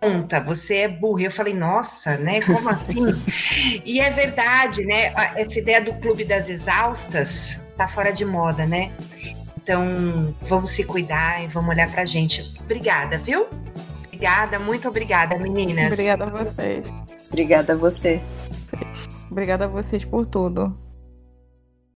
tonta, 0.00 0.38
você 0.38 0.76
é 0.76 0.88
burra. 0.88 1.22
Eu 1.22 1.32
falei, 1.32 1.52
nossa, 1.52 2.16
né? 2.18 2.42
Como 2.42 2.68
assim? 2.70 3.00
e 3.84 3.98
é 3.98 4.10
verdade, 4.10 4.84
né? 4.84 5.12
Essa 5.34 5.58
ideia 5.58 5.80
do 5.80 5.92
clube 5.94 6.24
das 6.24 6.48
exaustas 6.48 7.66
tá 7.76 7.88
fora 7.88 8.12
de 8.12 8.24
moda, 8.24 8.64
né? 8.64 8.92
Então, 9.66 10.32
vamos 10.42 10.70
se 10.70 10.84
cuidar 10.84 11.42
e 11.42 11.48
vamos 11.48 11.70
olhar 11.70 11.90
pra 11.90 12.04
gente. 12.04 12.54
Obrigada, 12.60 13.18
viu? 13.18 13.48
Obrigada, 14.06 14.60
muito 14.60 14.88
obrigada, 14.88 15.36
meninas. 15.36 15.92
Obrigada 15.92 16.22
a 16.22 16.30
vocês. 16.30 16.94
Obrigada 17.26 17.72
a 17.72 17.76
você. 17.76 18.22
Obrigada 19.28 19.64
a 19.64 19.68
vocês 19.68 20.04
por 20.04 20.24
tudo. 20.24 20.85